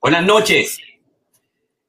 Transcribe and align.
Buenas 0.00 0.24
noches. 0.24 0.78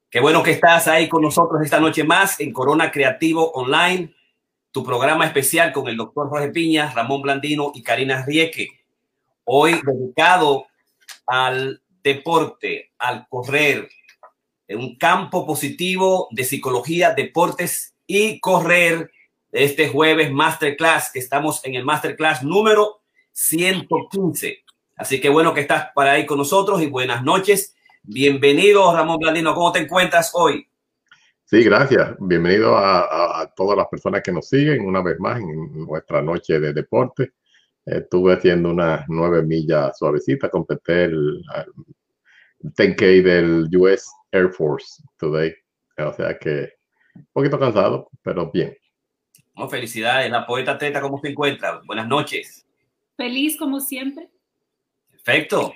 Qué 0.10 0.20
bueno 0.20 0.42
que 0.42 0.50
estás 0.50 0.88
ahí 0.88 1.08
con 1.08 1.22
nosotros 1.22 1.62
esta 1.64 1.80
noche 1.80 2.04
más 2.04 2.40
en 2.40 2.52
Corona 2.52 2.90
Creativo 2.92 3.52
Online, 3.52 4.12
tu 4.72 4.84
programa 4.84 5.28
especial 5.28 5.72
con 5.72 5.88
el 5.88 5.96
doctor 5.96 6.28
Jorge 6.28 6.50
Piña, 6.50 6.92
Ramón 6.92 7.22
Blandino 7.22 7.72
y 7.76 7.84
Karina 7.84 8.26
Rieke. 8.26 8.68
Hoy 9.44 9.80
dedicado 9.86 10.66
al 11.28 11.84
deporte, 12.02 12.94
al 12.98 13.28
correr, 13.30 13.88
en 14.68 14.80
un 14.80 14.96
campo 14.96 15.46
positivo 15.46 16.30
de 16.32 16.46
psicología, 16.46 17.14
deportes 17.14 17.94
y 18.08 18.40
correr 18.40 19.12
este 19.52 19.88
jueves 19.88 20.32
Masterclass, 20.32 21.12
que 21.12 21.20
estamos 21.20 21.64
en 21.64 21.76
el 21.76 21.86
Masterclass 21.86 22.42
número 22.42 23.02
115. 23.34 24.64
Así 24.98 25.22
que 25.22 25.30
bueno 25.30 25.54
que 25.54 25.62
estás 25.62 25.90
para 25.94 26.14
ahí 26.14 26.26
con 26.26 26.40
nosotros 26.40 26.82
y 26.82 26.88
buenas 26.88 27.24
noches. 27.24 27.76
Bienvenido, 28.04 28.96
Ramón 28.96 29.18
Blandino. 29.20 29.54
¿Cómo 29.54 29.72
te 29.72 29.80
encuentras 29.80 30.32
hoy? 30.34 30.68
Sí, 31.46 31.64
gracias. 31.64 32.16
Bienvenido 32.20 32.78
a, 32.78 33.52
todas 33.56 33.78
las 33.78 33.88
personas 33.88 34.22
que 34.22 34.32
nos 34.32 34.48
siguen 34.48 34.86
una 34.86 35.02
vez 35.02 35.20
más 35.20 35.40
en 35.40 35.86
nuestra 35.86 36.22
noche 36.22 36.60
de 36.60 36.74
deporte. 36.74 37.34
Estuve 37.86 38.34
haciendo 38.34 38.70
unas 38.70 39.06
nueve 39.08 39.42
millas 39.44 39.98
suavecitas, 39.98 40.50
completé 40.52 41.06
el, 41.06 41.42
el 42.60 42.72
10K 42.74 43.24
del 43.24 43.70
US 43.78 44.06
Air 44.32 44.52
Force 44.52 45.02
today. 45.18 45.54
O 45.98 46.14
sea 46.14 46.38
que 46.38 46.74
un 47.16 47.28
poquito 47.34 47.60
cansado, 47.60 48.10
pero 48.22 48.52
bien. 48.52 48.78
Oh, 49.56 49.68
felicidades. 49.68 50.32
La 50.32 50.46
poeta 50.46 50.78
Teta, 50.78 51.02
¿cómo 51.02 51.20
se 51.20 51.30
encuentra? 51.30 51.82
Buenas 51.86 52.08
noches. 52.08 52.66
Feliz 53.18 53.58
como 53.58 53.82
siempre. 53.82 54.30
Perfecto. 55.12 55.74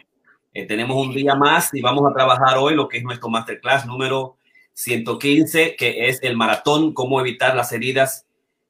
Eh, 0.53 0.65
tenemos 0.65 0.95
un 0.95 1.13
día 1.13 1.35
más 1.35 1.73
y 1.73 1.81
vamos 1.81 2.09
a 2.09 2.13
trabajar 2.13 2.57
hoy 2.59 2.75
lo 2.75 2.87
que 2.87 2.97
es 2.97 3.03
nuestro 3.03 3.29
masterclass 3.29 3.87
número 3.87 4.37
115, 4.73 5.75
que 5.75 6.07
es 6.09 6.21
el 6.21 6.37
maratón, 6.37 6.93
cómo 6.93 7.19
evitar 7.19 7.55
las 7.55 7.71
heridas 7.71 8.27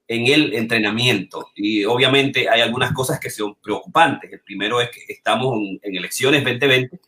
en 0.08 0.26
el 0.26 0.54
entrenamiento. 0.54 1.50
Y 1.54 1.84
obviamente 1.84 2.48
hay 2.48 2.62
algunas 2.62 2.92
cosas 2.92 3.20
que 3.20 3.28
son 3.28 3.54
preocupantes. 3.56 4.32
El 4.32 4.40
primero 4.40 4.80
es 4.80 4.90
que 4.90 5.00
estamos 5.12 5.58
en, 5.82 5.96
elecciones 5.96 6.42
2020 6.42 7.00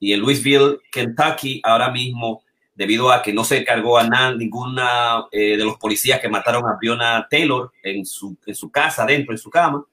y 0.00 0.12
en 0.12 0.20
Louisville, 0.20 0.78
Kentucky, 0.90 1.60
ahora 1.64 1.90
mismo, 1.90 2.42
debido 2.74 3.12
a 3.12 3.22
que 3.22 3.32
no 3.32 3.44
se 3.44 3.64
cargó 3.64 3.96
a 3.96 4.08
nada, 4.08 4.34
ninguna 4.34 5.24
eh, 5.30 5.56
de 5.56 5.64
los 5.64 5.76
policías 5.76 6.20
que 6.20 6.28
mataron 6.28 6.66
a 6.66 6.76
Breonna 6.80 7.26
Taylor 7.30 7.72
en 7.82 8.04
su, 8.04 8.36
en 8.44 8.54
su 8.54 8.70
casa, 8.70 9.06
dentro 9.06 9.32
de 9.32 9.38
su 9.38 9.50
cama, 9.50 9.84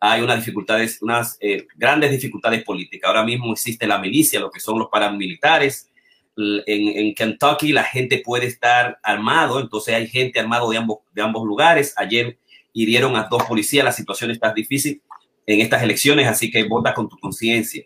hay 0.00 0.20
unas 0.20 0.38
dificultades, 0.38 1.00
unas 1.02 1.36
eh, 1.40 1.66
grandes 1.76 2.10
dificultades 2.10 2.62
políticas. 2.64 3.08
Ahora 3.08 3.24
mismo 3.24 3.52
existe 3.52 3.86
la 3.86 3.98
milicia, 3.98 4.40
lo 4.40 4.50
que 4.50 4.60
son 4.60 4.78
los 4.78 4.88
paramilitares. 4.88 5.90
En, 6.36 7.14
Kentucky 7.14 7.72
la 7.72 7.84
gente 7.84 8.20
puede 8.22 8.46
estar 8.46 8.98
armado, 9.02 9.58
entonces 9.58 9.94
hay 9.94 10.06
gente 10.06 10.38
armado 10.38 10.70
de 10.70 10.76
ambos, 10.76 10.98
de 11.12 11.22
ambos 11.22 11.46
lugares. 11.46 11.94
Ayer 11.96 12.38
hirieron 12.74 13.16
a 13.16 13.24
dos 13.24 13.44
policías, 13.44 13.84
la 13.84 13.92
situación 13.92 14.30
está 14.30 14.52
difícil 14.52 15.00
en 15.46 15.60
estas 15.60 15.82
elecciones, 15.82 16.26
así 16.28 16.50
que 16.50 16.64
vota 16.64 16.92
con 16.92 17.08
tu 17.08 17.16
conciencia. 17.18 17.84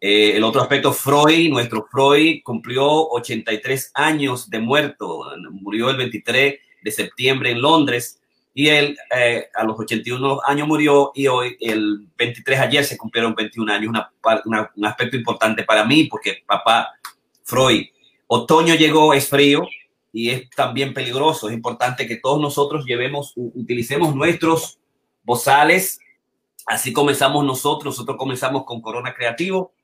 Eh, 0.00 0.36
el 0.36 0.44
otro 0.44 0.62
aspecto, 0.62 0.92
Freud, 0.92 1.50
nuestro 1.50 1.86
Freud 1.90 2.40
cumplió 2.42 2.86
83 3.08 3.90
años 3.94 4.48
de 4.48 4.58
muerto, 4.58 5.24
murió 5.50 5.90
el 5.90 5.96
23 5.96 6.54
de 6.82 6.90
septiembre 6.90 7.50
en 7.50 7.60
Londres 7.60 8.15
y 8.58 8.70
él 8.70 8.96
eh, 9.14 9.50
a 9.54 9.64
los 9.64 9.78
81 9.78 10.40
años 10.46 10.66
murió 10.66 11.12
y 11.14 11.26
hoy, 11.26 11.58
el 11.60 12.08
23 12.16 12.58
ayer, 12.58 12.84
se 12.86 12.96
cumplieron 12.96 13.34
21 13.34 13.70
años, 13.70 13.90
una, 13.90 14.10
un 14.74 14.86
aspecto 14.86 15.14
importante 15.14 15.62
para 15.62 15.84
mí 15.84 16.04
porque 16.04 16.38
papá 16.46 16.94
Freud, 17.42 17.84
otoño 18.26 18.74
llegó, 18.74 19.12
es 19.12 19.28
frío 19.28 19.68
y 20.10 20.30
es 20.30 20.48
también 20.48 20.94
peligroso, 20.94 21.50
es 21.50 21.54
importante 21.54 22.06
que 22.06 22.16
todos 22.16 22.40
nosotros 22.40 22.86
llevemos, 22.86 23.34
utilicemos 23.36 24.14
nuestros 24.14 24.78
bozales, 25.22 26.00
así 26.64 26.94
comenzamos 26.94 27.44
nosotros, 27.44 27.92
nosotros 27.92 28.16
comenzamos 28.16 28.64
con 28.64 28.80
Corona 28.80 29.12
Creativo, 29.12 29.74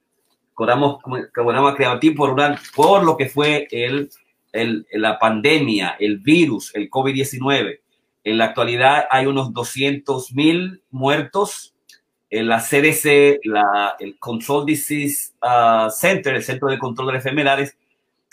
Corona, 0.54 0.96
Corona 1.34 1.74
Creativo 1.74 2.14
por, 2.14 2.30
una, 2.30 2.58
por 2.74 3.04
lo 3.04 3.18
que 3.18 3.28
fue 3.28 3.68
el, 3.70 4.08
el, 4.50 4.86
la 4.92 5.18
pandemia, 5.18 5.96
el 6.00 6.20
virus, 6.20 6.74
el 6.74 6.88
COVID-19 6.88 7.82
en 8.24 8.38
la 8.38 8.46
actualidad 8.46 9.06
hay 9.10 9.26
unos 9.26 9.52
200 9.52 10.32
mil 10.32 10.82
muertos. 10.90 11.74
En 12.30 12.48
la 12.48 12.60
CDC, 12.60 13.40
la, 13.44 13.94
el 13.98 14.18
Control 14.18 14.64
Disease 14.64 15.32
uh, 15.42 15.90
Center, 15.90 16.34
el 16.34 16.42
Centro 16.42 16.68
de 16.68 16.78
Control 16.78 17.08
de 17.08 17.16
Enfermedades, 17.16 17.76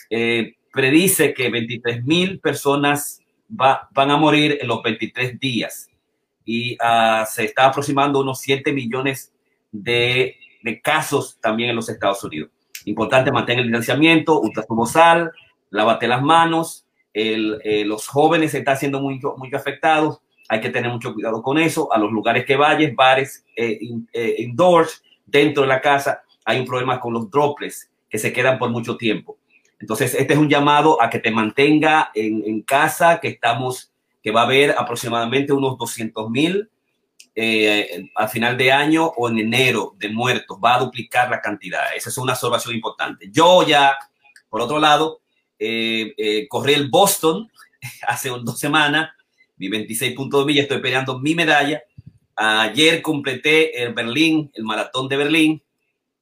eh, 0.10 0.56
predice 0.72 1.34
que 1.34 1.50
23 1.50 2.06
mil 2.06 2.40
personas 2.40 3.22
va, 3.50 3.90
van 3.92 4.12
a 4.12 4.18
morir 4.18 4.58
en 4.62 4.68
los 4.68 4.82
23 4.84 5.38
días. 5.38 5.90
Y 6.46 6.76
uh, 6.76 7.26
se 7.28 7.46
está 7.46 7.66
aproximando 7.66 8.22
unos 8.22 8.40
7 8.40 8.72
millones 8.72 9.34
de, 9.72 10.38
de, 10.64 10.82
casos 10.82 11.38
también 11.42 11.72
en 11.72 11.76
los 11.76 11.90
Estados 11.90 12.24
Unidos. 12.24 12.52
Importante 12.86 13.32
mantener 13.32 13.66
el 13.66 13.68
distanciamiento, 13.68 14.40
usa 14.40 14.64
su 14.66 14.76
bozal, 14.76 15.32
lávate 15.72 16.08
las 16.08 16.22
manos, 16.22 16.86
eh, 17.14 17.84
los 17.86 18.08
jóvenes 18.08 18.54
están 18.54 18.78
siendo 18.78 19.02
muy, 19.02 19.20
muy 19.38 19.54
afectados, 19.54 20.20
hay 20.48 20.62
que 20.62 20.70
tener 20.70 20.92
mucho 20.92 21.14
cuidado 21.14 21.42
con 21.42 21.58
eso, 21.58 21.92
a 21.94 21.98
los 21.98 22.12
lugares 22.12 22.46
que 22.46 22.56
vayas, 22.56 22.94
bares, 22.96 23.46
eh, 23.56 23.80
eh, 24.14 24.36
indoors, 24.40 25.04
dentro 25.26 25.64
de 25.64 25.70
la 25.70 25.82
casa, 25.82 26.24
hay 26.46 26.60
un 26.60 26.66
problema 26.66 27.00
con 27.00 27.14
los 27.14 27.30
droplets 27.30 27.90
que 28.10 28.18
se 28.18 28.34
quedan 28.34 28.58
por 28.58 28.70
mucho 28.70 28.98
tiempo. 28.98 29.38
Entonces, 29.80 30.16
este 30.16 30.34
es 30.34 30.40
un 30.40 30.50
llamado 30.50 31.02
a 31.02 31.10
que 31.10 31.20
te 31.20 31.32
mantenga 31.32 32.12
en, 32.14 32.62
casa, 32.64 33.20
que 33.20 33.30
estamos, 33.30 33.92
que 34.22 34.32
va 34.32 34.42
a 34.42 34.46
haber 34.46 34.72
aproximadamente 34.72 35.54
unos 35.54 35.78
200 35.78 36.30
mil 36.30 36.70
al 38.16 38.28
final 38.28 38.58
de 38.58 38.70
año 38.74 39.06
o 39.06 39.30
en 39.30 39.40
enero 39.40 39.94
de 39.98 40.10
muertos, 40.10 40.58
va 40.62 40.76
a 40.76 40.80
duplicar 40.80 41.30
la 41.30 41.40
cantidad. 41.40 41.96
Esa 41.96 42.10
es 42.10 42.18
una 42.18 42.34
observación 42.34 42.76
importante. 42.76 43.30
Yo 43.32 43.66
ya, 43.66 43.96
por 44.50 44.60
otro 44.60 44.80
lado, 44.80 45.22
eh, 45.60 46.14
eh, 46.18 46.48
corrí 46.48 46.74
el 46.74 46.90
Boston 46.90 47.52
hace 48.08 48.30
dos 48.30 48.58
semanas, 48.58 49.12
mi 49.58 49.68
26.2 49.68 50.46
millas, 50.46 50.64
estoy 50.64 50.80
peleando 50.80 51.20
mi 51.20 51.36
medalla. 51.36 51.84
Ayer 52.36 53.02
completé 53.02 53.84
el 53.84 53.94
Berlín, 53.94 54.50
el 54.54 54.64
maratón 54.64 55.10
de 55.10 55.18
Berlín. 55.18 55.62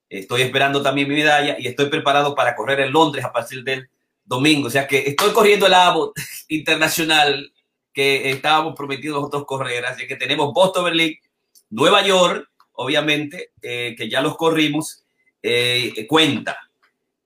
Estoy 0.10 0.42
esperando 0.42 0.82
también 0.82 1.08
mi 1.08 1.16
medalla 1.16 1.56
y 1.60 1.68
estoy 1.68 1.90
preparado 1.90 2.34
para 2.34 2.56
correr 2.56 2.80
en 2.80 2.92
Londres 2.92 3.24
a 3.24 3.32
partir 3.32 3.64
del 3.64 3.88
domingo. 4.26 4.68
O 4.68 4.72
sea 4.72 4.88
que 4.88 5.00
estoy 5.08 5.32
corriendo 5.32 5.68
el 5.68 5.76
Abbott 5.76 6.18
internacional 6.48 7.54
que 7.94 8.32
estábamos 8.32 8.76
prometidos 8.76 9.18
nosotros 9.18 9.46
correr. 9.46 9.86
Así 9.86 10.08
que 10.08 10.16
tenemos 10.16 10.54
Boston, 10.54 10.86
Berlín, 10.86 11.16
Nueva 11.70 12.06
York, 12.06 12.50
obviamente, 12.74 13.52
eh, 13.62 13.96
que 13.98 14.10
ya 14.10 14.22
los 14.22 14.38
corrimos, 14.38 15.04
eh, 15.44 16.06
cuenta. 16.08 16.67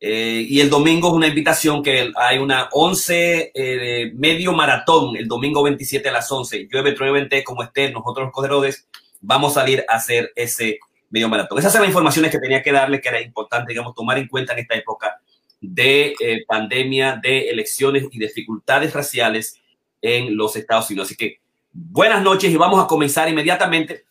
Eh, 0.03 0.47
y 0.49 0.59
el 0.59 0.69
domingo 0.71 1.09
es 1.09 1.13
una 1.13 1.27
invitación 1.27 1.83
que 1.83 2.11
hay 2.15 2.39
una 2.39 2.69
11 2.71 3.51
eh, 3.53 4.11
medio 4.15 4.51
maratón 4.51 5.15
el 5.15 5.27
domingo 5.27 5.61
27 5.61 6.09
a 6.09 6.11
las 6.11 6.31
11. 6.31 6.67
Llueve, 6.71 6.93
truebe, 6.93 7.43
como 7.43 7.61
esté, 7.61 7.91
nosotros 7.91 8.31
los 8.33 8.87
vamos 9.21 9.51
a 9.51 9.61
salir 9.61 9.85
a 9.87 9.93
hacer 9.93 10.33
ese 10.35 10.79
medio 11.11 11.29
maratón. 11.29 11.59
Esas 11.59 11.71
son 11.71 11.81
las 11.81 11.89
informaciones 11.89 12.31
que 12.31 12.39
tenía 12.39 12.63
que 12.63 12.71
darle, 12.71 12.99
que 12.99 13.09
era 13.09 13.21
importante, 13.21 13.73
digamos, 13.73 13.93
tomar 13.93 14.17
en 14.17 14.27
cuenta 14.27 14.53
en 14.53 14.59
esta 14.59 14.75
época 14.75 15.21
de 15.59 16.15
eh, 16.19 16.45
pandemia, 16.47 17.19
de 17.21 17.49
elecciones 17.49 18.05
y 18.09 18.17
dificultades 18.17 18.91
raciales 18.93 19.59
en 20.01 20.35
los 20.35 20.55
Estados 20.55 20.89
Unidos. 20.89 21.09
Así 21.09 21.15
que 21.15 21.41
buenas 21.71 22.23
noches 22.23 22.51
y 22.51 22.57
vamos 22.57 22.83
a 22.83 22.87
comenzar 22.87 23.29
inmediatamente 23.29 24.05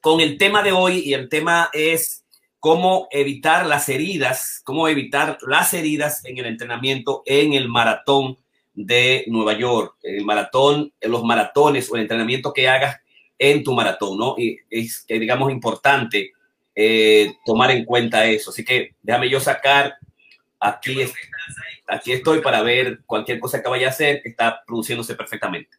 con 0.00 0.20
el 0.20 0.36
tema 0.36 0.64
de 0.64 0.72
hoy 0.72 0.98
y 1.04 1.14
el 1.14 1.28
tema 1.28 1.70
es 1.72 2.21
cómo 2.62 3.08
evitar 3.10 3.66
las 3.66 3.88
heridas, 3.88 4.62
cómo 4.62 4.86
evitar 4.86 5.36
las 5.44 5.74
heridas 5.74 6.24
en 6.24 6.38
el 6.38 6.46
entrenamiento 6.46 7.24
en 7.26 7.54
el 7.54 7.68
maratón 7.68 8.38
de 8.72 9.24
Nueva 9.26 9.54
York, 9.58 9.96
el 10.04 10.24
maratón, 10.24 10.92
los 11.00 11.24
maratones 11.24 11.90
o 11.90 11.96
el 11.96 12.02
entrenamiento 12.02 12.52
que 12.52 12.68
hagas 12.68 13.00
en 13.36 13.64
tu 13.64 13.72
maratón, 13.72 14.16
¿no? 14.16 14.36
Y 14.38 14.58
es, 14.70 15.04
digamos, 15.08 15.50
importante 15.50 16.30
eh, 16.72 17.34
tomar 17.44 17.72
en 17.72 17.84
cuenta 17.84 18.26
eso. 18.26 18.50
Así 18.50 18.64
que 18.64 18.94
déjame 19.02 19.28
yo 19.28 19.40
sacar, 19.40 19.96
aquí, 20.60 20.98
aquí 21.88 22.12
estoy 22.12 22.42
para 22.42 22.62
ver 22.62 23.00
cualquier 23.06 23.40
cosa 23.40 23.60
que 23.60 23.70
vaya 23.70 23.88
a 23.88 23.90
hacer, 23.90 24.22
que 24.22 24.28
está 24.28 24.62
produciéndose 24.64 25.16
perfectamente. 25.16 25.78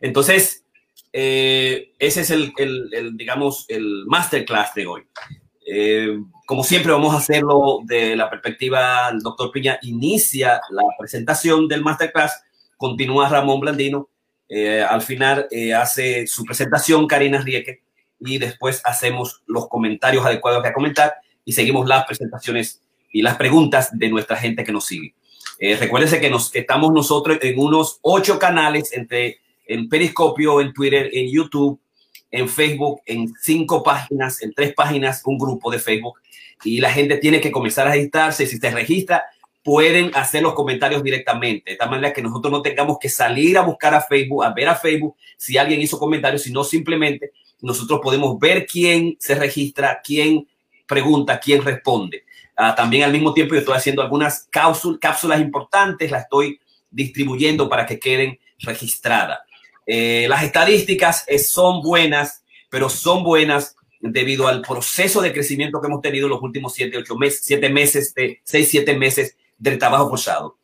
Entonces, 0.00 0.64
eh, 1.12 1.92
ese 1.98 2.22
es 2.22 2.30
el, 2.30 2.54
el, 2.56 3.18
digamos, 3.18 3.66
el 3.68 4.04
masterclass 4.06 4.74
de 4.74 4.86
hoy. 4.86 5.02
Eh, 5.66 6.18
como 6.46 6.64
siempre 6.64 6.92
vamos 6.92 7.14
a 7.14 7.18
hacerlo 7.18 7.80
de 7.84 8.16
la 8.16 8.28
perspectiva, 8.28 9.08
el 9.10 9.20
doctor 9.20 9.50
Piña 9.52 9.78
inicia 9.82 10.60
la 10.70 10.82
presentación 10.98 11.68
del 11.68 11.82
masterclass, 11.82 12.42
continúa 12.76 13.28
Ramón 13.28 13.60
Blandino, 13.60 14.08
eh, 14.54 14.82
al 14.82 15.00
final 15.00 15.46
eh, 15.50 15.72
hace 15.72 16.26
su 16.26 16.44
presentación 16.44 17.06
Karina 17.06 17.40
Rieke 17.40 17.82
y 18.20 18.36
después 18.36 18.82
hacemos 18.84 19.42
los 19.46 19.66
comentarios 19.66 20.26
adecuados 20.26 20.62
que 20.62 20.74
comentar 20.74 21.14
y 21.42 21.52
seguimos 21.52 21.88
las 21.88 22.04
presentaciones 22.04 22.82
y 23.10 23.22
las 23.22 23.36
preguntas 23.36 23.96
de 23.96 24.10
nuestra 24.10 24.36
gente 24.36 24.62
que 24.62 24.72
nos 24.72 24.84
sigue. 24.84 25.14
Eh, 25.58 25.76
recuérdense 25.76 26.20
que, 26.20 26.28
nos, 26.28 26.54
estamos 26.54 26.92
nosotros 26.92 27.38
en 27.40 27.58
unos 27.58 27.98
ocho 28.02 28.38
canales 28.38 28.92
entre 28.92 29.38
en 29.66 29.88
Periscopio, 29.88 30.60
en 30.60 30.74
Twitter, 30.74 31.08
en 31.12 31.30
YouTube, 31.30 31.80
en 32.32 32.48
Facebook, 32.48 33.02
en 33.06 33.32
cinco 33.40 33.82
páginas, 33.82 34.42
en 34.42 34.52
tres 34.52 34.74
páginas, 34.74 35.22
un 35.24 35.38
grupo 35.38 35.70
de 35.70 35.78
Facebook. 35.78 36.18
Y 36.64 36.80
la 36.80 36.90
gente 36.90 37.18
tiene 37.18 37.40
que 37.40 37.52
comenzar 37.52 37.86
a 37.86 37.92
registrarse. 37.92 38.46
Si 38.46 38.56
se 38.58 38.70
registra, 38.70 39.24
pueden 39.62 40.10
hacer 40.14 40.42
los 40.42 40.54
comentarios 40.54 41.02
directamente, 41.02 41.72
de 41.72 41.76
tal 41.76 41.90
manera 41.90 42.12
que 42.12 42.22
nosotros 42.22 42.50
no 42.50 42.62
tengamos 42.62 42.98
que 42.98 43.08
salir 43.08 43.56
a 43.56 43.62
buscar 43.62 43.94
a 43.94 44.00
Facebook, 44.00 44.44
a 44.44 44.52
ver 44.52 44.68
a 44.68 44.74
Facebook 44.74 45.14
si 45.36 45.56
alguien 45.56 45.80
hizo 45.80 45.98
comentarios, 45.98 46.42
sino 46.42 46.64
simplemente 46.64 47.30
nosotros 47.60 48.00
podemos 48.02 48.38
ver 48.40 48.66
quién 48.66 49.16
se 49.20 49.36
registra, 49.36 50.00
quién 50.02 50.48
pregunta, 50.86 51.38
quién 51.38 51.62
responde. 51.62 52.24
Ah, 52.56 52.74
también 52.74 53.04
al 53.04 53.12
mismo 53.12 53.32
tiempo 53.32 53.54
yo 53.54 53.60
estoy 53.60 53.76
haciendo 53.76 54.02
algunas 54.02 54.48
cápsulas, 54.50 55.40
importantes, 55.40 56.10
las 56.10 56.24
estoy 56.24 56.60
distribuyendo 56.90 57.68
para 57.68 57.86
que 57.86 57.98
queden 57.98 58.38
registradas. 58.58 59.40
Eh, 59.86 60.26
las 60.28 60.42
estadísticas 60.44 61.24
eh, 61.26 61.38
son 61.38 61.82
buenas, 61.82 62.44
pero 62.70 62.88
son 62.88 63.24
buenas 63.24 63.76
debido 64.00 64.48
al 64.48 64.62
proceso 64.62 65.20
de 65.20 65.32
crecimiento 65.32 65.80
que 65.80 65.86
hemos 65.86 66.02
tenido 66.02 66.26
en 66.26 66.32
los 66.32 66.42
últimos 66.42 66.74
siete, 66.74 66.98
ocho 66.98 67.16
meses, 67.16 67.42
siete 67.44 67.68
meses, 67.68 68.14
de 68.14 68.40
seis, 68.44 68.68
siete 68.68 68.96
meses 68.96 69.36
del 69.58 69.78
trabajo 69.78 70.10
forzado. 70.10 70.58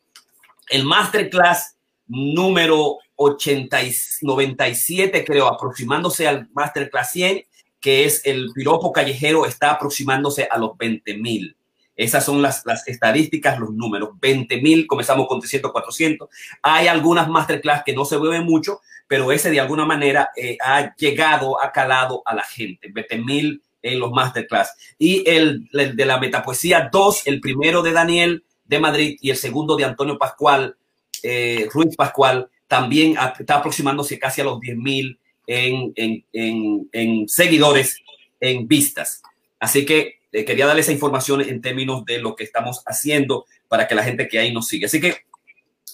El 0.69 0.83
masterclass 0.83 1.77
número 2.07 2.97
80 3.15 3.77
97, 4.21 5.25
creo, 5.25 5.47
aproximándose 5.47 6.27
al 6.27 6.49
masterclass 6.53 7.11
100, 7.11 7.45
que 7.79 8.05
es 8.05 8.25
el 8.25 8.49
piropo 8.53 8.91
callejero, 8.91 9.45
está 9.45 9.71
aproximándose 9.71 10.47
a 10.49 10.57
los 10.57 10.77
20 10.77 11.17
mil. 11.17 11.55
Esas 11.99 12.23
son 12.23 12.41
las, 12.41 12.65
las 12.65 12.87
estadísticas, 12.87 13.59
los 13.59 13.73
números. 13.73 14.11
20 14.21 14.61
mil, 14.61 14.87
comenzamos 14.87 15.27
con 15.27 15.41
300, 15.41 15.69
400. 15.69 16.29
Hay 16.61 16.87
algunas 16.87 17.27
masterclass 17.27 17.83
que 17.85 17.91
no 17.91 18.05
se 18.05 18.17
mueven 18.17 18.45
mucho, 18.45 18.79
pero 19.05 19.33
ese 19.33 19.51
de 19.51 19.59
alguna 19.59 19.83
manera 19.83 20.29
eh, 20.37 20.57
ha 20.63 20.95
llegado, 20.95 21.61
ha 21.61 21.73
calado 21.73 22.23
a 22.25 22.33
la 22.33 22.43
gente. 22.43 22.87
20 22.89 23.17
mil 23.17 23.61
en 23.81 23.99
los 23.99 24.11
masterclass. 24.11 24.75
Y 24.97 25.29
el, 25.29 25.67
de 25.73 26.05
la 26.05 26.19
metapoesía 26.19 26.89
2, 26.89 27.23
el 27.27 27.41
primero 27.41 27.81
de 27.81 27.91
Daniel 27.91 28.45
de 28.63 28.79
Madrid 28.79 29.17
y 29.19 29.31
el 29.31 29.35
segundo 29.35 29.75
de 29.75 29.83
Antonio 29.83 30.17
Pascual, 30.17 30.77
eh, 31.21 31.67
Ruiz 31.73 31.97
Pascual, 31.97 32.47
también 32.69 33.17
está 33.37 33.55
aproximándose 33.55 34.17
casi 34.17 34.39
a 34.39 34.45
los 34.45 34.61
10 34.61 34.77
mil 34.77 35.19
en, 35.47 35.91
en, 35.97 36.89
en 36.93 37.27
seguidores, 37.27 37.97
en 38.39 38.69
vistas. 38.69 39.21
Así 39.59 39.85
que 39.85 40.18
eh, 40.31 40.45
quería 40.45 40.65
darle 40.65 40.81
esa 40.81 40.91
información 40.91 41.41
en 41.41 41.61
términos 41.61 42.05
de 42.05 42.19
lo 42.19 42.35
que 42.35 42.43
estamos 42.43 42.83
haciendo 42.85 43.45
para 43.67 43.87
que 43.87 43.95
la 43.95 44.03
gente 44.03 44.27
que 44.27 44.39
ahí 44.39 44.53
nos 44.53 44.67
siga. 44.67 44.85
Así 44.85 44.99
que 44.99 45.25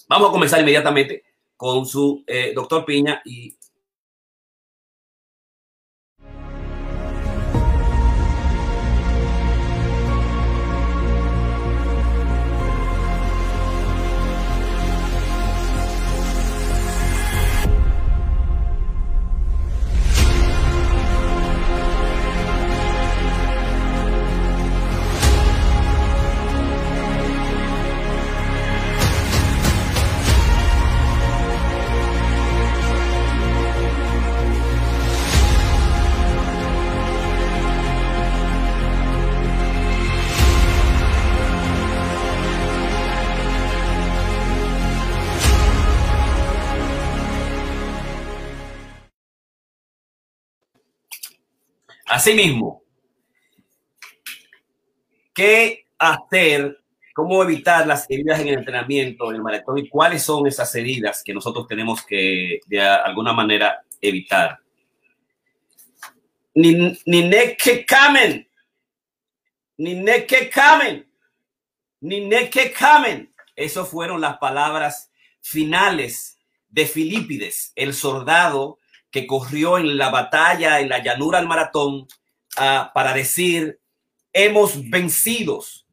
vamos 0.08 0.28
a 0.28 0.32
comenzar 0.32 0.60
inmediatamente 0.60 1.24
con 1.56 1.86
su 1.86 2.22
eh, 2.26 2.52
doctor 2.54 2.84
Piña 2.84 3.22
y 3.24 3.56
Asimismo, 52.16 52.82
¿qué 55.34 55.84
hacer? 55.98 56.80
¿Cómo 57.14 57.42
evitar 57.42 57.86
las 57.86 58.10
heridas 58.10 58.40
en 58.40 58.48
el 58.48 58.54
entrenamiento, 58.54 59.28
en 59.28 59.36
el 59.36 59.42
maratón? 59.42 59.76
¿Y 59.76 59.90
cuáles 59.90 60.22
son 60.22 60.46
esas 60.46 60.74
heridas 60.76 61.22
que 61.22 61.34
nosotros 61.34 61.68
tenemos 61.68 62.06
que, 62.06 62.60
de 62.68 62.80
alguna 62.80 63.34
manera, 63.34 63.82
evitar? 64.00 64.60
Ni, 66.54 66.98
ni 67.04 67.30
que 67.58 67.84
camen, 67.84 68.48
ni 69.76 70.02
que 70.26 70.48
camen, 70.48 71.06
ni 72.00 72.30
que 72.48 72.72
camen. 72.72 73.30
Esas 73.54 73.90
fueron 73.90 74.22
las 74.22 74.38
palabras 74.38 75.12
finales 75.42 76.38
de 76.70 76.86
Filipides, 76.86 77.74
el 77.76 77.92
soldado 77.92 78.78
que 79.10 79.26
corrió 79.26 79.78
en 79.78 79.96
la 79.96 80.10
batalla, 80.10 80.80
en 80.80 80.88
la 80.88 81.02
llanura 81.02 81.38
al 81.38 81.48
maratón, 81.48 82.06
uh, 82.58 82.92
para 82.94 83.12
decir, 83.14 83.80
hemos 84.32 84.88
vencidos. 84.90 85.86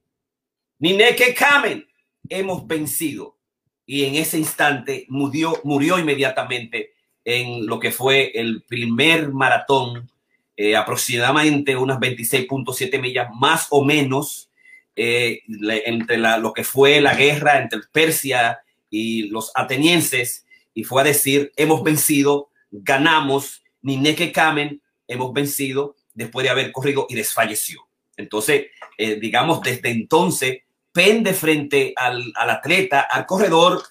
Que 0.80 1.33
camen, 1.33 1.88
hemos 2.27 2.68
vencido. 2.68 3.38
Y 3.86 4.04
en 4.04 4.15
ese 4.15 4.38
instante 4.38 5.06
murió, 5.07 5.62
inmediatamente 5.98 6.94
en 7.24 7.65
lo 7.65 7.80
que 7.80 7.92
fue 7.92 8.31
el 8.36 8.63
primer 8.63 9.31
maratón, 9.31 10.10
eh, 10.57 10.75
aproximadamente 10.75 11.75
unas 11.75 12.00
26.7 12.00 13.00
millas 13.00 13.30
más 13.33 13.68
o 13.69 13.83
menos, 13.83 14.50
eh, 14.95 15.42
entre 15.86 16.18
lo 16.18 16.54
que 16.54 16.63
fue 16.63 17.01
la 17.01 17.15
guerra 17.15 17.60
entre 17.60 17.80
Persia 17.92 18.60
y 18.89 19.30
los 19.30 19.51
atenienses, 19.56 20.45
y 20.74 20.83
fue 20.83 21.01
a 21.01 21.06
decir, 21.06 21.51
hemos 21.56 21.81
vencido, 21.81 22.50
ganamos, 22.74 23.64
ni 23.81 23.98
Neke 23.98 24.31
Kamen 24.31 24.81
hemos 25.08 25.34
vencido 25.34 25.96
después 26.14 26.44
de 26.44 26.50
haber 26.50 26.72
corrido 26.72 27.06
y 27.10 27.16
desfalleció. 27.16 27.81
Entonces, 28.18 28.68
eh, 28.98 29.20
digamos, 29.20 29.62
desde 29.62 29.90
entonces 29.90 30.60
pende 30.92 31.34
frente 31.34 31.94
al, 31.96 32.34
atleta, 32.36 33.01
al 33.01 33.25
corredor, 33.25 33.84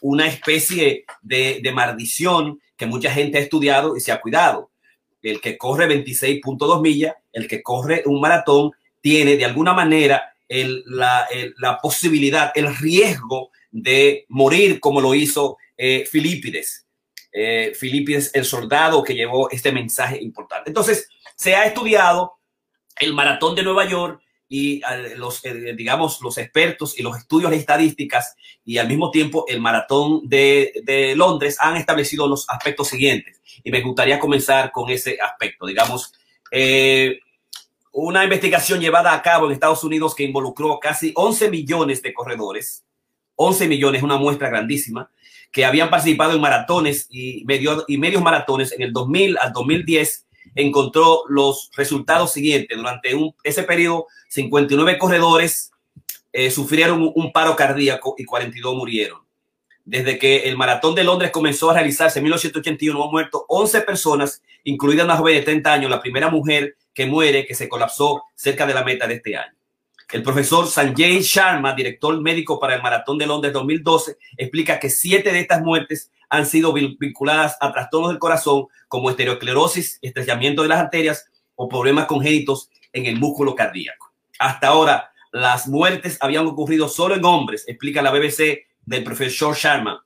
una 0.00 0.26
especie 0.26 1.04
de, 1.22 1.72
maldición 1.74 2.60
que 2.76 2.86
mucha 2.86 3.10
gente 3.10 3.38
ha 3.38 3.42
estudiado 3.42 3.96
y 3.96 4.00
se 4.00 4.12
ha 4.12 4.20
cuidado. 4.20 4.70
El 5.22 5.40
que 5.40 5.58
corre 5.58 5.86
26.2 5.86 6.80
millas, 6.80 7.14
el 7.32 7.48
que 7.48 7.62
corre 7.62 8.02
un 8.06 8.20
maratón, 8.20 8.72
tiene 9.00 9.36
de 9.36 9.44
alguna 9.44 9.72
manera 9.72 10.34
el, 10.48 10.82
la, 10.86 11.78
posibilidad, 11.82 12.52
el 12.54 12.74
riesgo 12.76 13.50
de 13.70 14.24
morir 14.28 14.80
como 14.80 15.00
lo 15.00 15.14
hizo 15.14 15.58
eh, 15.76 16.06
Filipides 16.10 16.85
eh, 17.38 17.74
Filipides, 17.74 18.30
el 18.32 18.46
soldado 18.46 19.04
que 19.04 19.14
llevó 19.14 19.50
este 19.50 19.70
mensaje 19.70 20.18
importante. 20.22 20.70
Entonces, 20.70 21.10
se 21.34 21.54
ha 21.54 21.66
estudiado 21.66 22.38
el 22.98 23.12
maratón 23.12 23.54
de 23.54 23.62
Nueva 23.62 23.84
York 23.84 24.22
y 24.48 24.80
los, 25.16 25.44
eh, 25.44 25.74
digamos, 25.76 26.22
los 26.22 26.38
expertos 26.38 26.98
y 26.98 27.02
los 27.02 27.18
estudios 27.18 27.50
de 27.50 27.58
estadísticas 27.58 28.36
y 28.64 28.78
al 28.78 28.88
mismo 28.88 29.10
tiempo 29.10 29.44
el 29.48 29.60
maratón 29.60 30.22
de, 30.26 30.72
de, 30.84 31.14
Londres 31.14 31.58
han 31.60 31.76
establecido 31.76 32.26
los 32.26 32.48
aspectos 32.48 32.88
siguientes. 32.88 33.42
Y 33.62 33.70
me 33.70 33.82
gustaría 33.82 34.18
comenzar 34.18 34.72
con 34.72 34.88
ese 34.88 35.18
aspecto. 35.20 35.66
Digamos, 35.66 36.14
eh, 36.50 37.18
una 37.92 38.24
investigación 38.24 38.80
llevada 38.80 39.12
a 39.12 39.20
cabo 39.20 39.44
en 39.44 39.52
Estados 39.52 39.84
Unidos 39.84 40.14
que 40.14 40.24
involucró 40.24 40.80
casi 40.80 41.12
11 41.14 41.50
millones 41.50 42.00
de 42.00 42.14
corredores. 42.14 42.86
11 43.34 43.68
millones, 43.68 44.02
una 44.02 44.16
muestra 44.16 44.48
grandísima 44.48 45.10
que 45.52 45.64
habían 45.64 45.90
participado 45.90 46.32
en 46.32 46.40
maratones 46.40 47.06
y, 47.10 47.44
y 47.88 47.98
medios 47.98 48.22
maratones 48.22 48.72
en 48.72 48.82
el 48.82 48.92
2000 48.92 49.38
al 49.38 49.52
2010, 49.52 50.26
encontró 50.54 51.22
los 51.28 51.70
resultados 51.76 52.32
siguientes. 52.32 52.76
Durante 52.76 53.14
un, 53.14 53.34
ese 53.42 53.62
periodo, 53.62 54.06
59 54.28 54.98
corredores 54.98 55.70
eh, 56.32 56.50
sufrieron 56.50 57.02
un, 57.02 57.12
un, 57.14 57.32
paro 57.32 57.56
cardíaco 57.56 58.14
y 58.18 58.24
42 58.24 58.74
murieron. 58.74 59.20
Desde 59.84 60.18
que 60.18 60.48
el 60.48 60.56
maratón 60.56 60.94
de 60.94 61.04
Londres 61.04 61.30
comenzó 61.30 61.70
a 61.70 61.74
realizarse 61.74 62.18
en 62.18 62.24
1981, 62.24 63.04
han 63.04 63.10
muerto 63.10 63.44
11 63.48 63.82
personas, 63.82 64.42
incluida 64.64 65.04
una 65.04 65.16
joven 65.16 65.36
de 65.36 65.42
30 65.42 65.72
años, 65.72 65.90
la 65.90 66.02
primera 66.02 66.28
mujer 66.28 66.76
que 66.92 67.06
muere, 67.06 67.46
que 67.46 67.54
se 67.54 67.68
colapsó 67.68 68.24
cerca 68.34 68.66
de 68.66 68.74
la 68.74 68.82
meta 68.82 69.06
de 69.06 69.14
este 69.14 69.36
año. 69.36 69.55
El 70.12 70.22
profesor 70.22 70.68
Sanjay 70.68 71.20
Sharma, 71.20 71.74
director 71.74 72.20
médico 72.20 72.60
para 72.60 72.76
el 72.76 72.82
Maratón 72.82 73.18
de 73.18 73.26
Londres 73.26 73.52
2012, 73.52 74.16
explica 74.36 74.78
que 74.78 74.88
siete 74.88 75.32
de 75.32 75.40
estas 75.40 75.62
muertes 75.62 76.12
han 76.28 76.46
sido 76.46 76.72
vinculadas 76.72 77.56
a 77.60 77.72
trastornos 77.72 78.10
del 78.10 78.20
corazón 78.20 78.66
como 78.86 79.10
estereoclerosis, 79.10 79.98
estrellamiento 80.02 80.62
de 80.62 80.68
las 80.68 80.78
arterias 80.78 81.28
o 81.56 81.68
problemas 81.68 82.06
congénitos 82.06 82.70
en 82.92 83.06
el 83.06 83.16
músculo 83.16 83.56
cardíaco. 83.56 84.12
Hasta 84.38 84.68
ahora 84.68 85.10
las 85.32 85.66
muertes 85.66 86.18
habían 86.20 86.46
ocurrido 86.46 86.88
solo 86.88 87.16
en 87.16 87.24
hombres, 87.24 87.64
explica 87.66 88.00
la 88.00 88.12
BBC 88.12 88.66
del 88.84 89.02
profesor 89.02 89.56
Sharma. 89.56 90.04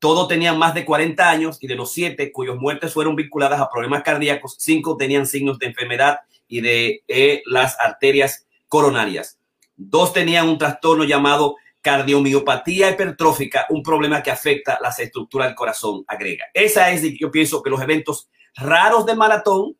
Todos 0.00 0.26
tenían 0.26 0.58
más 0.58 0.74
de 0.74 0.84
40 0.84 1.30
años 1.30 1.58
y 1.60 1.68
de 1.68 1.76
los 1.76 1.92
siete 1.92 2.32
cuyas 2.32 2.56
muertes 2.56 2.92
fueron 2.92 3.14
vinculadas 3.14 3.60
a 3.60 3.70
problemas 3.70 4.02
cardíacos, 4.02 4.56
cinco 4.58 4.96
tenían 4.96 5.24
signos 5.24 5.60
de 5.60 5.66
enfermedad 5.66 6.18
y 6.48 6.60
de 6.60 7.04
eh, 7.06 7.42
las 7.46 7.78
arterias 7.80 8.45
coronarias. 8.68 9.38
Dos 9.76 10.12
tenían 10.12 10.48
un 10.48 10.58
trastorno 10.58 11.04
llamado 11.04 11.56
cardiomiopatía 11.86 12.90
hipertrófica, 12.90 13.66
un 13.68 13.82
problema 13.82 14.22
que 14.22 14.30
afecta 14.30 14.78
las 14.82 14.98
estructuras 14.98 15.48
del 15.48 15.54
corazón, 15.54 16.04
agrega. 16.08 16.46
Esa 16.52 16.90
es, 16.90 17.02
yo 17.18 17.30
pienso, 17.30 17.62
que 17.62 17.70
los 17.70 17.80
eventos 17.80 18.28
raros 18.56 19.06
de 19.06 19.14
maratón 19.14 19.76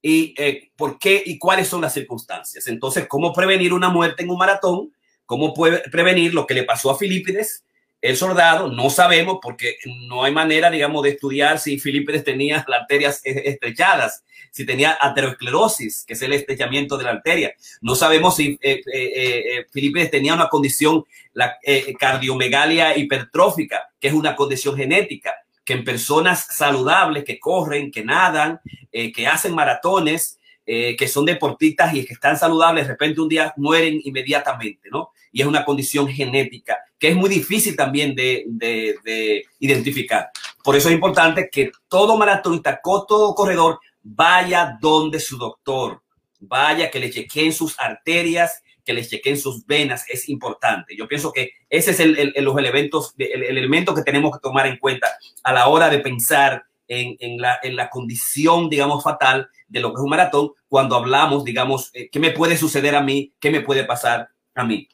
y 0.00 0.34
eh, 0.38 0.70
por 0.76 0.98
qué 0.98 1.22
y 1.24 1.38
cuáles 1.38 1.68
son 1.68 1.82
las 1.82 1.92
circunstancias. 1.92 2.66
Entonces, 2.68 3.06
¿cómo 3.06 3.34
prevenir 3.34 3.74
una 3.74 3.90
muerte 3.90 4.22
en 4.22 4.30
un 4.30 4.38
maratón? 4.38 4.94
¿Cómo 5.26 5.52
puede 5.52 5.80
prevenir 5.90 6.32
lo 6.32 6.46
que 6.46 6.54
le 6.54 6.64
pasó 6.64 6.90
a 6.90 6.96
Filipides? 6.96 7.64
El 8.00 8.16
soldado, 8.16 8.68
no 8.72 8.88
sabemos 8.88 9.40
porque 9.42 9.76
no 10.08 10.24
hay 10.24 10.32
manera, 10.32 10.70
digamos, 10.70 11.02
de 11.02 11.10
estudiar 11.10 11.58
si 11.58 11.78
Filipides 11.78 12.24
tenía 12.24 12.64
las 12.66 12.80
arterias 12.80 13.20
estrechadas, 13.24 14.24
si 14.50 14.66
tenía 14.66 14.98
aterosclerosis, 15.00 16.04
que 16.06 16.14
es 16.14 16.22
el 16.22 16.32
estrechamiento 16.32 16.96
de 16.96 17.04
la 17.04 17.10
arteria. 17.10 17.54
No 17.80 17.94
sabemos 17.94 18.36
si 18.36 18.58
eh, 18.60 18.80
eh, 18.92 19.66
Filipides 19.70 20.10
tenía 20.10 20.34
una 20.34 20.48
condición, 20.48 21.04
la 21.32 21.58
cardiomegalia 21.98 22.96
hipertrófica, 22.96 23.90
que 24.00 24.08
es 24.08 24.14
una 24.14 24.34
condición 24.34 24.76
genética 24.76 25.34
que 25.70 25.74
en 25.74 25.84
personas 25.84 26.48
saludables, 26.50 27.22
que 27.22 27.38
corren, 27.38 27.92
que 27.92 28.04
nadan, 28.04 28.60
eh, 28.90 29.12
que 29.12 29.28
hacen 29.28 29.54
maratones, 29.54 30.40
eh, 30.66 30.96
que 30.96 31.06
son 31.06 31.24
deportistas 31.24 31.94
y 31.94 32.04
que 32.04 32.14
están 32.14 32.36
saludables, 32.36 32.86
de 32.86 32.92
repente 32.92 33.20
un 33.20 33.28
día 33.28 33.54
mueren 33.56 34.00
inmediatamente, 34.02 34.88
¿no? 34.90 35.10
Y 35.30 35.42
es 35.42 35.46
una 35.46 35.64
condición 35.64 36.08
genética 36.08 36.76
que 36.98 37.10
es 37.10 37.16
muy 37.16 37.30
difícil 37.30 37.76
también 37.76 38.16
de, 38.16 38.44
de, 38.48 39.44
identificar. 39.60 40.30
Por 40.62 40.74
eso 40.76 40.88
es 40.88 40.94
importante 40.94 41.48
que 41.50 41.70
todo 41.88 42.18
maratonista, 42.18 42.80
todo 42.82 43.34
corredor, 43.34 43.78
vaya 44.02 44.78
donde 44.80 45.20
su 45.20 45.38
doctor, 45.38 46.02
vaya 46.38 46.90
que 46.90 47.00
le 47.00 47.10
chequeen 47.10 47.52
sus 47.52 47.78
arterias, 47.78 48.62
que 48.84 48.92
les 48.92 49.08
chequen 49.08 49.38
sus 49.38 49.66
venas 49.66 50.04
es 50.08 50.28
importante. 50.28 50.96
Yo 50.96 51.06
pienso 51.06 51.32
que 51.32 51.52
ese 51.68 51.92
es 51.92 52.00
el, 52.00 52.34
los 52.36 52.58
elementos, 52.58 53.14
el, 53.18 53.42
elemento 53.44 53.94
que 53.94 54.02
tenemos 54.02 54.32
que 54.32 54.40
tomar 54.40 54.66
en 54.66 54.78
cuenta 54.78 55.08
a 55.42 55.52
la 55.52 55.68
hora 55.68 55.88
de 55.90 55.98
pensar 55.98 56.64
en, 56.88 57.16
en, 57.20 57.40
la, 57.40 57.58
en, 57.62 57.76
la, 57.76 57.88
condición, 57.88 58.68
digamos, 58.68 59.04
fatal 59.04 59.48
de 59.68 59.80
lo 59.80 59.90
que 59.90 60.00
es 60.00 60.02
un 60.02 60.10
maratón, 60.10 60.50
cuando 60.68 60.96
hablamos, 60.96 61.44
digamos, 61.44 61.90
eh, 61.94 62.08
qué 62.10 62.18
me 62.18 62.32
puede 62.32 62.56
suceder 62.56 62.96
a 62.96 63.02
mí, 63.02 63.32
qué 63.38 63.50
me 63.50 63.60
puede 63.60 63.84
pasar 63.84 64.30
a 64.54 64.64
mí. 64.64 64.88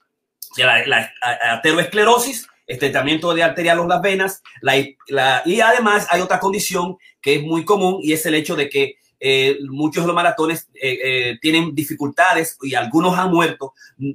La, 0.58 1.10
ateroesclerosis, 1.52 2.48
estrechamiento 2.66 3.34
de 3.34 3.42
arterial 3.42 3.78
o 3.80 3.86
las 3.86 4.02
venas, 4.02 4.42
la, 4.60 4.74
la, 5.08 5.42
y 5.44 5.60
además 5.60 6.06
hay 6.10 6.20
otra 6.20 6.40
condición 6.40 6.96
que 7.20 7.36
es 7.36 7.42
muy 7.42 7.64
común 7.64 7.98
y 8.02 8.12
es 8.12 8.26
el 8.26 8.34
hecho 8.34 8.56
de 8.56 8.68
que 8.68 8.96
eh, 9.18 9.58
muchos 9.70 10.04
de 10.04 10.08
los 10.08 10.14
maratones 10.14 10.68
eh, 10.74 10.98
eh, 11.02 11.38
tienen 11.40 11.74
dificultades 11.74 12.58
y 12.60 12.74
algunos 12.74 13.18
han 13.18 13.30
muerto 13.30 13.72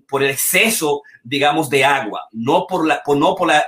por 0.08 0.22
el 0.22 0.30
exceso, 0.30 1.02
digamos, 1.24 1.70
de 1.70 1.84
agua, 1.84 2.28
no 2.32 2.68
por 2.68 2.86
la, 2.86 3.02
no 3.08 3.36
por 3.36 3.48
la, 3.48 3.66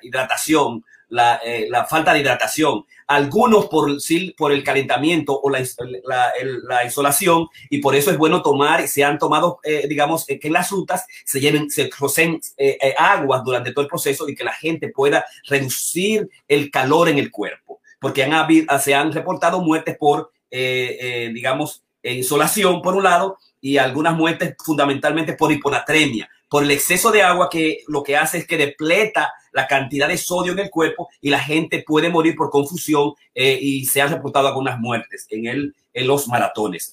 hidratación, 0.00 0.82
la, 1.10 1.86
falta 1.88 2.14
de 2.14 2.20
hidratación, 2.20 2.86
algunos 3.06 3.66
por, 3.66 3.90
por 4.36 4.52
el 4.52 4.64
calentamiento 4.64 5.38
o 5.40 5.50
la, 5.50 5.60
isolación, 6.86 7.48
y 7.70 7.78
por 7.78 7.94
eso 7.94 8.10
es 8.10 8.18
bueno 8.18 8.42
tomar, 8.42 8.86
se 8.88 9.04
han 9.04 9.18
tomado, 9.18 9.58
digamos, 9.88 10.26
que 10.26 10.50
las 10.50 10.70
rutas 10.70 11.06
se 11.24 11.40
lleven, 11.40 11.70
se 11.70 11.90
rocen 11.98 12.40
aguas 12.98 13.42
durante 13.44 13.72
todo 13.72 13.82
el 13.82 13.88
proceso 13.88 14.28
y 14.28 14.34
que 14.34 14.44
la 14.44 14.52
gente 14.52 14.88
pueda 14.88 15.24
reducir 15.48 16.28
el 16.48 16.70
calor 16.70 17.08
en 17.08 17.18
el 17.18 17.30
cuerpo 17.30 17.80
porque 18.04 18.22
han 18.22 18.34
habido, 18.34 18.78
se 18.80 18.94
han 18.94 19.12
reportado 19.12 19.62
muertes 19.62 19.96
por, 19.96 20.30
eh, 20.50 20.98
eh, 21.00 21.30
digamos, 21.32 21.82
insolación 22.02 22.82
por 22.82 22.94
un 22.94 23.02
lado 23.02 23.38
y 23.62 23.78
algunas 23.78 24.14
muertes 24.14 24.56
fundamentalmente 24.62 25.32
por 25.32 25.50
hiponatremia, 25.50 26.28
por 26.54 26.62
el 26.62 26.70
exceso 26.70 27.10
de 27.10 27.20
agua 27.20 27.48
que 27.50 27.80
lo 27.88 28.04
que 28.04 28.16
hace 28.16 28.38
es 28.38 28.46
que 28.46 28.56
depleta 28.56 29.34
la 29.50 29.66
cantidad 29.66 30.06
de 30.06 30.16
sodio 30.16 30.52
en 30.52 30.60
el 30.60 30.70
cuerpo 30.70 31.08
y 31.20 31.30
la 31.30 31.40
gente 31.40 31.82
puede 31.84 32.10
morir 32.10 32.36
por 32.36 32.48
confusión 32.48 33.12
eh, 33.34 33.58
y 33.60 33.84
se 33.86 34.00
han 34.00 34.12
reportado 34.12 34.46
algunas 34.46 34.78
muertes 34.78 35.26
en, 35.30 35.48
el, 35.48 35.74
en 35.92 36.06
los 36.06 36.28
maratones. 36.28 36.92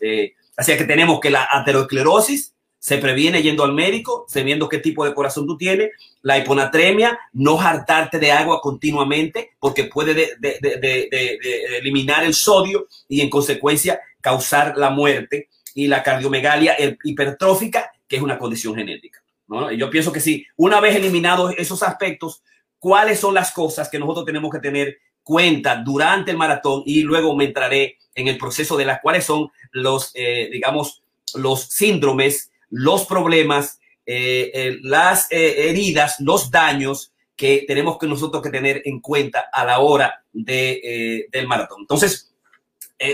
así 0.57 0.75
que 0.75 0.85
tenemos 0.85 1.19
que 1.19 1.29
la 1.29 1.47
aterosclerosis 1.47 2.55
se 2.79 2.97
previene 2.97 3.43
yendo 3.43 3.63
al 3.63 3.73
médico, 3.73 4.25
sabiendo 4.27 4.67
qué 4.67 4.79
tipo 4.79 5.05
de 5.05 5.13
corazón 5.13 5.45
tú 5.45 5.55
tienes, 5.57 5.91
la 6.23 6.39
hiponatremia, 6.39 7.19
no 7.33 7.61
hartarte 7.61 8.17
de 8.17 8.31
agua 8.31 8.61
continuamente 8.61 9.51
porque 9.59 9.83
puede 9.83 10.15
de, 10.15 11.39
eliminar 11.77 12.23
el 12.23 12.33
sodio 12.33 12.87
y 13.07 13.21
en 13.21 13.29
consecuencia 13.29 13.99
causar 14.21 14.75
la 14.75 14.89
muerte 14.89 15.49
y 15.75 15.85
la 15.85 16.01
cardiomegalia 16.01 16.75
hipertrófica, 17.03 17.91
que 18.07 18.15
es 18.15 18.23
una 18.23 18.39
condición 18.39 18.73
genética. 18.73 19.21
¿No? 19.51 19.71
Yo 19.71 19.89
pienso 19.89 20.11
que 20.11 20.19
sí, 20.19 20.45
una 20.55 20.79
vez 20.79 20.95
eliminados 20.95 21.53
esos 21.57 21.83
aspectos, 21.83 22.41
¿cuáles 22.79 23.19
son 23.19 23.35
las 23.35 23.51
cosas 23.51 23.89
que 23.89 23.99
nosotros 23.99 24.25
tenemos 24.25 24.51
que 24.51 24.59
tener 24.59 24.97
cuenta 25.21 25.75
durante 25.75 26.31
el 26.31 26.37
maratón? 26.37 26.81
Y 26.85 27.03
luego 27.03 27.35
me 27.35 27.45
entraré 27.45 27.97
en 28.15 28.27
el 28.27 28.37
proceso 28.37 28.75
de 28.77 28.85
las 28.85 29.01
cuáles 29.01 29.25
son 29.25 29.51
los, 29.71 30.11
eh, 30.15 30.49
digamos, 30.51 31.03
los 31.35 31.61
síndromes 31.65 32.51
los 32.71 33.05
problemas, 33.05 33.79
eh, 34.05 34.49
eh, 34.53 34.77
las 34.81 35.31
eh, 35.31 35.69
heridas, 35.69 36.19
los 36.19 36.49
daños 36.49 37.13
que 37.35 37.65
tenemos 37.67 37.97
que 37.99 38.07
nosotros 38.07 38.41
que 38.41 38.49
tener 38.49 38.81
en 38.85 38.99
cuenta 38.99 39.49
a 39.51 39.65
la 39.65 39.79
hora 39.79 40.23
de, 40.31 41.27
del 41.31 41.47
maratón. 41.47 41.81
Entonces, 41.81 42.33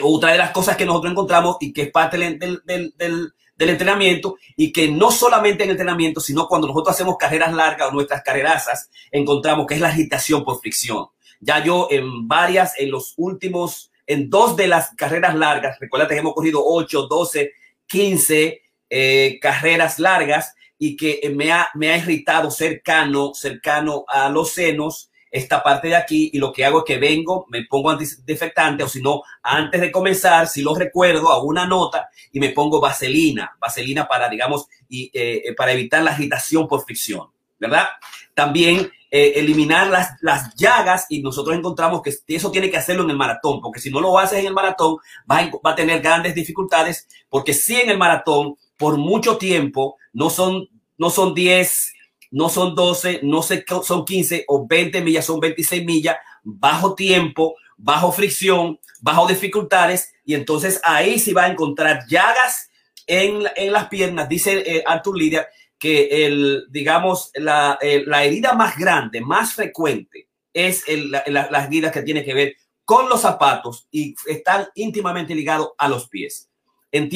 otra 0.04 0.34
de 0.34 0.38
las 0.38 0.52
cosas 0.52 0.76
que 0.76 0.86
nosotros 0.86 1.12
encontramos 1.12 1.58
y 1.62 1.72
que 1.72 1.84
es 1.84 1.92
parte 1.92 2.18
del, 2.18 2.62
del, 2.66 3.34
del, 3.58 3.70
entrenamiento 3.70 4.38
y 4.56 4.72
que 4.72 4.90
no 4.90 5.12
solamente 5.12 5.64
en 5.64 5.72
entrenamiento, 5.72 6.20
sino 6.20 6.48
cuando 6.48 6.68
nosotros 6.68 6.96
hacemos 6.96 7.18
carreras 7.18 7.54
largas 7.54 7.90
o 7.90 7.92
nuestras 7.92 8.22
carrerazas, 8.24 8.90
encontramos 9.12 9.66
que 9.66 9.76
es 9.76 9.82
la 9.82 9.90
agitación 9.90 10.44
por 10.44 10.60
fricción. 10.60 11.08
Ya 11.40 11.64
yo 11.64 11.88
en 11.92 12.28
varias, 12.28 12.74
en 12.78 12.92
los 12.92 13.14
últimos, 13.18 13.92
en 14.06 14.30
dos 14.30 14.56
de 14.56 14.68
las 14.68 14.92
carreras 14.96 15.36
largas, 15.36 15.80
recuerda 15.80 16.08
que 16.08 16.16
hemos 16.16 16.34
corrido 16.34 16.62
8, 16.64 17.08
12, 17.08 17.52
15, 17.88 18.62
eh, 18.90 19.40
carreras 19.42 20.00
largas 20.00 20.56
y 20.80 20.96
que 20.96 21.32
me 21.36 21.52
ha, 21.52 21.70
me 21.76 21.92
ha 21.92 21.98
irritado 21.98 22.52
cercano, 22.52 23.34
cercano 23.34 24.06
a 24.08 24.30
los 24.30 24.52
senos, 24.52 25.07
esta 25.32 25.62
parte 25.62 25.90
de 25.90 25.96
aquí, 25.96 26.30
y 26.34 26.40
lo 26.40 26.52
que 26.52 26.66
hago 26.66 26.80
es 26.80 26.86
que 26.86 26.98
vengo, 26.98 27.46
me 27.50 27.66
pongo 27.66 27.90
antidesinfectante, 27.90 28.84
o 28.84 28.88
si 28.88 29.02
no, 29.02 29.22
antes 29.44 29.82
de 29.82 29.92
comenzar, 29.92 30.48
si 30.48 30.62
lo 30.62 30.76
recuerdo, 30.76 31.32
hago 31.32 31.44
una 31.44 31.66
nota 31.66 32.10
y 32.32 32.40
me 32.40 32.50
pongo 32.50 32.80
vaselina, 32.80 33.56
vaselina 33.60 34.08
para, 34.08 34.30
digamos, 34.30 34.68
y, 34.88 35.12
eh, 35.14 35.54
para 35.56 35.74
evitar 35.74 36.04
la 36.04 36.12
agitación 36.12 36.68
por 36.68 36.84
fricción, 36.84 37.28
¿verdad? 37.60 37.88
También 38.34 38.92
eh, 39.10 39.34
eliminar 39.36 39.88
las, 39.88 40.12
las 40.22 40.54
llagas 40.56 41.06
y 41.10 41.22
nosotros 41.22 41.56
encontramos 41.56 42.02
que 42.02 42.14
eso 42.28 42.52
tiene 42.52 42.70
que 42.70 42.78
hacerlo 42.78 43.04
en 43.04 43.10
el 43.10 43.18
maratón, 43.18 43.62
porque 43.62 43.80
si 43.80 43.90
no 43.90 44.02
lo 44.02 44.18
haces 44.20 44.40
en 44.40 44.48
el 44.48 44.54
maratón, 44.54 44.98
va 45.30 45.40
a, 45.40 45.52
va 45.66 45.72
a 45.72 45.76
tener 45.76 46.02
grandes 46.02 46.36
dificultades, 46.36 47.08
porque 47.30 47.54
si 47.54 47.76
en 47.76 47.90
el 47.90 47.98
maratón 47.98 48.56
por 48.78 48.98
mucho 48.98 49.38
tiempo, 49.38 49.98
no 50.14 50.30
son, 50.30 50.68
no 50.98 51.10
son 51.10 51.34
10, 51.34 51.94
no 52.32 52.50
son 52.50 52.76
12, 52.76 53.22
no 53.24 53.42
sé, 53.42 53.66
son 53.84 54.06
15 54.06 54.46
o 54.48 54.68
20 54.68 55.02
millas, 55.02 55.26
son 55.26 55.40
26 55.40 55.86
millas, 55.86 56.18
bajo 56.44 56.96
tiempo, 56.96 57.56
bajo 57.78 58.12
fricción, 58.12 58.80
bajo 59.02 59.28
dificultades, 59.28 60.14
y 60.26 60.34
entonces 60.34 60.82
ahí 60.84 61.20
se 61.20 61.34
va 61.34 61.46
a 61.46 61.52
encontrar 61.52 62.02
llagas 62.10 62.70
en, 63.06 63.44
en 63.56 63.72
las 63.72 63.88
piernas, 63.88 64.28
dice 64.28 64.64
eh, 64.66 64.84
Arthur 64.86 65.18
Lidia, 65.18 65.48
que 65.80 66.26
el, 66.26 66.66
digamos, 66.70 67.32
la, 67.36 67.78
eh, 67.82 68.04
la, 68.06 68.24
herida 68.24 68.54
más 68.54 68.78
grande, 68.78 69.22
más 69.22 69.54
frecuente, 69.54 70.28
es 70.54 70.84
el, 70.88 71.12
la, 71.12 71.24
las 71.28 71.68
heridas 71.68 71.92
que 71.92 72.02
tiene 72.02 72.24
que 72.24 72.34
ver 72.34 72.56
con 72.84 73.10
los 73.10 73.22
zapatos 73.22 73.88
y 73.92 74.16
están 74.28 74.68
íntimamente 74.74 75.36
ligados 75.36 75.72
a 75.78 75.88
los 75.88 76.08
pies. 76.08 76.50
En 76.92 77.10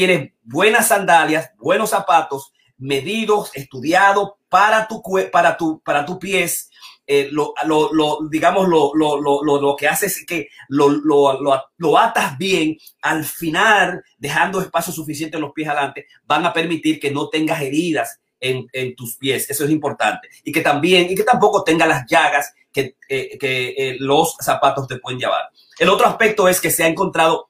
buenas 0.44 0.90
sandalias, 0.90 1.52
buenos 1.58 1.90
zapatos, 1.92 2.52
medidos, 2.78 3.52
estudiados 3.56 4.34
para 4.52 4.86
tu, 4.86 5.02
para 5.32 5.56
tu, 5.56 5.82
para 5.82 6.06
pies. 6.20 6.70
Eh, 7.08 7.30
lo, 7.32 7.54
lo, 7.64 8.20
digamos, 8.30 8.68
lo, 8.68 8.92
lo, 8.94 9.20
lo, 9.20 9.42
lo, 9.44 9.76
que 9.78 9.88
hace 9.88 10.08
es 10.08 10.26
que 10.26 10.50
lo, 10.68 10.90
lo, 10.90 11.98
atas 11.98 12.38
bien, 12.38 12.78
al 13.02 13.24
final, 13.24 14.04
dejando 14.18 14.62
espacio 14.62 14.94
suficiente 14.94 15.38
en 15.38 15.42
los 15.42 15.54
pies 15.54 15.70
adelante, 15.70 16.06
van 16.26 16.46
a 16.46 16.54
permitir 16.54 17.00
que 17.00 17.12
no 17.12 17.30
tengas 17.30 17.62
heridas 17.62 18.20
en, 18.40 18.68
en 18.74 18.94
tus 18.96 19.16
pies. 19.16 19.50
Eso 19.50 19.64
es 19.64 19.72
importante. 19.72 20.28
Y 20.44 20.52
que 20.52 20.62
también, 20.62 21.10
y 21.10 21.16
que 21.16 21.24
tampoco 21.24 21.64
tenga 21.64 21.86
las 21.86 22.06
llagas 22.10 22.54
que, 22.74 22.98
eh, 23.08 23.38
que 23.38 23.70
eh, 23.70 23.96
los 24.00 24.36
zapatos 24.40 24.86
te 24.88 24.98
pueden 24.98 25.20
llevar. 25.20 25.50
El 25.80 25.90
otro 25.90 26.08
aspecto 26.08 26.48
es 26.50 26.60
que 26.60 26.72
se 26.72 26.84
ha 26.84 26.88
encontrado 26.88 27.50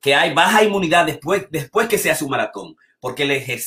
que 0.00 0.14
hay 0.14 0.34
baja 0.34 0.62
inmunidad 0.62 1.06
después, 1.06 1.46
después 1.50 1.88
que 1.88 1.96
se 1.96 2.10
hace 2.10 2.24
un 2.24 2.30
maratón. 2.30 2.76
Porque 3.04 3.24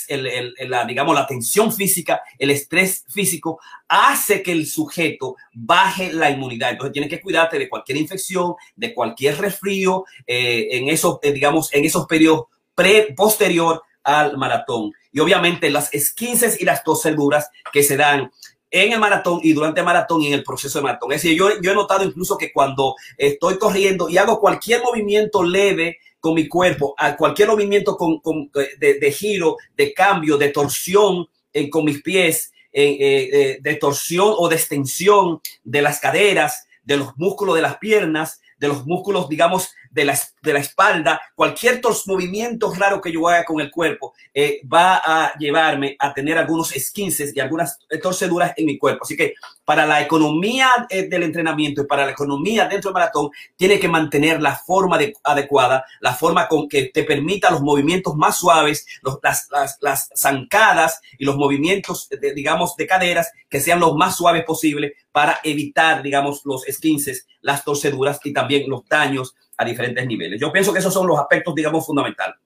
el, 0.08 0.56
la, 0.67 0.84
digamos, 0.84 1.13
la 1.13 1.27
tensión 1.27 1.72
física, 1.72 2.24
el 2.39 2.50
estrés 2.50 3.06
físico 3.08 3.60
hace 3.88 4.41
que 4.41 4.51
el 4.51 4.65
sujeto 4.65 5.36
baje 5.53 6.12
la 6.12 6.32
inmunidad. 6.32 6.72
Entonces 6.72 6.94
tienes 6.94 7.12
que 7.12 7.22
cuidarte 7.22 7.60
de 7.60 7.70
cualquier 7.70 8.00
infección, 8.00 8.56
de 8.75 8.96
cualquier 8.96 9.38
resfrío 9.38 10.06
eh, 10.25 10.70
en 10.72 10.89
esos, 10.89 11.20
eh, 11.22 11.34
digamos, 11.34 11.72
en 11.72 11.86
esos 11.86 12.08
periodos 12.08 12.46
pre, 12.74 13.13
posterior 13.15 13.84
al 14.03 14.38
maratón. 14.38 14.91
Y 15.12 15.20
obviamente 15.20 15.70
las 15.70 15.94
esquinces 15.94 16.60
y 16.60 16.65
las 16.65 16.84
torceduras 16.84 17.51
que 17.72 17.84
se 17.84 17.96
dan 17.96 18.32
en 18.72 18.91
el 18.91 19.00
maratón 19.00 19.39
y 19.44 19.53
durante 19.53 19.82
el 19.82 19.86
maratón 19.86 20.24
y 20.24 20.29
en 20.29 20.34
el 20.34 20.44
proceso 20.44 20.79
de 20.79 20.84
maratón. 20.84 21.12
Es 21.12 21.22
decir, 21.22 21.38
yo, 21.38 21.62
yo 21.62 21.72
he 21.74 21.75
notado 21.75 22.03
incluso 22.03 22.39
que 22.39 22.51
cuando 22.51 22.96
estoy 23.15 23.60
corriendo 23.60 24.10
y 24.10 24.17
hago 24.17 24.39
cualquier 24.39 24.82
movimiento 24.82 25.44
leve 25.44 26.00
con 26.27 26.36
mi 26.36 26.50
cuerpo, 26.50 26.93
a 26.98 27.15
cualquier 27.15 27.48
movimiento 27.48 27.96
con, 27.96 28.19
con 28.19 28.51
de, 28.51 29.12
giro, 29.13 29.55
de 29.77 29.93
cambio, 29.93 30.38
de 30.38 30.50
torsión 30.50 31.25
en, 31.53 31.69
con 31.69 31.86
mis 31.86 32.01
pies, 32.01 32.51
eh, 32.74 33.60
de 33.62 33.75
torsión 33.75 34.34
o 34.38 34.50
de 34.50 34.57
extensión 34.57 35.39
de 35.63 35.81
las 35.81 36.01
caderas, 36.01 36.67
de 36.84 36.98
los 36.98 37.15
músculos 37.15 37.55
de 37.55 37.62
las 37.62 37.77
piernas, 37.77 38.41
de 38.57 38.67
los 38.67 38.86
músculos, 38.86 39.29
digamos, 39.29 39.69
de 39.91 40.06
la, 40.06 40.20
de 40.41 40.53
la 40.53 40.60
espalda, 40.60 41.22
cualquier 41.36 41.82
movimiento 42.06 42.74
raro 42.74 43.01
que 43.01 43.12
yo 43.12 43.27
haga 43.27 43.46
con 43.46 43.60
el 43.60 43.72
cuerpo 43.72 44.13
eh, 44.34 44.62
va 44.72 45.01
a 45.03 45.38
llevarme 45.38 45.96
a 46.00 46.13
tener 46.13 46.38
algunos 46.38 46.75
esquinces 46.75 47.36
y 47.36 47.39
algunas 47.39 47.79
torceduras 48.01 48.53
en 48.58 48.65
mi 48.65 48.77
cuerpo. 48.77 49.03
Así 49.03 49.15
que 49.15 49.34
para 49.65 49.86
la 49.86 50.01
economía 50.01 50.70
eh, 50.89 51.08
del 51.10 51.24
entrenamiento 51.24 51.82
y 51.82 51.86
para 51.86 52.06
la 52.06 52.12
economía 52.12 52.67
dentro 52.67 52.89
del 52.89 52.94
maratón, 52.94 53.29
tiene 53.56 53.79
que 53.79 53.88
mantener 53.88 54.41
la 54.41 54.56
forma 54.56 54.98
adecuada, 55.24 55.86
la 56.00 56.13
forma 56.13 56.48
con 56.48 56.67
que 56.70 56.86
te 56.86 57.03
permita 57.03 57.51
los 57.51 57.62
movimientos 57.62 58.15
más 58.15 58.38
suaves, 58.38 58.86
las, 59.22 59.48
las, 59.51 59.77
las, 59.82 60.10
zancadas 60.15 61.01
y 61.17 61.25
los 61.25 61.36
movimientos, 61.36 62.08
de, 62.10 62.34
digamos, 62.34 62.75
de 62.75 62.88
caderas 62.88 63.32
que 63.50 63.60
sean 63.60 63.79
los 63.79 63.96
más 63.96 64.15
suaves 64.15 64.44
posible 64.46 64.94
para 65.12 65.39
evitar, 65.44 66.01
digamos, 66.01 66.41
los 66.46 66.67
esquinces, 66.67 67.27
las 67.41 67.63
torceduras 67.63 68.20
y 68.24 68.34
también 68.34 68.70
los 68.70 68.88
daños 68.88 69.36
a 69.57 69.65
diferentes 69.65 70.05
niveles. 70.05 70.39
Yo 70.39 70.51
pienso 70.51 70.71
que 70.71 70.79
esos 70.79 70.93
son 70.93 71.07
los 71.07 71.19
aspectos, 71.19 71.55
digamos, 71.55 71.85
fundamentales. 71.85 72.37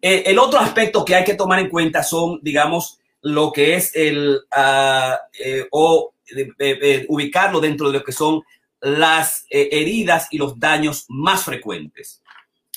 Eh, 0.00 0.24
el 0.26 0.38
otro 0.38 0.58
aspecto 0.58 1.04
que 1.04 1.14
hay 1.14 1.24
que 1.24 1.34
tomar 1.34 1.60
en 1.60 1.68
cuenta 1.68 2.02
son, 2.02 2.40
digamos, 2.42 2.98
lo 3.20 3.52
que 3.52 3.76
es 3.76 3.94
el, 3.94 4.36
uh, 4.36 5.14
eh, 5.38 5.68
o 5.70 6.12
eh, 6.58 7.06
ubicarlo 7.08 7.60
dentro 7.60 7.86
de 7.90 7.98
lo 7.98 8.04
que 8.04 8.10
son 8.10 8.42
las 8.80 9.46
heridas 9.48 10.26
y 10.32 10.38
los 10.38 10.58
daños 10.58 11.04
más 11.08 11.44
frecuentes. 11.44 12.20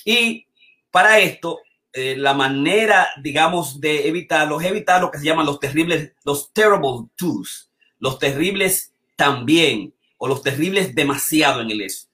Y 0.04 0.46
para 0.92 1.18
esto, 1.18 1.62
la 1.94 2.36
manera, 2.36 3.08
digamos, 3.24 3.82
de 3.82 4.08
evitarlo 4.08 4.62
es 4.62 4.68
evitar 4.68 5.02
lo 5.02 5.10
que 5.10 5.18
se 5.18 5.26
llaman 5.26 5.48
los 5.48 5.60
terribles, 5.60 6.12
los 6.24 6.54
terrible 6.54 7.10
twos, 7.16 7.72
los 7.98 8.20
terribles 8.20 8.94
también, 9.16 9.96
o 10.18 10.28
los 10.28 10.44
terribles 10.44 10.94
demasiado 10.94 11.62
en 11.62 11.72
el 11.72 11.82
eso 11.82 12.08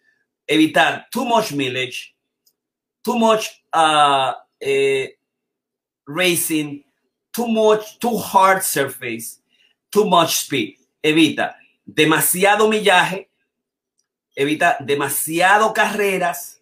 evitar 0.51 1.08
too 1.10 1.25
much 1.25 1.53
millage, 1.53 2.13
too 3.03 3.17
much 3.17 3.63
uh, 3.74 4.34
eh, 4.60 5.08
racing, 6.05 6.84
too 7.34 7.48
much, 7.48 7.98
too 8.00 8.17
hard 8.17 8.62
surface, 8.62 9.39
too 9.89 10.05
much 10.05 10.36
speed. 10.36 10.77
Evita 11.01 11.55
demasiado 11.86 12.67
millaje, 12.67 13.29
evita 14.36 14.77
demasiado 14.81 15.74
carreras, 15.74 16.62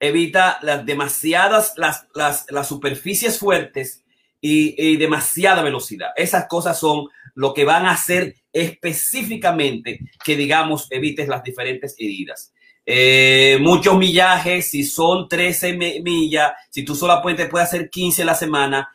evita 0.00 0.58
las 0.62 0.84
demasiadas, 0.84 1.74
las, 1.76 2.06
las, 2.14 2.46
las 2.50 2.66
superficies 2.66 3.38
fuertes 3.38 4.04
y, 4.40 4.74
y, 4.76 4.96
demasiada 4.96 5.62
velocidad. 5.62 6.10
Esas 6.16 6.46
cosas 6.46 6.78
son 6.78 7.08
lo 7.34 7.54
que 7.54 7.64
van 7.64 7.86
a 7.86 7.92
hacer 7.92 8.34
específicamente 8.52 10.00
que, 10.24 10.36
digamos, 10.36 10.88
evites 10.90 11.28
las 11.28 11.42
diferentes 11.44 11.94
heridas. 11.98 12.52
Eh, 12.90 13.58
muchos 13.60 13.98
millajes, 13.98 14.70
si 14.70 14.82
son 14.82 15.28
13 15.28 15.74
millas, 15.74 16.52
si 16.70 16.86
tú 16.86 16.94
solamente 16.94 17.44
puedes 17.44 17.68
hacer 17.68 17.90
15 17.90 18.22
a 18.22 18.24
la 18.24 18.34
semana, 18.34 18.90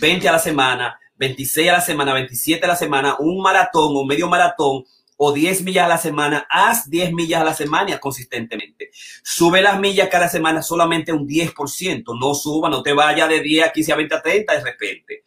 20 0.00 0.28
a 0.28 0.32
la 0.32 0.40
semana, 0.40 0.98
26 1.16 1.68
a 1.68 1.74
la 1.74 1.80
semana, 1.80 2.12
27 2.12 2.64
a 2.64 2.68
la 2.70 2.74
semana, 2.74 3.14
un 3.20 3.40
maratón 3.40 3.92
o 3.94 4.04
medio 4.04 4.28
maratón 4.28 4.84
o 5.16 5.32
10 5.32 5.62
millas 5.62 5.84
a 5.84 5.88
la 5.88 5.98
semana, 5.98 6.44
haz 6.50 6.90
10 6.90 7.12
millas 7.12 7.40
a 7.40 7.44
la 7.44 7.54
semana 7.54 8.00
consistentemente. 8.00 8.90
Sube 9.22 9.62
las 9.62 9.78
millas 9.78 10.08
cada 10.08 10.28
semana 10.28 10.60
solamente 10.60 11.12
un 11.12 11.24
10%, 11.24 12.18
no 12.18 12.34
suba, 12.34 12.68
no 12.68 12.82
te 12.82 12.94
vaya 12.94 13.28
de 13.28 13.38
10 13.40 13.68
a 13.68 13.70
15 13.70 13.92
a 13.92 13.96
20 13.96 14.14
a 14.16 14.22
30 14.22 14.54
de 14.54 14.64
repente. 14.64 15.22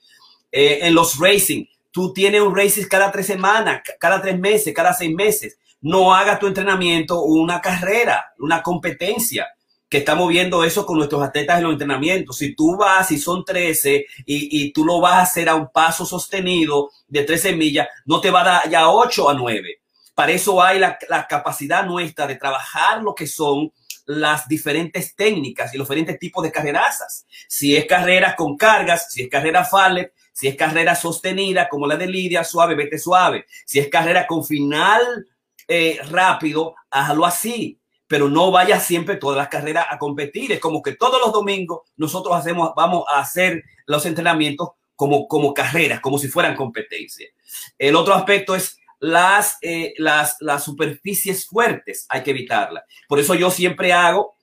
Eh, 0.52 0.80
en 0.82 0.94
los 0.94 1.18
racing, 1.18 1.64
tú 1.90 2.12
tienes 2.12 2.42
un 2.42 2.54
racing 2.54 2.84
cada 2.84 3.14
tres 3.14 3.28
semanas, 3.28 3.82
cada 3.98 4.22
tres 4.22 4.38
meses, 4.38 4.74
cada 4.74 4.92
seis 4.94 5.16
meses 5.16 5.58
no 5.82 6.14
haga 6.14 6.40
tu 6.40 6.48
entrenamiento 6.48 7.24
una 7.24 7.62
carrera, 7.62 8.34
una 8.40 8.62
competencia, 8.62 9.48
que 9.90 9.98
estamos 9.98 10.30
viendo 10.30 10.64
eso 10.64 10.86
con 10.86 10.98
nuestros 10.98 11.24
atletas 11.24 11.58
en 11.58 11.64
los 11.64 11.74
entrenamientos. 11.74 12.38
Si 12.38 12.54
tú 12.54 12.78
vas 12.78 13.10
y 13.12 13.18
son 13.18 13.44
13 13.44 14.06
y, 14.26 14.62
y, 14.62 14.72
tú 14.72 14.86
lo 14.86 15.02
vas 15.02 15.14
a 15.14 15.22
hacer 15.22 15.50
a 15.50 15.56
un 15.56 15.72
paso 15.72 16.06
sostenido 16.06 16.92
de 17.08 17.24
13 17.24 17.56
millas, 17.56 17.88
no 18.06 18.22
te 18.22 18.30
va 18.30 18.42
a 18.42 18.44
dar 18.44 18.70
ya 18.70 18.90
8 18.90 19.30
a 19.30 19.34
9. 19.34 19.82
Para 20.14 20.32
eso 20.32 20.62
hay 20.62 20.78
la, 20.78 20.98
la 21.10 21.26
capacidad 21.26 21.86
nuestra 21.86 22.28
de 22.28 22.36
trabajar 22.36 23.02
lo 23.02 23.16
que 23.16 23.26
son 23.26 23.72
las 24.06 24.48
diferentes 24.48 25.16
técnicas 25.16 25.74
y 25.74 25.78
los 25.78 25.88
diferentes 25.88 26.20
tipos 26.20 26.44
de 26.44 26.52
carrerazas. 26.52 27.26
Si 27.48 27.76
es 27.76 27.86
carreras 27.86 28.36
con 28.36 28.58
cargas, 28.58 29.12
si 29.12 29.24
es 29.24 29.30
carrera 29.30 29.66
fallet, 29.66 30.14
si 30.34 30.48
es 30.48 30.56
carrera 30.56 30.96
sostenida 30.96 31.68
como 31.68 31.88
la 31.88 31.96
de 31.96 32.08
Lidia, 32.08 32.44
suave, 32.44 32.76
vete 32.76 33.00
suave. 33.00 33.46
Si 33.66 33.80
es 33.80 33.88
carrera 33.88 34.28
con 34.28 34.46
final 34.46 35.28
eh, 35.70 36.00
rápido, 36.10 36.74
hazlo 36.90 37.28
así, 37.28 37.80
pero 38.08 38.28
no 38.28 38.50
vaya 38.50 38.80
siempre 38.80 39.18
todas 39.18 39.38
las 39.38 39.50
carreras 39.50 39.86
a 39.88 40.00
competir. 40.00 40.52
Es 40.52 40.60
como 40.60 40.82
que 40.82 40.96
todos 40.96 41.22
los 41.22 41.32
domingos 41.32 41.82
nosotros 41.96 42.36
hacemos, 42.36 42.72
vamos 42.76 43.06
a 43.08 43.20
hacer 43.20 43.64
los 43.86 44.04
entrenamientos 44.08 44.70
como, 44.96 45.28
como 45.28 45.54
carreras, 45.54 46.00
como 46.00 46.18
si 46.18 46.28
fueran 46.28 46.56
competencias. 46.56 47.30
El 47.78 47.96
otro 47.96 48.16
aspecto 48.16 48.56
es 48.56 48.80
las, 49.00 49.60
eh, 49.62 49.94
las, 49.98 50.38
superficies 50.64 51.46
fuertes, 51.46 52.08
hay 52.10 52.24
que 52.24 52.32
evitarlas. 52.32 52.84
Por 53.08 53.20
eso 53.20 53.36
yo 53.36 53.52
siempre 53.52 53.94
hago, 53.94 54.38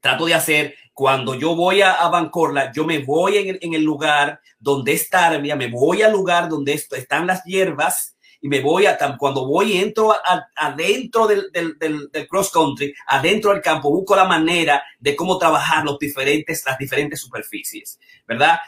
trato 0.00 0.26
de 0.26 0.34
hacer, 0.34 0.74
cuando 0.92 1.34
yo 1.34 1.56
voy 1.56 1.80
a, 1.80 1.94
a 1.94 2.10
Bancorla, 2.10 2.72
yo 2.72 2.84
me 2.84 2.98
voy 2.98 3.38
en 3.38 3.74
el, 3.74 3.82
lugar 3.82 4.40
donde 4.58 4.92
está 4.92 5.30
Tarbia, 5.30 5.56
me 5.56 5.68
voy 5.68 6.02
al 6.02 6.12
lugar 6.12 6.50
donde 6.50 6.74
están 6.74 7.26
las 7.26 7.42
hierbas, 7.44 8.17
y 8.40 8.48
me 8.48 8.60
voy 8.60 8.86
a, 8.86 8.96
cuando 9.18 9.46
voy 9.46 9.78
entro 9.78 10.14
adentro 10.54 11.26
del, 11.26 11.50
del, 11.52 11.76
del, 11.78 12.28
cross 12.28 12.50
country, 12.50 12.94
adentro 13.06 13.52
del 13.52 13.60
campo, 13.60 13.90
busco 13.90 14.14
la 14.14 14.24
manera 14.24 14.82
de 14.98 15.16
cómo 15.16 15.38
trabajar 15.38 15.84
los 15.84 15.98
diferentes, 15.98 16.62
las 16.64 16.78
diferentes 16.78 17.20
superficies, 17.20 17.98
¿verdad? 18.26 18.58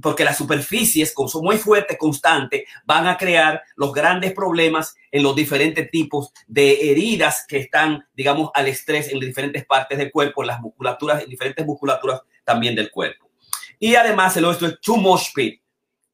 Porque 0.00 0.24
las 0.24 0.36
superficies, 0.36 1.12
como 1.12 1.28
son 1.28 1.44
muy 1.44 1.56
fuertes, 1.56 1.96
constantes, 1.98 2.64
van 2.84 3.06
a 3.06 3.16
crear 3.16 3.62
los 3.76 3.92
grandes 3.92 4.32
problemas 4.32 4.96
en 5.10 5.22
los 5.22 5.36
diferentes 5.36 5.88
tipos 5.90 6.32
de 6.48 6.90
heridas 6.90 7.44
que 7.46 7.58
están, 7.58 8.04
digamos, 8.14 8.50
al 8.54 8.66
estrés 8.66 9.08
en 9.12 9.20
diferentes 9.20 9.64
partes 9.64 9.98
del 9.98 10.10
cuerpo, 10.10 10.42
en 10.42 10.48
las 10.48 10.60
musculaturas, 10.60 11.22
en 11.22 11.30
diferentes 11.30 11.64
musculaturas 11.64 12.22
también 12.44 12.74
del 12.74 12.90
cuerpo. 12.90 13.30
Y 13.78 13.94
además, 13.94 14.36
el 14.36 14.46
otro 14.46 14.66
es 14.66 14.80
too 14.80 14.96
much 14.96 15.28
speed, 15.28 15.58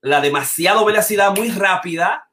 la 0.03 0.21
demasiado 0.21 0.85
velocidad 0.85 1.35
muy 1.35 1.51
rápida, 1.51 2.28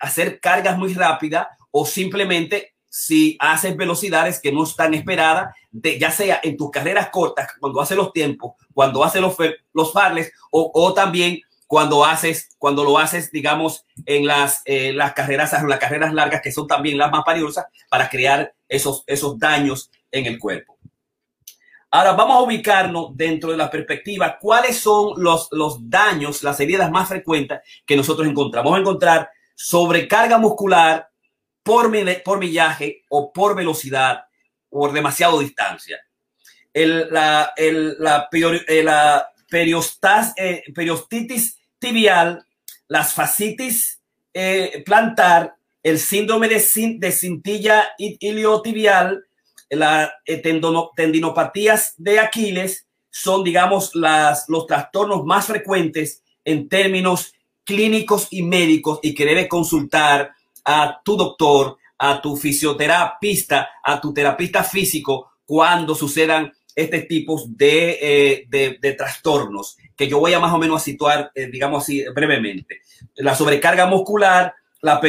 hacer 0.00 0.40
cargas 0.40 0.78
muy 0.78 0.94
rápidas 0.94 1.48
o 1.70 1.84
simplemente 1.86 2.74
si 2.88 3.36
haces 3.40 3.76
velocidades 3.76 4.40
que 4.40 4.52
no 4.52 4.64
están 4.64 4.94
esperadas, 4.94 5.54
de, 5.70 5.98
ya 5.98 6.10
sea 6.10 6.40
en 6.42 6.56
tus 6.56 6.70
carreras 6.70 7.10
cortas, 7.10 7.48
cuando 7.60 7.80
haces 7.80 7.96
los 7.96 8.12
tiempos, 8.12 8.54
cuando 8.72 9.04
haces 9.04 9.20
los, 9.20 9.36
los 9.74 9.92
farles 9.92 10.32
o, 10.50 10.70
o 10.72 10.94
también 10.94 11.40
cuando 11.66 12.04
haces, 12.04 12.50
cuando 12.58 12.84
lo 12.84 12.98
haces, 12.98 13.30
digamos, 13.30 13.84
en 14.04 14.26
las, 14.26 14.62
eh, 14.64 14.92
las 14.92 15.12
carreras, 15.14 15.52
las 15.64 15.78
carreras 15.78 16.12
largas, 16.12 16.40
que 16.40 16.52
son 16.52 16.66
también 16.66 16.96
las 16.96 17.10
más 17.10 17.24
peligrosas, 17.24 17.66
para 17.90 18.08
crear 18.08 18.54
esos, 18.68 19.02
esos 19.06 19.38
daños 19.38 19.90
en 20.10 20.26
el 20.26 20.38
cuerpo. 20.38 20.78
Ahora 21.90 22.12
vamos 22.12 22.36
a 22.36 22.42
ubicarnos 22.42 23.16
dentro 23.16 23.50
de 23.50 23.56
la 23.56 23.70
perspectiva, 23.70 24.38
cuáles 24.40 24.78
son 24.78 25.14
los, 25.22 25.48
los 25.50 25.88
daños, 25.88 26.42
las 26.42 26.58
heridas 26.60 26.90
más 26.90 27.08
frecuentes 27.08 27.60
que 27.84 27.96
nosotros 27.96 28.28
encontramos. 28.28 28.70
Vamos 28.70 28.78
a 28.78 28.82
encontrar 28.82 29.30
sobrecarga 29.56 30.38
muscular 30.38 31.08
por, 31.64 31.90
por 32.22 32.38
millaje 32.38 33.02
o 33.08 33.32
por 33.32 33.56
velocidad 33.56 34.26
o 34.70 34.80
por 34.80 34.92
demasiado 34.92 35.40
distancia. 35.40 35.98
El, 36.72 37.08
la, 37.10 37.52
el, 37.56 37.96
la, 37.98 38.28
eh, 38.32 38.82
la 38.84 39.28
periostas, 39.48 40.32
eh, 40.36 40.62
periostitis 40.74 41.58
tibial, 41.78 42.46
las 42.86 43.14
fascitis 43.14 44.00
eh, 44.32 44.82
plantar, 44.84 45.56
el 45.82 45.98
síndrome 45.98 46.48
de, 46.48 46.62
de 46.98 47.12
cintilla 47.12 47.88
iliotibial, 47.98 49.24
la 49.70 50.12
tendinopatías 50.96 51.94
de 51.96 52.18
Aquiles, 52.20 52.86
son, 53.10 53.42
digamos, 53.42 53.94
las, 53.94 54.48
los 54.48 54.66
trastornos 54.66 55.24
más 55.24 55.46
frecuentes 55.46 56.22
en 56.44 56.68
términos 56.68 57.32
clínicos 57.66 58.28
y 58.30 58.42
médicos 58.42 59.00
y 59.02 59.14
que 59.14 59.26
debe 59.26 59.48
consultar 59.48 60.32
a 60.64 61.00
tu 61.04 61.16
doctor, 61.16 61.76
a 61.98 62.22
tu 62.22 62.36
fisioterapista, 62.36 63.68
a 63.82 64.00
tu 64.00 64.14
terapista 64.14 64.64
físico 64.64 65.32
cuando 65.44 65.94
sucedan 65.94 66.52
este 66.74 67.02
tipo 67.02 67.42
de, 67.48 67.98
eh, 68.00 68.46
de, 68.48 68.92
trastornos 68.92 69.76
que 69.96 70.08
yo 70.08 70.18
voy 70.18 70.34
a 70.34 70.40
más 70.40 70.52
o 70.52 70.58
menos 70.58 70.82
a 70.82 70.84
situar, 70.84 71.32
eh, 71.34 71.48
digamos 71.50 71.82
así, 71.82 72.04
brevemente. 72.14 72.82
La 73.16 73.34
sobrecarga 73.34 73.86
muscular, 73.86 74.54
la, 74.82 75.00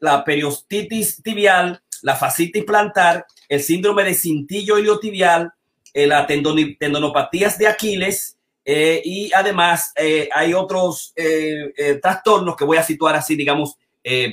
la 0.00 0.24
periostitis 0.24 1.22
tibial, 1.22 1.82
la 2.02 2.14
fascitis 2.14 2.64
plantar, 2.64 3.26
el 3.48 3.62
síndrome 3.62 4.04
de 4.04 4.14
cintillo 4.14 4.78
iliotibial, 4.78 5.52
eh, 5.94 6.06
la 6.06 6.26
tendonopatías 6.26 7.56
de 7.56 7.68
Aquiles 7.68 8.33
eh, 8.64 9.02
y 9.04 9.30
además 9.32 9.92
eh, 9.94 10.28
hay 10.32 10.54
otros 10.54 11.12
eh, 11.16 11.98
trastornos 12.00 12.56
que 12.56 12.64
voy 12.64 12.78
a 12.78 12.82
situar 12.82 13.14
así, 13.14 13.36
digamos, 13.36 13.76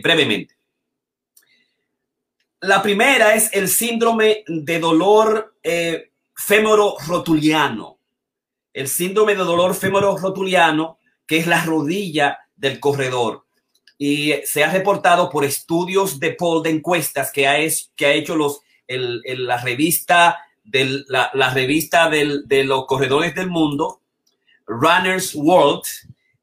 brevemente. 0.04 0.56
La 2.60 2.82
primera 2.82 3.34
es 3.36 3.50
el 3.54 3.70
síndrome 3.70 4.44
de 4.46 4.80
dolor 4.80 5.56
fémoro-rotuliano. 6.36 7.98
El 8.74 8.89
síndrome 8.89 9.34
de 9.34 9.44
dolor 9.44 9.74
fémoro-rotuliano, 9.74 11.00
que 11.26 11.38
es 11.38 11.48
la 11.48 11.63
rodilla 11.63 12.39
del 12.54 12.82
corredor. 12.82 13.46
Y 13.98 14.34
se 14.44 14.65
ha 14.65 14.72
reportado 14.72 15.30
por 15.30 15.46
estudios 15.46 16.20
de 16.20 16.32
poll 16.32 16.62
de 16.62 16.72
encuestas 16.72 17.32
que 17.32 17.48
ha, 17.48 17.58
es, 17.60 17.94
que 17.96 18.08
ha 18.08 18.12
hecho 18.12 18.36
los, 18.36 18.60
el, 18.88 19.22
el, 19.24 19.48
la 19.48 19.58
revista, 19.58 20.38
del, 20.65 21.06
la 21.08 21.54
revista 21.54 22.10
del, 22.10 22.46
de 22.46 22.65
los 22.65 22.86
corredores 22.88 23.34
del 23.34 23.50
mundo, 23.50 24.01
Runners 24.72 25.36
World, 25.36 25.84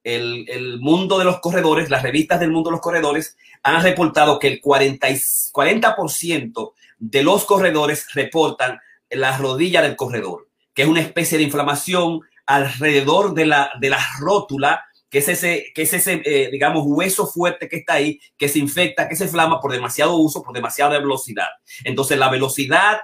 el, 0.04 0.46
el, 0.48 0.80
mundo 0.80 1.18
de 1.18 1.24
los 1.24 1.40
corredores, 1.40 1.90
las 1.90 2.02
revistas 2.02 2.40
del 2.40 2.50
mundo 2.50 2.70
de 2.70 2.74
los 2.76 2.80
corredores, 2.80 3.36
han 3.62 3.82
reportado 3.82 4.38
que 4.38 4.48
el 4.48 4.60
40, 4.60 5.08
40% 5.08 6.72
de 6.98 7.22
los 7.22 7.44
corredores 7.44 8.06
reportan 8.14 8.78
la 9.10 9.36
rodilla 9.36 9.82
del 9.82 9.96
corredor, 9.96 10.48
que 10.74 10.82
es 10.82 10.88
una 10.88 11.00
especie 11.00 11.38
de 11.38 11.44
inflamación 11.44 12.20
alrededor 12.46 13.34
de 13.34 13.46
la, 13.46 13.70
de 13.80 13.90
la 13.90 13.98
rótula, 14.20 14.84
que 15.10 15.18
es 15.18 15.28
ese, 15.28 15.66
que 15.74 15.82
es 15.82 15.92
ese 15.94 16.22
eh, 16.24 16.50
digamos, 16.50 16.84
hueso 16.86 17.26
fuerte 17.26 17.68
que 17.68 17.76
está 17.76 17.94
ahí, 17.94 18.20
que 18.36 18.48
se 18.48 18.58
infecta, 18.58 19.08
que 19.08 19.16
se 19.16 19.24
inflama 19.24 19.60
por 19.60 19.72
demasiado 19.72 20.16
uso, 20.16 20.42
por 20.42 20.54
demasiada 20.54 20.98
velocidad. 20.98 21.48
Entonces, 21.84 22.18
la 22.18 22.28
velocidad, 22.28 23.00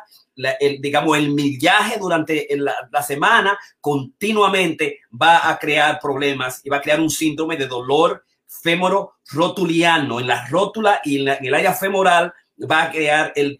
digamos, 0.81 1.17
el 1.17 1.31
millaje 1.31 1.99
durante 1.99 2.47
la, 2.57 3.03
semana 3.03 3.59
continuamente 3.81 5.01
va 5.11 5.49
a 5.49 5.59
crear 5.59 5.99
problemas 6.01 6.61
y 6.65 6.71
va 6.71 6.79
a 6.79 6.81
crear 6.81 7.01
un 7.01 7.11
síndrome 7.11 7.57
de 7.57 7.67
dolor 7.67 8.25
fémoro 8.47 9.15
rotuliano 9.31 10.21
en 10.21 10.27
la 10.27 10.47
rótula 10.47 11.01
y 11.05 11.21
en, 11.21 11.37
el 11.41 11.55
área 11.55 11.75
femoral 11.75 12.33
va 12.71 12.85
a 12.85 12.91
crear 12.91 13.33
el, 13.37 13.57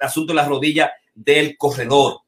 asunto 0.00 0.32
de 0.32 0.36
la 0.36 0.46
rodilla 0.46 0.92
del 1.14 1.56
corredor. 1.56 2.20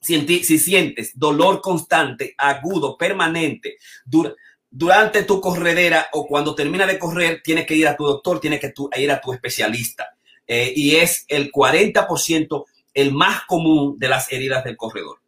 Si, 0.00 0.42
si, 0.42 0.58
sientes 0.58 1.18
dolor 1.18 1.60
constante, 1.60 2.34
agudo, 2.38 2.96
permanente, 2.96 3.76
dura, 4.04 4.34
durante 4.70 5.24
tu 5.24 5.40
corredera 5.40 6.08
o 6.12 6.26
cuando 6.26 6.54
termina 6.54 6.86
de 6.86 6.98
correr, 6.98 7.42
tienes 7.42 7.66
que 7.66 7.74
ir 7.74 7.88
a 7.88 7.96
tu 7.96 8.04
doctor, 8.04 8.40
tienes 8.40 8.60
que 8.60 8.72
ir 8.96 9.10
a 9.10 9.20
tu 9.20 9.32
especialista. 9.32 10.14
Eh, 10.46 10.72
y 10.74 10.96
es 10.96 11.24
el 11.28 11.52
40% 11.52 12.64
el 12.94 13.12
más 13.12 13.44
común 13.44 13.98
de 13.98 14.08
las 14.08 14.30
heridas 14.32 14.64
del 14.64 14.76
corredor. 14.76 15.20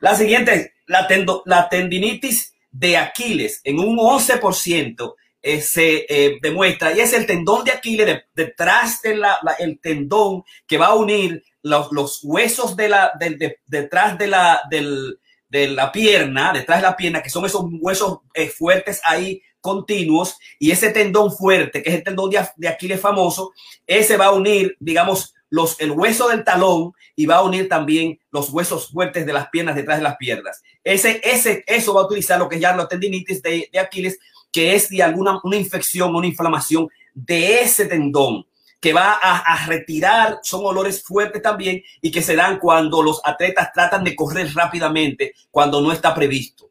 La 0.00 0.14
siguiente, 0.14 0.74
la, 0.86 1.06
tendo, 1.06 1.42
la 1.46 1.68
tendinitis 1.68 2.54
de 2.70 2.96
Aquiles, 2.96 3.60
en 3.64 3.78
un 3.78 3.98
11% 3.98 5.14
eh, 5.42 5.60
se 5.60 6.06
eh, 6.08 6.38
demuestra, 6.42 6.92
y 6.92 7.00
es 7.00 7.12
el 7.12 7.26
tendón 7.26 7.64
de 7.64 7.72
Aquiles 7.72 8.06
de, 8.06 8.24
detrás 8.34 9.02
del 9.02 9.20
de 9.22 9.78
tendón 9.80 10.44
que 10.66 10.78
va 10.78 10.86
a 10.86 10.94
unir 10.94 11.42
los, 11.62 12.20
huesos 12.22 12.76
de 12.76 12.88
la, 12.88 13.12
de, 13.18 13.30
de, 13.36 13.58
detrás 13.66 14.18
de 14.18 14.26
la, 14.26 14.62
del, 14.70 15.18
de 15.48 15.68
la 15.68 15.90
pierna, 15.92 16.52
detrás 16.52 16.78
de 16.78 16.86
la 16.86 16.96
pierna, 16.96 17.22
que 17.22 17.30
son 17.30 17.44
esos 17.44 17.64
huesos 17.80 18.20
eh, 18.34 18.48
fuertes 18.48 19.00
ahí 19.04 19.42
continuos, 19.60 20.38
y 20.58 20.70
ese 20.70 20.90
tendón 20.90 21.36
fuerte, 21.36 21.82
que 21.82 21.90
es 21.90 21.96
el 21.96 22.04
tendón 22.04 22.30
de 22.56 22.68
Aquiles 22.68 23.00
famoso, 23.00 23.52
ese 23.86 24.16
va 24.16 24.26
a 24.26 24.32
unir, 24.32 24.76
digamos, 24.80 25.34
los, 25.50 25.78
el 25.80 25.90
hueso 25.90 26.28
del 26.28 26.44
talón 26.44 26.92
y 27.14 27.26
va 27.26 27.36
a 27.36 27.42
unir 27.42 27.68
también 27.68 28.18
los 28.30 28.50
huesos 28.50 28.90
fuertes 28.90 29.26
de 29.26 29.32
las 29.32 29.48
piernas 29.50 29.76
detrás 29.76 29.98
de 29.98 30.04
las 30.04 30.16
piernas. 30.16 30.62
Ese, 30.82 31.20
ese, 31.22 31.64
eso 31.66 31.92
va 31.92 32.02
a 32.02 32.06
utilizar 32.06 32.38
lo 32.38 32.48
que 32.48 32.58
ya 32.58 32.74
la 32.74 32.88
tendinitis 32.88 33.42
de, 33.42 33.68
de 33.72 33.78
Aquiles, 33.78 34.18
que 34.50 34.74
es 34.74 34.88
de 34.88 35.02
alguna 35.02 35.38
una 35.42 35.56
infección, 35.56 36.14
una 36.14 36.26
inflamación 36.26 36.88
de 37.14 37.60
ese 37.60 37.86
tendón 37.86 38.46
que 38.80 38.94
va 38.94 39.18
a, 39.20 39.38
a, 39.38 39.66
retirar, 39.66 40.38
son 40.42 40.64
olores 40.64 41.02
fuertes 41.02 41.42
también 41.42 41.82
y 42.00 42.10
que 42.10 42.22
se 42.22 42.34
dan 42.34 42.58
cuando 42.58 43.02
los 43.02 43.20
atletas 43.24 43.70
tratan 43.74 44.02
de 44.02 44.16
correr 44.16 44.54
rápidamente, 44.54 45.34
cuando 45.50 45.82
no 45.82 45.92
está 45.92 46.14
previsto. 46.14 46.70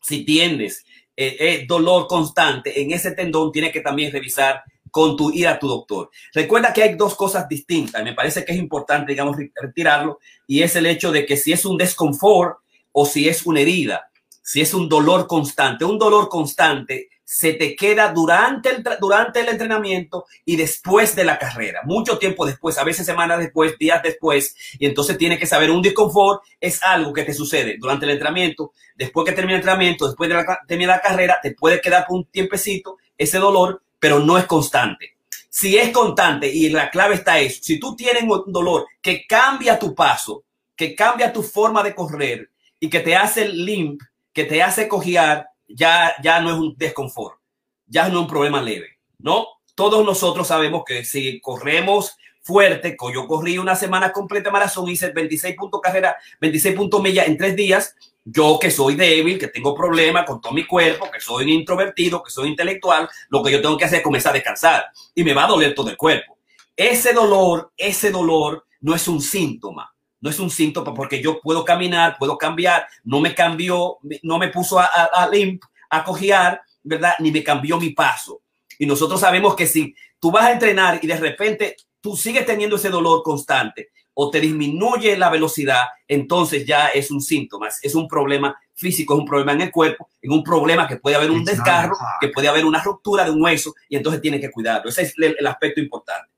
Si 0.00 0.24
tienes 0.24 0.84
eh, 1.16 1.36
eh, 1.38 1.64
dolor 1.68 2.06
constante 2.06 2.80
en 2.80 2.92
ese 2.92 3.10
tendón, 3.12 3.52
tienes 3.52 3.72
que 3.72 3.80
también 3.80 4.12
revisar 4.12 4.62
con 4.92 5.16
tu 5.16 5.32
ir 5.32 5.48
a 5.48 5.58
tu 5.58 5.66
doctor. 5.66 6.10
Recuerda 6.32 6.72
que 6.72 6.84
hay 6.84 6.94
dos 6.94 7.16
cosas 7.16 7.48
distintas, 7.48 8.04
me 8.04 8.14
parece 8.14 8.44
que 8.44 8.52
es 8.52 8.58
importante, 8.58 9.10
digamos, 9.10 9.36
retirarlo, 9.60 10.20
y 10.46 10.62
es 10.62 10.76
el 10.76 10.86
hecho 10.86 11.10
de 11.10 11.26
que 11.26 11.36
si 11.36 11.52
es 11.52 11.64
un 11.64 11.76
desconfort 11.76 12.58
o 12.92 13.06
si 13.06 13.28
es 13.28 13.44
una 13.46 13.60
herida, 13.60 14.10
si 14.42 14.60
es 14.60 14.74
un 14.74 14.88
dolor 14.88 15.26
constante, 15.26 15.84
un 15.84 15.98
dolor 15.98 16.28
constante 16.28 17.08
se 17.24 17.54
te 17.54 17.74
queda 17.74 18.12
durante 18.12 18.68
el, 18.68 18.84
durante 19.00 19.40
el 19.40 19.48
entrenamiento 19.48 20.26
y 20.44 20.56
después 20.56 21.16
de 21.16 21.24
la 21.24 21.38
carrera, 21.38 21.80
mucho 21.84 22.18
tiempo 22.18 22.44
después, 22.44 22.76
a 22.76 22.84
veces 22.84 23.06
semanas 23.06 23.38
después, 23.38 23.78
días 23.78 24.02
después, 24.02 24.54
y 24.78 24.84
entonces 24.84 25.16
tiene 25.16 25.38
que 25.38 25.46
saber, 25.46 25.70
un 25.70 25.80
disconfort 25.80 26.42
es 26.60 26.82
algo 26.82 27.14
que 27.14 27.22
te 27.22 27.32
sucede 27.32 27.76
durante 27.78 28.04
el 28.04 28.10
entrenamiento, 28.10 28.72
después 28.94 29.24
que 29.24 29.32
termina 29.32 29.54
el 29.54 29.60
entrenamiento, 29.60 30.06
después 30.06 30.28
de 30.28 30.34
la, 30.34 30.86
la 30.86 31.00
carrera, 31.00 31.38
te 31.42 31.52
puede 31.52 31.80
quedar 31.80 32.04
por 32.06 32.18
un 32.18 32.26
tiempecito 32.26 32.98
ese 33.16 33.38
dolor, 33.38 33.82
pero 34.02 34.18
no 34.18 34.36
es 34.36 34.46
constante. 34.46 35.14
Si 35.48 35.78
es 35.78 35.90
constante, 35.90 36.52
y 36.52 36.70
la 36.70 36.90
clave 36.90 37.14
está 37.14 37.38
eso, 37.38 37.60
si 37.62 37.78
tú 37.78 37.94
tienes 37.94 38.24
un 38.24 38.52
dolor 38.52 38.88
que 39.00 39.28
cambia 39.28 39.78
tu 39.78 39.94
paso, 39.94 40.42
que 40.74 40.96
cambia 40.96 41.32
tu 41.32 41.40
forma 41.44 41.84
de 41.84 41.94
correr 41.94 42.50
y 42.80 42.90
que 42.90 42.98
te 42.98 43.14
hace 43.14 43.48
limp, 43.48 44.02
que 44.32 44.42
te 44.42 44.60
hace 44.60 44.88
cojear, 44.88 45.46
ya, 45.68 46.14
ya 46.20 46.40
no 46.40 46.50
es 46.50 46.56
un 46.56 46.74
desconfort, 46.76 47.38
ya 47.86 48.08
no 48.08 48.14
es 48.14 48.20
un 48.22 48.26
problema 48.26 48.60
leve, 48.60 48.98
¿no? 49.18 49.46
Todos 49.76 50.04
nosotros 50.04 50.48
sabemos 50.48 50.82
que 50.84 51.04
si 51.04 51.40
corremos 51.40 52.16
fuerte, 52.40 52.96
yo 53.14 53.28
corrí 53.28 53.56
una 53.56 53.76
semana 53.76 54.10
completa 54.10 54.50
maratón, 54.50 54.88
hice 54.88 55.12
26 55.12 55.54
puntos 55.54 55.80
carrera, 55.80 56.16
26 56.40 56.74
puntos 56.74 57.00
milla 57.00 57.24
en 57.24 57.38
tres 57.38 57.54
días, 57.54 57.94
yo 58.24 58.58
que 58.60 58.70
soy 58.70 58.94
débil, 58.94 59.38
que 59.38 59.48
tengo 59.48 59.74
problemas 59.74 60.24
con 60.24 60.40
todo 60.40 60.52
mi 60.52 60.66
cuerpo, 60.66 61.10
que 61.10 61.20
soy 61.20 61.52
introvertido, 61.52 62.22
que 62.22 62.30
soy 62.30 62.48
intelectual, 62.48 63.08
lo 63.28 63.42
que 63.42 63.52
yo 63.52 63.60
tengo 63.60 63.76
que 63.76 63.84
hacer 63.84 63.98
es 63.98 64.04
comenzar 64.04 64.30
a 64.30 64.34
descansar 64.34 64.86
y 65.14 65.24
me 65.24 65.34
va 65.34 65.44
a 65.44 65.48
doler 65.48 65.74
todo 65.74 65.90
el 65.90 65.96
cuerpo. 65.96 66.38
Ese 66.76 67.12
dolor, 67.12 67.72
ese 67.76 68.10
dolor 68.10 68.66
no 68.80 68.94
es 68.94 69.08
un 69.08 69.20
síntoma, 69.20 69.92
no 70.20 70.30
es 70.30 70.38
un 70.38 70.50
síntoma 70.50 70.94
porque 70.94 71.20
yo 71.20 71.40
puedo 71.40 71.64
caminar, 71.64 72.16
puedo 72.18 72.38
cambiar, 72.38 72.86
no 73.04 73.20
me 73.20 73.34
cambió, 73.34 73.98
no 74.22 74.38
me 74.38 74.48
puso 74.48 74.78
a, 74.78 74.84
a, 74.84 75.04
a 75.04 75.28
limp, 75.28 75.62
a 75.90 76.04
cojear, 76.04 76.62
¿verdad? 76.82 77.14
Ni 77.18 77.30
me 77.30 77.42
cambió 77.42 77.78
mi 77.78 77.90
paso. 77.90 78.42
Y 78.78 78.86
nosotros 78.86 79.20
sabemos 79.20 79.54
que 79.54 79.66
si 79.66 79.94
tú 80.18 80.30
vas 80.30 80.44
a 80.44 80.52
entrenar 80.52 81.00
y 81.02 81.06
de 81.06 81.16
repente 81.16 81.76
tú 82.00 82.16
sigues 82.16 82.46
teniendo 82.46 82.76
ese 82.76 82.88
dolor 82.88 83.22
constante 83.22 83.90
o 84.14 84.30
te 84.30 84.40
disminuye 84.40 85.16
la 85.16 85.30
velocidad, 85.30 85.84
entonces 86.06 86.66
ya 86.66 86.88
es 86.88 87.10
un 87.10 87.20
síntoma, 87.20 87.68
es 87.68 87.94
un 87.94 88.06
problema 88.06 88.56
físico, 88.74 89.14
es 89.14 89.20
un 89.20 89.26
problema 89.26 89.52
en 89.52 89.62
el 89.62 89.70
cuerpo, 89.70 90.08
es 90.20 90.30
un 90.30 90.42
problema 90.42 90.86
que 90.86 90.96
puede 90.96 91.16
haber 91.16 91.30
un 91.30 91.44
desgarro, 91.44 91.96
que 92.20 92.28
puede 92.28 92.48
haber 92.48 92.64
una 92.64 92.82
ruptura 92.82 93.24
de 93.24 93.30
un 93.30 93.42
hueso 93.42 93.74
y 93.88 93.96
entonces 93.96 94.20
tiene 94.20 94.40
que 94.40 94.50
cuidarlo. 94.50 94.90
Ese 94.90 95.02
es 95.02 95.14
el, 95.16 95.36
el 95.38 95.46
aspecto 95.46 95.80
importante. 95.80 96.32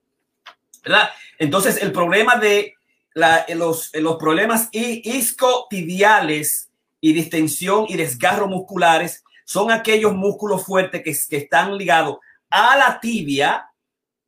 ¿verdad? 0.84 1.08
Entonces, 1.38 1.82
el 1.82 1.92
problema 1.92 2.36
de 2.36 2.74
la, 3.14 3.46
los, 3.54 3.90
los 3.94 4.16
problemas 4.16 4.68
iscotibiales 4.72 6.70
y 7.00 7.12
distensión 7.12 7.86
y 7.88 7.96
desgarro 7.96 8.46
musculares 8.48 9.24
son 9.44 9.70
aquellos 9.70 10.14
músculos 10.14 10.64
fuertes 10.64 11.02
que, 11.02 11.14
que 11.28 11.36
están 11.44 11.76
ligados 11.76 12.18
a 12.50 12.76
la 12.76 13.00
tibia, 13.00 13.66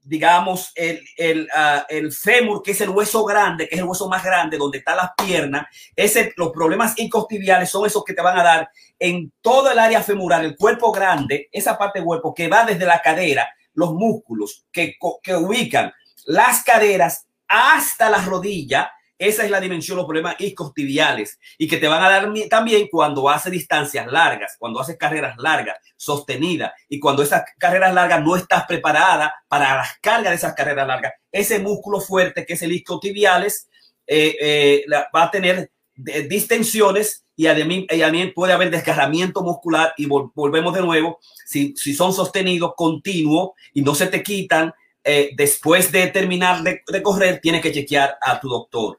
digamos, 0.07 0.71
el, 0.77 1.05
el, 1.17 1.49
uh, 1.55 1.83
el, 1.89 2.13
fémur, 2.13 2.63
que 2.63 2.71
es 2.71 2.81
el 2.81 2.91
hueso 2.91 3.25
grande, 3.25 3.69
que 3.69 3.75
es 3.75 3.81
el 3.81 3.89
hueso 3.89 4.09
más 4.09 4.23
grande, 4.23 4.57
donde 4.57 4.79
está 4.79 4.95
las 4.95 5.11
piernas, 5.17 5.67
ese, 5.97 6.33
los 6.37 6.53
problemas 6.53 6.95
iscotibiales 6.97 7.69
son 7.69 7.87
esos 7.87 8.05
que 8.05 8.15
te 8.15 8.23
van 8.23 8.39
a 8.39 8.45
dar 8.45 8.71
en 8.99 9.33
todo 9.41 9.71
el 9.71 9.79
área 9.79 10.03
femoral, 10.03 10.45
el 10.45 10.57
cuerpo 10.57 10.93
grande, 10.93 11.49
esa 11.51 11.77
parte 11.77 11.99
del 11.99 12.07
cuerpo 12.07 12.33
que 12.33 12.47
va 12.47 12.65
desde 12.65 12.87
la 12.87 13.03
cadera, 13.03 13.49
los 13.75 13.93
músculos 13.95 14.65
que, 14.71 14.95
que 15.23 15.35
ubican 15.35 15.93
las 16.27 16.63
caderas 16.63 17.27
hasta 17.49 18.09
la 18.09 18.19
rodilla, 18.19 18.93
Esa 19.19 19.45
es 19.45 19.51
la 19.51 19.61
dimensión, 19.61 19.97
los 19.97 20.07
problemas 20.07 20.37
iscostibiales 20.39 21.39
y 21.57 21.67
que 21.67 21.79
te 21.79 21.89
van 21.89 22.03
a 22.03 22.11
dar 22.11 22.33
también 22.51 22.89
cuando 22.91 23.29
haces 23.29 23.53
distancias 23.53 24.07
largas, 24.07 24.57
cuando 24.59 24.81
haces 24.81 24.97
carreras 24.97 25.37
largas, 25.39 25.79
sostenidas 25.97 26.73
y 26.89 27.01
cuando 27.01 27.23
esas 27.23 27.43
carreras 27.59 27.95
largas 27.95 28.23
no 28.23 28.37
estás 28.37 28.65
preparada 28.67 29.33
para 29.49 29.77
las 29.77 29.99
cargas 30.01 30.31
de 30.31 30.37
esas 30.37 30.55
carreras 30.55 30.87
largas. 30.87 31.15
Ese 31.33 31.59
músculo 31.59 32.01
fuerte 32.01 32.45
que 32.45 32.55
es 32.55 32.63
el 32.63 32.73
iscotibiales 32.73 33.69
eh, 34.07 34.37
eh, 34.41 34.85
va 35.15 35.25
a 35.25 35.31
tener 35.31 35.71
distensiones 35.95 37.25
y 37.37 37.47
también 37.47 38.33
puede 38.35 38.53
haber 38.53 38.71
desgarramiento 38.71 39.43
muscular 39.43 39.95
y 39.97 40.07
volvemos 40.07 40.75
de 40.75 40.81
nuevo, 40.81 41.19
si, 41.45 41.75
si 41.77 41.95
son 41.95 42.13
sostenidos 42.13 42.73
continuos 42.77 43.51
y 43.73 43.83
no 43.83 43.95
se 43.95 44.07
te 44.07 44.23
quitan, 44.23 44.73
eh, 45.09 45.31
después 45.37 45.93
de 45.93 46.09
terminar 46.09 46.65
de, 46.65 46.83
correr, 47.03 47.41
tienes 47.41 47.63
que 47.63 47.73
chequear 47.73 48.19
a 48.21 48.41
tu 48.41 48.49
doctor. 48.49 48.99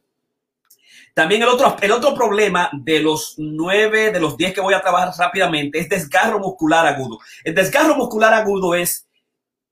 También 1.18 1.42
el 1.42 1.48
otro, 1.50 1.76
el 1.82 1.92
otro 1.92 2.14
problema 2.14 2.70
de 2.72 3.00
los 3.00 3.34
nueve, 3.38 4.12
de 4.12 4.20
los 4.20 4.38
diez 4.38 4.54
que 4.54 4.62
voy 4.62 4.76
a 4.76 4.82
trabajar 4.82 5.12
rápidamente 5.18 5.80
es 5.80 5.90
desgarro 5.90 6.38
muscular 6.38 6.86
agudo. 6.86 7.18
El 7.44 7.56
desgarro 7.56 7.96
muscular 7.96 8.36
agudo 8.36 8.76
es 8.76 9.08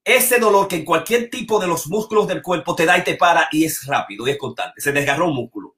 ese 0.03 0.39
dolor 0.39 0.67
que 0.67 0.77
en 0.77 0.85
cualquier 0.85 1.29
tipo 1.29 1.59
de 1.59 1.67
los 1.67 1.85
músculos 1.85 2.27
del 2.27 2.41
cuerpo 2.41 2.73
te 2.73 2.87
da 2.87 2.97
y 2.97 3.03
te 3.03 3.13
para 3.13 3.47
y 3.51 3.63
es 3.63 3.85
rápido 3.85 4.27
y 4.27 4.31
es 4.31 4.39
constante. 4.39 4.81
Se 4.81 4.91
desgarró 4.91 5.27
un 5.27 5.35
músculo. 5.35 5.75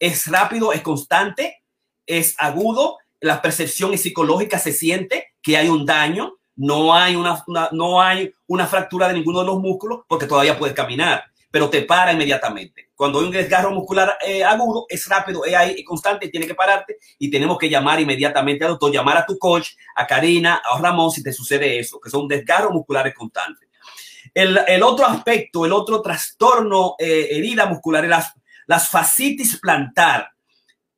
Es 0.00 0.26
rápido, 0.26 0.72
es 0.72 0.80
constante 0.80 1.62
es 2.06 2.34
agudo, 2.38 2.98
la 3.20 3.40
percepción 3.40 3.96
psicológica, 3.96 4.58
se 4.58 4.72
siente 4.72 5.34
que 5.40 5.56
hay 5.56 5.68
un 5.68 5.86
daño, 5.86 6.34
no 6.56 6.92
hay 6.92 7.14
una, 7.14 7.44
no 7.70 8.02
hay 8.02 8.34
una 8.48 8.66
fractura 8.66 9.06
de 9.06 9.14
ninguno 9.14 9.40
de 9.40 9.46
los 9.46 9.60
músculos 9.60 10.00
porque 10.08 10.26
todavía 10.26 10.58
puedes 10.58 10.74
caminar, 10.74 11.24
pero 11.54 11.70
te 11.70 11.82
para 11.82 12.12
inmediatamente. 12.12 12.90
Cuando 12.96 13.20
hay 13.20 13.26
un 13.26 13.30
desgarro 13.30 13.70
muscular 13.70 14.18
eh, 14.26 14.42
agudo, 14.42 14.86
es 14.88 15.06
rápido, 15.06 15.44
es 15.44 15.54
ahí, 15.54 15.76
es 15.78 15.84
constante, 15.84 16.26
tiene 16.26 16.48
que 16.48 16.54
pararte 16.56 16.96
y 17.16 17.30
tenemos 17.30 17.58
que 17.58 17.70
llamar 17.70 18.00
inmediatamente 18.00 18.64
al 18.64 18.72
doctor, 18.72 18.92
llamar 18.92 19.18
a 19.18 19.24
tu 19.24 19.38
coach, 19.38 19.68
a 19.94 20.04
Karina, 20.04 20.60
a 20.68 20.80
Ramón, 20.80 21.12
si 21.12 21.22
te 21.22 21.32
sucede 21.32 21.78
eso, 21.78 22.00
que 22.00 22.10
son 22.10 22.26
desgarros 22.26 22.72
musculares 22.72 23.14
constantes. 23.14 23.68
El, 24.34 24.58
el 24.66 24.82
otro 24.82 25.06
aspecto, 25.06 25.64
el 25.64 25.70
otro 25.70 26.02
trastorno, 26.02 26.96
eh, 26.98 27.28
herida 27.30 27.66
muscular, 27.66 28.04
las, 28.08 28.32
las 28.66 28.88
fascitis 28.88 29.60
plantar 29.60 30.30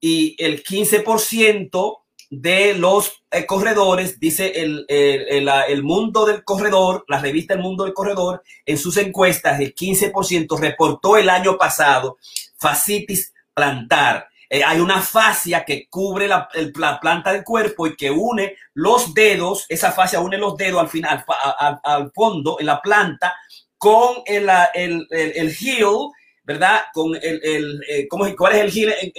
y 0.01 0.42
el 0.42 0.64
15% 0.64 1.99
de 2.31 2.73
los 2.73 3.25
eh, 3.38 3.46
corredores, 3.46 4.18
dice 4.18 4.53
el, 4.61 4.85
el, 4.88 5.83
mundo 5.83 6.25
del 6.27 6.44
corredor, 6.44 7.05
la 7.09 7.20
revista 7.20 7.55
El 7.55 7.61
Mundo 7.61 7.85
del 7.85 7.94
Corredor, 7.94 8.42
en 8.64 8.79
sus 8.79 8.96
encuestas, 8.96 9.61
el 9.61 9.75
15% 9.75 10.59
reportó 10.59 11.16
el 11.16 11.29
año 11.29 11.57
pasado 11.57 12.18
fascitis 12.59 13.33
plantar. 13.55 14.29
Eh, 14.49 14.62
hay 14.62 14.81
una 14.81 15.01
fascia 15.01 15.64
que 15.64 15.88
cubre 15.88 16.29
la, 16.29 16.49
la, 16.77 17.01
planta 17.01 17.33
del 17.33 17.42
cuerpo 17.42 17.87
y 17.87 17.96
que 17.96 18.11
une 18.11 18.55
los 18.75 19.12
dedos, 19.12 19.66
esa 19.68 19.92
fascia 19.92 20.20
une 20.20 20.38
los 20.38 20.57
dedos 20.57 20.81
al 20.81 20.88
final, 20.88 21.25
al, 21.59 21.81
al 21.83 22.12
fondo, 22.12 22.57
en 22.61 22.66
la 22.66 22.81
planta, 22.81 23.35
con 23.77 24.22
el, 24.25 24.49
el, 24.75 25.07
el 25.11 25.49
heel 25.49 26.11
¿verdad? 26.46 26.83
Con 26.94 27.16
el, 27.16 27.40
el 27.42 27.85
eh, 27.88 28.07
¿cómo, 28.09 28.25
¿cuál 28.37 28.55
es 28.55 28.61
el 28.61 28.70
gire? 28.70 29.12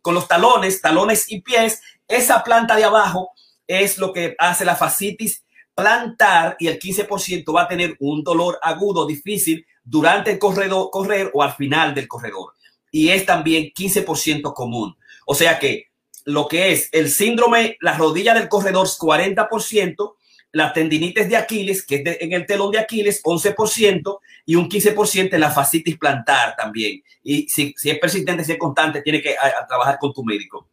con 0.00 0.14
los 0.14 0.26
talones, 0.26 0.80
talones 0.80 1.30
y 1.30 1.42
pies, 1.42 1.82
esa 2.08 2.42
planta 2.42 2.74
de 2.74 2.84
abajo 2.84 3.30
es 3.66 3.98
lo 3.98 4.12
que 4.12 4.34
hace 4.38 4.64
la 4.64 4.76
fascitis 4.76 5.44
plantar 5.74 6.56
y 6.58 6.68
el 6.68 6.78
15% 6.78 7.54
va 7.54 7.62
a 7.62 7.68
tener 7.68 7.96
un 8.00 8.22
dolor 8.22 8.58
agudo, 8.62 9.06
difícil 9.06 9.66
durante 9.82 10.32
el 10.32 10.38
corredor, 10.38 10.90
correr 10.90 11.30
o 11.32 11.42
al 11.42 11.54
final 11.54 11.94
del 11.94 12.08
corredor. 12.08 12.52
Y 12.90 13.08
es 13.08 13.24
también 13.24 13.72
15% 13.72 14.52
común. 14.52 14.96
O 15.26 15.34
sea 15.34 15.58
que 15.58 15.86
lo 16.24 16.46
que 16.46 16.72
es 16.72 16.88
el 16.92 17.10
síndrome, 17.10 17.76
la 17.80 17.96
rodilla 17.96 18.34
del 18.34 18.48
corredor, 18.48 18.86
40%, 18.86 20.14
la 20.52 20.72
tendinitis 20.72 21.28
de 21.28 21.36
Aquiles, 21.36 21.84
que 21.84 21.96
es 21.96 22.20
en 22.20 22.32
el 22.32 22.46
telón 22.46 22.70
de 22.70 22.78
Aquiles, 22.78 23.22
11%, 23.22 24.18
y 24.44 24.54
un 24.54 24.68
15% 24.68 25.32
en 25.32 25.40
la 25.40 25.50
fascitis 25.50 25.96
plantar 25.98 26.54
también. 26.56 27.02
Y 27.22 27.48
si, 27.48 27.74
es 27.82 27.98
persistente, 27.98 28.44
si 28.44 28.52
es 28.52 28.58
constante, 28.58 29.00
tiene 29.02 29.22
que 29.22 29.34
trabajar 29.66 29.98
con 29.98 30.12
tu 30.12 30.22
médico. 30.22 30.68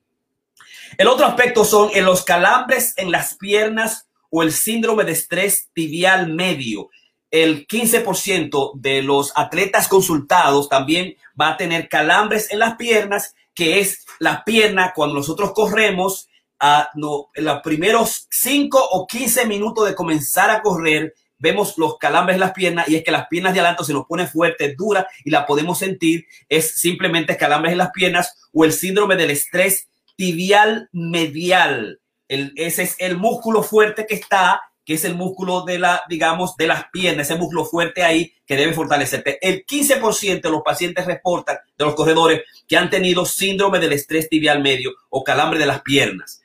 El 0.98 1.08
otro 1.08 1.26
aspecto 1.26 1.64
son 1.64 1.90
los 2.04 2.24
calambres 2.24 2.94
en 2.98 3.12
las 3.12 3.36
piernas 3.36 4.08
o 4.30 4.44
el 4.44 4.52
síndrome 4.52 5.04
de 5.04 5.14
estrés 5.14 5.70
tibial 5.74 6.34
medio. 6.34 6.90
El 7.32 7.68
15% 7.68 8.72
de 8.76 9.04
los 9.04 9.32
atletas 9.36 9.88
consultados 9.88 10.68
también 10.68 11.16
va 11.40 11.50
a 11.50 11.58
tener 11.58 11.88
calambres 11.88 12.52
en 12.52 12.60
las 12.60 12.76
piernas, 12.76 13.36
que 13.54 13.80
es 13.80 14.06
la 14.20 14.44
pierna 14.44 14.94
cuando 14.96 15.16
nosotros 15.16 15.52
corremos 15.54 16.28
a 16.60 16.90
no, 16.96 17.30
en 17.36 17.46
los 17.46 17.62
primeros 17.62 18.28
5 18.32 18.90
o 18.92 19.08
15 19.08 19.46
minutos 19.46 19.88
de 19.88 19.96
comenzar 19.96 20.50
a 20.50 20.62
correr, 20.62 21.14
vemos 21.38 21.78
los 21.78 21.98
calambres 21.98 22.36
en 22.36 22.42
las 22.42 22.52
piernas 22.52 22.90
y 22.90 22.96
es 22.96 23.04
que 23.04 23.12
las 23.12 23.28
piernas 23.28 23.54
de 23.54 23.62
adelante 23.62 23.86
se 23.86 23.94
nos 23.94 24.06
pone 24.06 24.28
fuerte, 24.28 24.76
dura 24.78 25.08
y 25.24 25.30
la 25.30 25.46
podemos 25.46 25.80
sentir. 25.80 26.26
Es 26.50 26.80
simplemente 26.80 27.38
calambres 27.38 27.72
en 27.72 27.78
las 27.78 27.92
piernas 27.92 28.36
o 28.54 28.66
el 28.66 28.74
síndrome 28.74 29.16
del 29.16 29.32
estrés 29.32 29.89
tibial 30.20 30.90
medial. 30.92 32.02
Ese 32.28 32.84
es 32.84 32.98
el 33.00 33.16
músculo 33.16 33.64
fuerte 33.64 34.06
que 34.06 34.16
está, 34.16 34.62
que 34.84 34.96
es 34.96 35.06
el 35.06 35.16
músculo 35.16 35.64
de 35.64 35.80
la, 35.80 36.04
digamos, 36.10 36.58
de 36.58 36.68
las 36.68 36.90
piernas, 36.92 37.30
ese 37.30 37.40
músculo 37.40 37.64
fuerte 37.64 38.04
ahí 38.04 38.34
que 38.46 38.58
debe 38.58 38.74
fortalecerte. 38.74 39.40
El 39.42 39.66
15% 39.66 40.42
de 40.42 40.50
los 40.50 40.62
pacientes 40.62 41.06
reportan, 41.06 41.60
de 41.78 41.86
los 41.86 41.96
corredores, 41.96 42.42
que 42.68 42.76
han 42.76 42.90
tenido 42.90 43.26
síndrome 43.26 43.80
del 43.80 43.94
estrés 43.94 44.28
tibial 44.28 44.62
medio 44.62 44.92
o 45.10 45.24
calambre 45.24 45.58
de 45.58 45.68
las 45.68 45.84
piernas. 45.84 46.42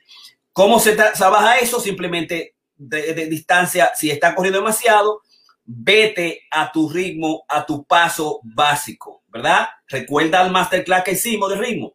¿Cómo 0.53 0.79
se 0.79 0.93
trabaja 0.95 1.57
eso? 1.57 1.81
Simplemente 1.81 2.55
de, 2.77 3.25
distancia, 3.25 3.91
si 3.93 4.09
está 4.09 4.33
corriendo 4.35 4.59
demasiado, 4.59 5.21
vete 5.65 6.43
a 6.49 6.71
tu 6.71 6.87
ritmo, 6.87 7.43
a 7.49 7.65
tu 7.65 7.83
paso 7.83 8.39
básico, 8.41 9.23
¿verdad? 9.27 9.67
Recuerda 9.89 10.43
el 10.43 10.51
masterclass 10.53 11.03
que 11.03 11.11
hicimos 11.11 11.49
de 11.49 11.57
ritmo. 11.57 11.94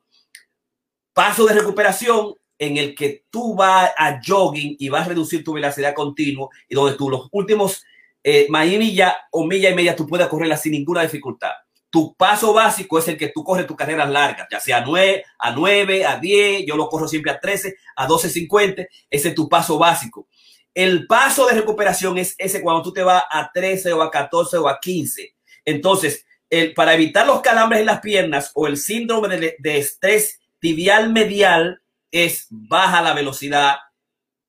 Paso 1.13 1.47
de 1.47 1.55
recuperación 1.55 2.35
en 2.59 2.77
el 2.77 2.95
que 2.95 3.25
tú 3.31 3.55
vas 3.55 3.91
a 3.97 4.21
jogging 4.25 4.77
y 4.79 4.89
vas 4.89 5.07
a 5.07 5.09
reducir 5.09 5.43
tu 5.43 5.55
velocidad 5.55 5.95
continua 5.95 6.49
y 6.69 6.75
donde 6.75 6.97
tú 6.97 7.09
los 7.09 7.29
últimos 7.33 7.85
eh, 8.23 8.47
milla 8.51 9.17
o 9.31 9.47
milla 9.47 9.71
y 9.71 9.75
media 9.75 9.97
tú 9.97 10.07
puedas 10.07 10.29
correrla 10.29 10.57
sin 10.57 10.73
ninguna 10.73 11.03
dificultad. 11.03 11.53
Tu 11.89 12.15
paso 12.15 12.53
básico 12.53 12.99
es 12.99 13.09
el 13.09 13.17
que 13.17 13.29
tú 13.29 13.43
corres 13.43 13.67
tus 13.67 13.77
carreras 13.77 14.09
largas, 14.09 14.47
ya 14.51 14.61
sea 14.61 14.79
a 14.79 14.85
9, 14.85 15.25
a 15.39 15.51
9, 15.51 16.05
a 16.05 16.17
10, 16.19 16.65
yo 16.67 16.77
lo 16.77 16.89
corro 16.89 17.09
siempre 17.09 17.33
a 17.33 17.41
13, 17.41 17.77
a 17.97 18.07
12.50, 18.07 18.87
ese 19.11 19.29
es 19.29 19.35
tu 19.35 19.49
paso 19.49 19.77
básico. 19.77 20.29
El 20.73 21.07
paso 21.07 21.47
de 21.47 21.55
recuperación 21.55 22.17
es 22.19 22.35
ese 22.39 22.63
cuando 22.63 22.83
tú 22.83 22.93
te 22.93 23.03
vas 23.03 23.25
a 23.29 23.51
13 23.53 23.93
o 23.93 24.03
a 24.03 24.11
14 24.11 24.59
o 24.59 24.69
a 24.69 24.79
15. 24.79 25.35
Entonces, 25.65 26.25
el, 26.49 26.75
para 26.75 26.95
evitar 26.95 27.27
los 27.27 27.41
calambres 27.41 27.81
en 27.81 27.87
las 27.87 28.01
piernas 28.01 28.53
o 28.55 28.67
el 28.67 28.77
síndrome 28.77 29.37
de, 29.37 29.79
estrés 29.79 30.40
tibial 30.61 31.13
medial 31.13 31.83
es 32.11 32.47
baja 32.51 33.03
la 33.03 33.15
velocidad, 33.15 33.77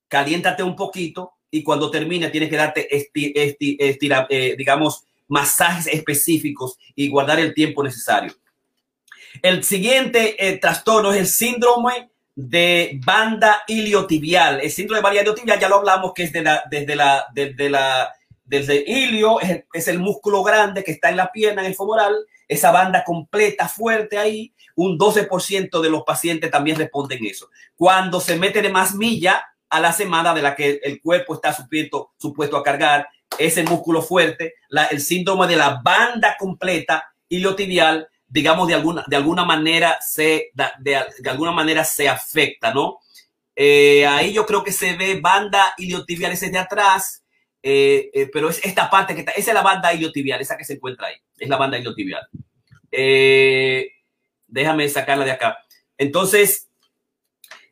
caliéntate 0.08 0.63
un 0.63 0.76
poquito 0.76 1.34
y 1.50 1.63
cuando 1.63 1.91
termine 1.91 2.30
tienes 2.30 2.50
que 2.50 2.56
darte, 2.56 2.88
eh, 2.93 4.56
digamos, 4.58 5.06
masajes 5.28 5.88
específicos 5.88 6.78
y 6.95 7.10
guardar 7.10 7.39
el 7.39 7.54
tiempo 7.54 7.84
necesario. 7.84 8.34
El 9.41 9.63
siguiente 9.63 10.36
eh, 10.45 10.58
trastorno 10.58 11.12
es 11.13 11.19
el 11.19 11.28
síndrome 11.28 12.10
de 12.36 13.00
banda 13.06 13.63
iliotibial. 13.67 14.62
El 14.62 14.71
síndrome 14.71 15.00
de 15.00 15.04
banda 15.04 15.21
iliotibial 15.21 15.60
ya 15.60 15.69
lo 15.69 15.76
hablamos 15.76 16.13
que 16.13 16.24
es 16.24 16.34
de 16.34 16.41
la, 16.41 16.63
desde 16.69 16.95
la, 16.95 17.26
desde 17.34 17.69
la, 17.69 18.13
desde 18.43 18.84
ilio, 18.86 19.38
es 19.74 19.88
el, 19.88 20.00
músculo 20.00 20.43
grande 20.43 20.84
que 20.84 20.91
está 20.91 21.10
en 21.10 21.17
la 21.17 21.32
pierna, 21.32 21.62
en 21.62 21.67
el 21.67 21.76
femoral, 21.76 22.13
esa 22.52 22.70
banda 22.70 23.06
completa, 23.06 23.70
fuerte 23.70 24.18
ahí, 24.18 24.54
un 24.76 25.00
12% 25.00 25.80
de 25.80 25.90
los 25.90 26.04
pacientes 26.04 26.52
también 26.52 26.76
responden 26.76 27.26
eso. 27.26 27.50
Cuando 27.78 28.20
se 28.20 28.36
mete 28.36 28.62
de 28.62 28.68
más 28.68 28.94
milla 28.94 29.46
a 29.70 29.80
la 29.80 29.94
semana 29.94 30.34
de 30.34 30.42
la 30.42 30.54
que 30.54 30.82
el 30.84 31.00
cuerpo 31.00 31.36
está 31.36 31.54
supuesto, 31.54 32.12
supuesto 32.18 32.58
a 32.58 32.64
cargar, 32.64 33.08
ese 33.38 33.64
músculo 33.64 34.02
fuerte, 34.02 34.56
el 34.90 35.00
síndrome 35.00 35.48
de 35.48 35.56
la 35.56 35.80
banda 35.82 36.36
completa 36.38 37.14
iliotibial, 37.30 38.10
digamos, 38.28 38.68
de 38.68 38.74
alguna, 38.74 39.06
de 39.08 39.16
alguna 39.16 39.46
manera 39.46 39.98
se, 40.02 40.52
de, 40.54 41.30
alguna 41.30 41.54
manera 41.54 41.86
se 41.86 42.10
afecta, 42.10 42.74
¿no? 42.74 43.00
Eh, 43.56 44.06
ahí 44.06 44.34
yo 44.34 44.46
creo 44.46 44.62
que 44.62 44.74
se 44.74 44.98
ve 44.98 45.22
banda 45.22 45.74
iliotibial, 45.78 46.34
ese 46.34 46.50
de 46.50 46.60
atrás, 46.60 47.21
eh, 47.63 48.10
eh, 48.13 48.30
pero 48.32 48.50
es 48.50 48.63
esta 48.65 48.89
parte 48.89 49.13
que 49.13 49.21
está, 49.21 49.32
esa 49.32 49.52
es 49.52 49.56
la 49.56 49.62
banda 49.62 49.93
iliotibial, 49.93 50.41
esa 50.41 50.58
que 50.58 50.65
se 50.65 50.74
encuentra 50.74 51.08
ahí, 51.08 51.15
es 51.38 51.50
la 51.50 51.58
banda 51.58 51.78
iliotibial. 51.78 52.28
déjame 54.47 54.89
sacarla 54.89 55.26
de 55.26 55.32
acá. 55.32 55.58
Entonces, 55.97 56.69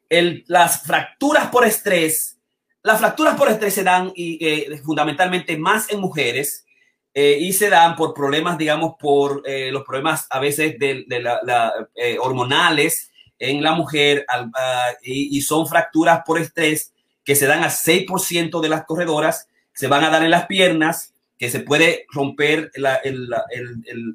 el, 0.10 0.44
las 0.48 0.84
fracturas 0.84 1.48
por 1.48 1.66
estrés 1.66 2.40
las 2.82 3.00
fracturas 3.00 3.36
por 3.36 3.50
estrés 3.50 3.74
se 3.74 3.84
dan 3.84 4.12
y, 4.16 4.38
eh, 4.46 4.78
fundamentalmente 4.84 5.58
más 5.58 5.90
en 5.92 6.00
mujeres. 6.00 6.66
eh, 7.14 7.38
y 7.40 7.54
se 7.54 7.70
dan 7.70 7.96
por 7.96 8.14
problemas, 8.14 8.58
digamos, 8.58 8.94
por 9.00 9.42
eh, 9.46 9.72
los 9.72 9.84
problemas 9.84 10.28
a 10.30 10.40
veces 10.40 10.78
de, 10.78 11.06
la, 11.10 11.74
eh, 11.96 12.18
hormonales 12.20 13.12
en 13.40 13.64
la 13.64 13.74
mujer 13.74 14.26
ah, 14.30 14.92
y, 15.02 15.42
son 15.42 15.68
fracturas 15.68 16.22
por 16.26 16.40
estrés 16.40 16.94
que 17.26 17.36
se 17.36 17.48
dan 17.48 17.64
a 17.64 17.70
6% 17.72 18.62
de 18.62 18.70
las 18.70 18.86
corredoras, 18.86 19.48
se 19.80 19.88
van 19.88 20.04
a 20.04 20.10
dar 20.10 20.24
en 20.24 20.32
las 20.32 20.46
piernas, 20.46 21.14
que 21.38 21.50
se 21.50 21.62
puede 21.62 22.06
romper 22.12 22.70
el, 22.74 22.86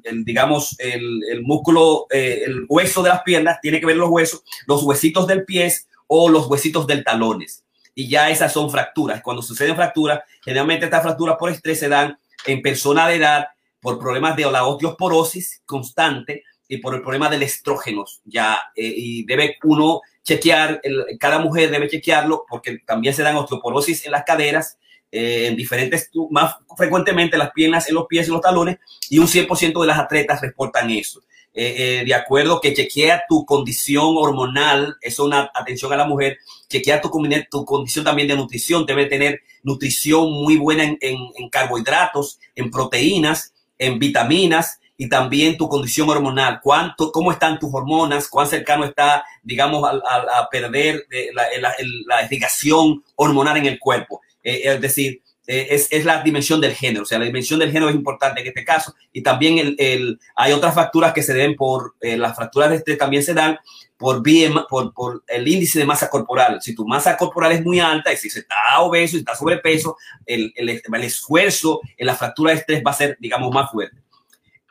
el, 0.03 0.23
digamos, 0.23 0.75
el, 0.77 1.41
músculo, 1.41 2.05
el 2.11 2.67
hueso 2.69 3.01
de 3.01 3.09
las 3.09 3.23
piernas, 3.23 3.59
tiene 3.63 3.79
que 3.79 3.87
ver 3.87 3.97
los 3.97 4.11
huesos, 4.11 4.43
los 4.67 4.83
huesitos 4.83 5.25
del 5.25 5.43
pie 5.43 5.73
o 6.05 6.29
los 6.29 6.45
huesitos 6.45 6.85
del 6.85 7.03
talones. 7.03 7.63
Y 7.95 8.07
ya 8.07 8.29
esas 8.29 8.53
son 8.53 8.69
fracturas. 8.69 9.23
Cuando 9.23 9.41
suceden 9.41 9.75
fracturas, 9.75 10.19
generalmente 10.43 10.85
estas 10.85 11.01
fracturas 11.01 11.35
por 11.39 11.49
estrés 11.49 11.79
se 11.79 11.89
dan 11.89 12.15
en 12.45 12.61
persona 12.61 13.07
de 13.07 13.15
edad 13.15 13.47
por 13.81 13.97
problemas 13.97 14.35
de 14.35 14.43
la 14.43 14.67
osteoporosis 14.67 15.63
constante 15.65 16.43
y 16.67 16.77
por 16.77 16.93
el 16.93 17.01
problema 17.01 17.27
del 17.27 17.41
estrógeno. 17.41 18.05
Ya, 18.23 18.59
eh, 18.75 18.93
y 18.95 19.25
debe 19.25 19.57
uno 19.63 20.01
chequear, 20.21 20.79
cada 21.19 21.39
mujer 21.39 21.71
debe 21.71 21.87
chequearlo 21.87 22.45
porque 22.47 22.77
también 22.85 23.15
se 23.15 23.23
dan 23.23 23.35
osteoporosis 23.35 24.05
en 24.05 24.11
las 24.11 24.25
caderas, 24.25 24.77
eh, 25.17 25.47
en 25.47 25.55
diferentes, 25.55 26.09
más 26.29 26.55
frecuentemente 26.75 27.37
las 27.37 27.51
piernas, 27.51 27.87
en 27.87 27.95
los 27.95 28.05
pies 28.05 28.27
y 28.27 28.31
los 28.31 28.41
talones, 28.41 28.79
y 29.09 29.17
un 29.19 29.27
100% 29.27 29.79
de 29.79 29.87
las 29.87 29.97
atletas 29.97 30.41
reportan 30.41 30.89
eso. 30.91 31.21
Eh, 31.53 32.03
de 32.05 32.13
acuerdo 32.13 32.59
que 32.59 32.73
chequea 32.73 33.23
tu 33.29 33.45
condición 33.45 34.17
hormonal, 34.17 34.97
eso 34.99 35.23
es 35.23 35.27
una 35.27 35.49
atención 35.55 35.93
a 35.93 35.95
la 35.95 36.05
mujer, 36.05 36.37
chequea 36.67 36.99
tu, 36.99 37.09
tu 37.49 37.63
condición 37.63 38.03
también 38.03 38.27
de 38.27 38.35
nutrición, 38.35 38.85
debe 38.85 39.05
tener 39.05 39.39
nutrición 39.63 40.29
muy 40.33 40.57
buena 40.57 40.83
en, 40.83 41.49
carbohidratos, 41.49 42.37
en 42.53 42.69
proteínas, 42.69 43.53
en 43.77 43.97
vitaminas 43.99 44.81
y 44.97 45.07
también 45.07 45.55
tu 45.55 45.69
condición 45.69 46.09
hormonal, 46.09 46.59
cuánto, 46.61 47.09
cómo 47.13 47.31
están 47.31 47.57
tus 47.57 47.73
hormonas, 47.73 48.27
cuán 48.27 48.47
cercano 48.47 48.83
está, 48.83 49.23
digamos, 49.41 49.81
a, 49.89 50.49
perder 50.51 51.05
eh, 51.09 51.29
la, 51.33 52.25
irrigación 52.25 53.01
hormonal 53.15 53.55
en 53.55 53.67
el 53.67 53.79
cuerpo. 53.79 54.19
Eh, 54.45 54.61
es 54.63 54.79
decir, 54.79 55.21
eh, 55.47 55.67
es, 55.89 56.05
la 56.05 56.23
dimensión 56.23 56.61
del 56.61 56.73
género, 56.73 57.03
o 57.03 57.05
sea, 57.05 57.19
la 57.19 57.25
dimensión 57.25 57.59
del 57.59 57.71
género 57.71 57.89
es 57.89 57.95
importante 57.95 58.41
en 58.41 58.47
este 58.47 58.63
caso 58.63 58.95
y 59.11 59.21
también 59.21 59.75
el, 59.77 60.19
hay 60.35 60.53
otras 60.53 60.73
fracturas 60.73 61.13
que 61.13 61.21
se 61.21 61.33
den 61.33 61.55
por, 61.55 61.95
las 62.01 62.35
fracturas 62.35 62.69
de 62.69 62.77
este 62.77 62.95
también 62.95 63.21
se 63.21 63.33
dan 63.33 63.59
por, 63.97 64.23
por, 64.69 64.93
por, 64.93 65.23
el 65.27 65.47
índice 65.47 65.79
de 65.79 65.85
masa 65.85 66.09
corporal. 66.09 66.61
Si 66.61 66.75
tu 66.75 66.85
masa 66.85 67.15
corporal 67.15 67.51
es 67.51 67.63
muy 67.63 67.79
alta 67.79 68.11
y 68.11 68.17
si 68.17 68.29
se 68.29 68.39
está 68.39 68.79
obeso 68.79 69.15
y 69.15 69.19
está 69.19 69.35
sobrepeso, 69.35 69.97
el, 70.25 70.53
el, 70.55 70.69
el, 70.69 71.03
esfuerzo 71.03 71.81
en 71.97 72.07
la 72.07 72.15
fractura 72.15 72.51
de 72.51 72.59
estrés 72.59 72.83
va 72.85 72.91
a 72.91 72.95
ser, 72.95 73.17
digamos, 73.19 73.53
más 73.53 73.71
fuerte. 73.71 73.97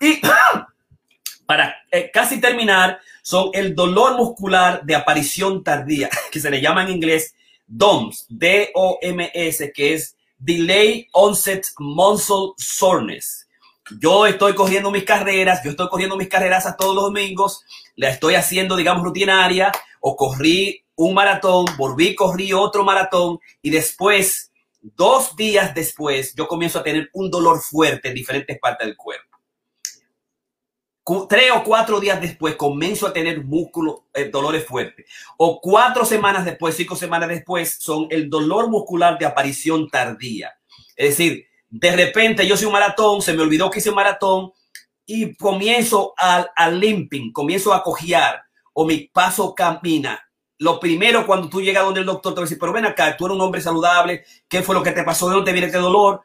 Y 0.00 0.20
para 1.46 1.74
eh, 1.90 2.10
casi 2.12 2.40
terminar, 2.40 3.00
son 3.22 3.50
el 3.54 3.74
dolor 3.74 4.16
muscular 4.16 4.82
de 4.84 4.94
aparición 4.94 5.64
tardía, 5.64 6.10
que 6.30 6.40
se 6.40 6.50
le 6.50 6.60
llama 6.60 6.82
en 6.82 6.90
inglés 6.90 7.34
DOMS, 7.66 8.26
D-O-M-S, 8.28 9.72
que 9.72 9.94
es 9.94 10.16
Delay 10.38 11.08
Onset 11.12 11.66
Muscle 11.78 12.52
Soreness 12.56 13.44
yo 14.00 14.26
estoy 14.26 14.54
cogiendo 14.54 14.90
mis 14.90 15.04
carreras, 15.04 15.62
yo 15.62 15.70
estoy 15.70 15.88
cogiendo 15.88 16.16
mis 16.16 16.28
carreras 16.28 16.66
a 16.66 16.76
todos 16.76 16.94
los 16.94 17.04
domingos, 17.04 17.62
la 17.96 18.08
estoy 18.08 18.34
haciendo, 18.34 18.76
digamos, 18.76 19.04
rutinaria, 19.04 19.72
o 20.00 20.16
corrí 20.16 20.84
un 20.96 21.14
maratón, 21.14 21.66
volví, 21.76 22.14
corrí 22.14 22.52
otro 22.52 22.84
maratón, 22.84 23.38
y 23.62 23.70
después, 23.70 24.52
dos 24.80 25.36
días 25.36 25.74
después, 25.74 26.34
yo 26.34 26.46
comienzo 26.46 26.78
a 26.78 26.82
tener 26.82 27.10
un 27.12 27.30
dolor 27.30 27.60
fuerte 27.60 28.08
en 28.08 28.14
diferentes 28.14 28.58
partes 28.58 28.86
del 28.86 28.96
cuerpo. 28.96 29.33
Tres 31.28 31.50
o 31.54 31.62
cuatro 31.62 32.00
días 32.00 32.20
después 32.20 32.56
comienzo 32.56 33.06
a 33.06 33.12
tener 33.12 33.44
músculo, 33.44 34.06
eh, 34.14 34.30
dolores 34.30 34.64
fuertes. 34.64 35.06
O 35.36 35.60
cuatro 35.60 36.04
semanas 36.06 36.46
después, 36.46 36.74
cinco 36.74 36.96
semanas 36.96 37.28
después, 37.28 37.76
son 37.78 38.06
el 38.10 38.30
dolor 38.30 38.70
muscular 38.70 39.18
de 39.18 39.26
aparición 39.26 39.88
tardía. 39.88 40.54
Es 40.96 41.10
decir, 41.10 41.46
de 41.68 41.94
repente 41.94 42.46
yo 42.46 42.56
soy 42.56 42.66
un 42.66 42.72
maratón, 42.72 43.20
se 43.20 43.34
me 43.34 43.42
olvidó 43.42 43.70
que 43.70 43.80
hice 43.80 43.90
un 43.90 43.96
maratón 43.96 44.52
y 45.04 45.34
comienzo 45.34 46.14
al, 46.16 46.50
al 46.56 46.80
limping, 46.80 47.32
comienzo 47.32 47.74
a 47.74 47.82
cojear 47.82 48.42
o 48.72 48.86
mi 48.86 49.08
paso 49.08 49.54
camina. 49.54 50.20
Lo 50.58 50.80
primero 50.80 51.26
cuando 51.26 51.48
tú 51.50 51.60
llegas 51.60 51.84
donde 51.84 52.00
el 52.00 52.06
doctor 52.06 52.32
te 52.32 52.40
va 52.40 52.42
a 52.42 52.46
decir, 52.46 52.58
pero 52.58 52.72
ven 52.72 52.86
acá, 52.86 53.16
tú 53.16 53.26
eres 53.26 53.34
un 53.34 53.42
hombre 53.42 53.60
saludable, 53.60 54.24
¿qué 54.48 54.62
fue 54.62 54.74
lo 54.74 54.82
que 54.82 54.92
te 54.92 55.02
pasó? 55.02 55.28
¿De 55.28 55.34
dónde 55.34 55.52
viene 55.52 55.66
este 55.66 55.78
dolor? 55.78 56.22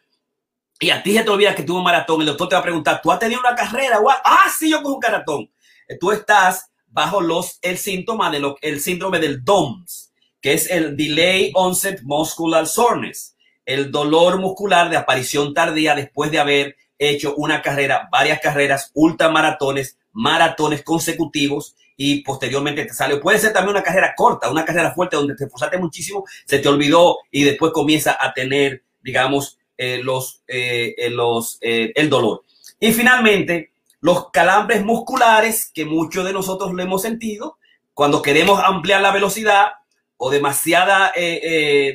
Y 0.80 0.90
a 0.92 1.04
ti 1.04 1.14
se 1.14 1.24
te 1.24 1.30
olvida 1.30 1.54
que 1.54 1.64
tuvo 1.64 1.80
un 1.80 1.84
maratón. 1.84 2.22
El 2.22 2.28
doctor 2.28 2.50
te 2.50 2.56
va 2.56 2.62
a 2.62 2.64
preguntar, 2.64 3.02
¿tú 3.02 3.12
has 3.12 3.20
tenido 3.20 3.42
una 3.42 3.56
carrera? 3.56 4.00
Ah, 4.24 4.46
sí, 4.58 4.72
yo 4.72 4.82
con 4.82 4.94
un 4.94 5.00
maratón. 5.00 5.52
Tú 6.00 6.12
estás 6.12 6.72
bajo 6.88 7.20
los, 7.22 7.60
el 7.62 7.78
síntoma 7.78 8.32
de 8.32 8.42
el 8.62 8.80
síndrome 8.80 9.20
del 9.20 9.44
DOMS, 9.44 10.14
que 10.42 10.54
es 10.54 10.70
el 10.72 10.96
Delay 10.96 11.52
Onset 11.54 12.02
Muscular 12.04 12.66
Soreness 12.66 13.36
el 13.70 13.92
dolor 13.92 14.40
muscular 14.40 14.90
de 14.90 14.98
aparición 14.98 15.54
tardía 15.54 15.94
después 15.94 16.32
de 16.32 16.40
haber 16.40 16.76
hecho 16.98 17.36
una 17.36 17.62
carrera, 17.62 18.10
varias 18.12 18.40
carreras, 18.40 18.90
ultramaratones, 18.96 20.00
maratones 20.12 20.82
consecutivos 20.82 21.76
y 21.96 22.24
posteriormente 22.24 22.86
te 22.86 22.94
sale. 22.96 23.18
Puede 23.18 23.38
ser 23.38 23.54
también 23.54 23.76
una 23.76 23.84
carrera 23.84 24.16
corta, 24.18 24.50
una 24.50 24.66
carrera 24.66 24.92
fuerte 24.96 25.18
donde 25.18 25.36
te 25.36 25.44
esforzaste 25.44 25.78
muchísimo, 25.78 26.26
se 26.46 26.58
te 26.58 26.68
olvidó 26.68 27.20
y 27.30 27.44
después 27.44 27.72
comienza 27.72 28.18
a 28.20 28.34
tener, 28.34 28.86
digamos, 29.04 29.59
eh, 29.82 30.02
los, 30.04 30.44
eh, 30.46 30.94
eh, 30.98 31.10
los, 31.10 31.58
el 31.62 32.10
dolor. 32.10 32.44
Y 32.82 32.92
finalmente, 32.92 33.72
los 34.02 34.30
calambres 34.30 34.84
musculares 34.84 35.72
que 35.74 35.86
muchos 35.86 36.26
de 36.26 36.34
nosotros 36.34 36.74
lo 36.74 36.84
hemos 36.84 37.02
sentido 37.02 37.58
cuando 37.94 38.22
queremos 38.22 38.60
ampliar 38.62 39.00
la 39.02 39.14
velocidad 39.14 39.72
o 40.18 40.30
demasiada 40.30 41.14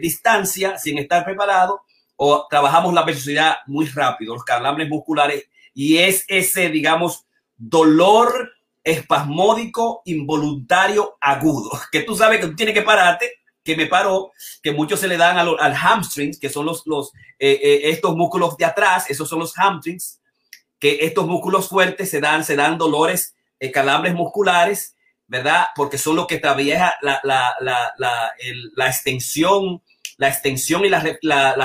distancia 0.00 0.78
sin 0.78 0.98
estar 0.98 1.26
preparado 1.26 1.82
o 2.16 2.46
trabajamos 2.48 2.94
la 2.94 3.02
velocidad 3.02 3.56
muy 3.66 3.84
rápido, 3.84 4.32
los 4.32 4.44
calambres 4.44 4.88
musculares 4.88 5.44
y 5.74 5.98
es 5.98 6.24
ese, 6.28 6.70
digamos, 6.70 7.26
dolor 7.54 8.50
espasmódico 8.82 10.00
involuntario 10.06 11.18
agudo, 11.20 11.70
que 11.92 12.00
tú 12.00 12.16
sabes 12.16 12.40
que 12.40 12.46
tú 12.46 12.56
tienes 12.56 12.74
que 12.74 12.82
pararte, 12.82 13.30
que 13.64 13.76
me 13.76 13.86
paró, 13.86 14.32
que 14.62 14.72
muchos 14.72 15.00
se 15.00 15.08
le 15.08 15.16
dan 15.16 15.38
al 15.38 15.74
hamstrings, 15.74 16.38
que 16.38 16.50
son 16.50 16.66
los, 16.66 16.86
los 16.86 17.12
eh, 17.38 17.80
estos 17.84 18.14
músculos 18.14 18.56
de 18.56 18.66
atrás, 18.66 19.08
esos 19.08 19.28
son 19.28 19.38
los 19.40 19.54
hamstrings, 19.56 20.20
que 20.78 20.98
estos 21.00 21.26
músculos 21.26 21.68
fuertes 21.68 22.10
se 22.10 22.20
dan, 22.20 22.44
se 22.44 22.56
dan 22.56 22.76
dolores, 22.76 23.34
calambres 23.72 24.14
musculares 24.14 24.94
¿verdad? 25.26 25.66
Porque 25.74 25.98
son 25.98 26.16
los 26.16 26.26
que 26.26 26.38
trabaja 26.38 26.96
la, 27.02 27.20
la, 27.22 27.54
la, 27.60 27.92
la, 27.96 28.86
extensión, 28.86 29.82
la 30.18 30.28
extensión 30.28 30.84
y 30.84 30.90
la, 30.90 31.00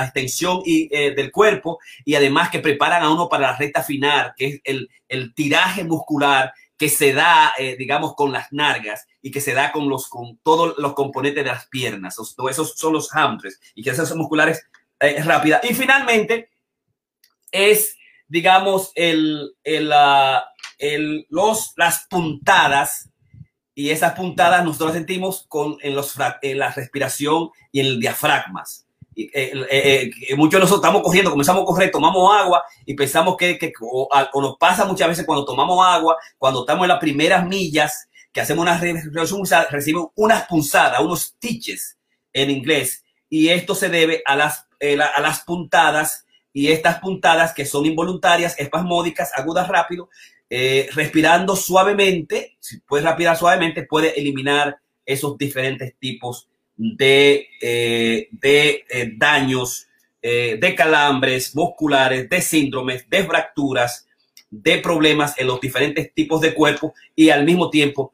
extensión 0.02 0.62
y, 0.64 0.88
eh, 0.90 1.14
del 1.14 1.30
cuerpo 1.30 1.78
y 2.04 2.14
además 2.14 2.50
que 2.50 2.60
preparan 2.60 3.02
a 3.02 3.10
uno 3.10 3.28
para 3.28 3.52
la 3.52 3.56
recta 3.56 3.82
final, 3.82 4.32
que 4.36 4.46
es 4.46 4.60
el, 4.64 4.90
el 5.08 5.34
tiraje 5.34 5.84
muscular 5.84 6.52
que 6.76 6.88
se 6.88 7.12
da, 7.12 7.52
eh, 7.58 7.76
digamos, 7.76 8.14
con 8.14 8.32
las 8.32 8.50
nargas 8.52 9.06
y 9.22 9.30
que 9.30 9.40
se 9.40 9.54
da 9.54 9.72
con, 9.72 9.88
los, 9.88 10.08
con 10.08 10.38
todos 10.42 10.76
los 10.78 10.94
componentes 10.94 11.44
de 11.44 11.50
las 11.50 11.66
piernas. 11.66 12.16
Esos, 12.50 12.74
son 12.76 12.92
los 12.92 13.10
hamstrings 13.14 13.60
y 13.74 13.82
que 13.82 13.90
esas 13.90 14.14
musculares 14.14 14.66
eh, 15.00 15.22
rápidas. 15.22 15.62
Y 15.64 15.74
finalmente 15.74 16.50
es, 17.52 17.96
digamos, 18.28 18.92
el, 18.94 19.54
el, 19.64 19.92
el, 20.78 21.26
los, 21.28 21.72
las 21.76 22.06
puntadas 22.08 23.10
y 23.74 23.90
esas 23.90 24.12
puntadas 24.12 24.64
nosotros 24.64 24.90
las 24.90 24.96
sentimos 24.98 25.46
con, 25.48 25.78
en, 25.80 25.94
los, 25.94 26.14
en 26.42 26.58
la 26.58 26.70
respiración 26.70 27.50
y 27.72 27.80
en 27.80 27.86
el 27.86 28.00
diafragmas. 28.00 28.86
Y, 29.14 29.24
eh, 29.24 29.52
eh, 29.70 30.10
eh, 30.28 30.36
muchos 30.36 30.58
de 30.58 30.60
nosotros 30.60 30.84
estamos 30.84 31.02
corriendo, 31.02 31.30
comenzamos 31.30 31.62
a 31.62 31.66
correr, 31.66 31.90
tomamos 31.90 32.30
agua 32.34 32.62
y 32.84 32.94
pensamos 32.94 33.36
que, 33.36 33.58
que 33.58 33.72
o, 33.80 34.08
nos 34.40 34.56
pasa 34.58 34.84
muchas 34.84 35.08
veces 35.08 35.24
cuando 35.24 35.44
tomamos 35.44 35.84
agua, 35.84 36.16
cuando 36.38 36.60
estamos 36.60 36.84
en 36.84 36.88
las 36.88 36.98
primeras 36.98 37.46
millas, 37.46 38.08
que 38.32 38.40
hacemos 38.40 38.62
una 38.62 38.78
respiración, 38.78 39.42
recibimos 39.70 40.08
unas 40.14 40.46
punzadas, 40.46 41.00
unos 41.00 41.22
stitches 41.22 41.98
en 42.32 42.50
inglés. 42.50 43.04
Y 43.28 43.48
esto 43.48 43.74
se 43.74 43.88
debe 43.88 44.22
a 44.24 44.36
las, 44.36 44.66
a 44.80 45.20
las 45.20 45.40
puntadas 45.40 46.24
y 46.52 46.68
estas 46.68 46.98
puntadas 46.98 47.52
que 47.52 47.64
son 47.64 47.86
involuntarias, 47.86 48.58
espasmódicas, 48.58 49.32
agudas 49.36 49.68
rápido, 49.68 50.08
eh, 50.48 50.88
respirando 50.94 51.54
suavemente, 51.54 52.56
si 52.58 52.80
puedes 52.80 53.06
respirar 53.06 53.36
suavemente, 53.36 53.84
puede 53.84 54.18
eliminar 54.18 54.78
esos 55.06 55.38
diferentes 55.38 55.94
tipos 55.98 56.48
de, 56.76 57.46
eh, 57.60 58.28
de 58.32 58.84
eh, 58.90 59.12
daños, 59.16 59.86
de 60.22 60.74
calambres 60.76 61.56
musculares, 61.56 62.28
de 62.28 62.42
síndromes, 62.42 63.08
de 63.08 63.24
fracturas, 63.24 64.06
de 64.50 64.76
problemas 64.76 65.38
en 65.38 65.46
los 65.46 65.58
diferentes 65.62 66.12
tipos 66.12 66.42
de 66.42 66.52
cuerpo 66.52 66.92
y 67.16 67.30
al 67.30 67.46
mismo 67.46 67.70
tiempo 67.70 68.12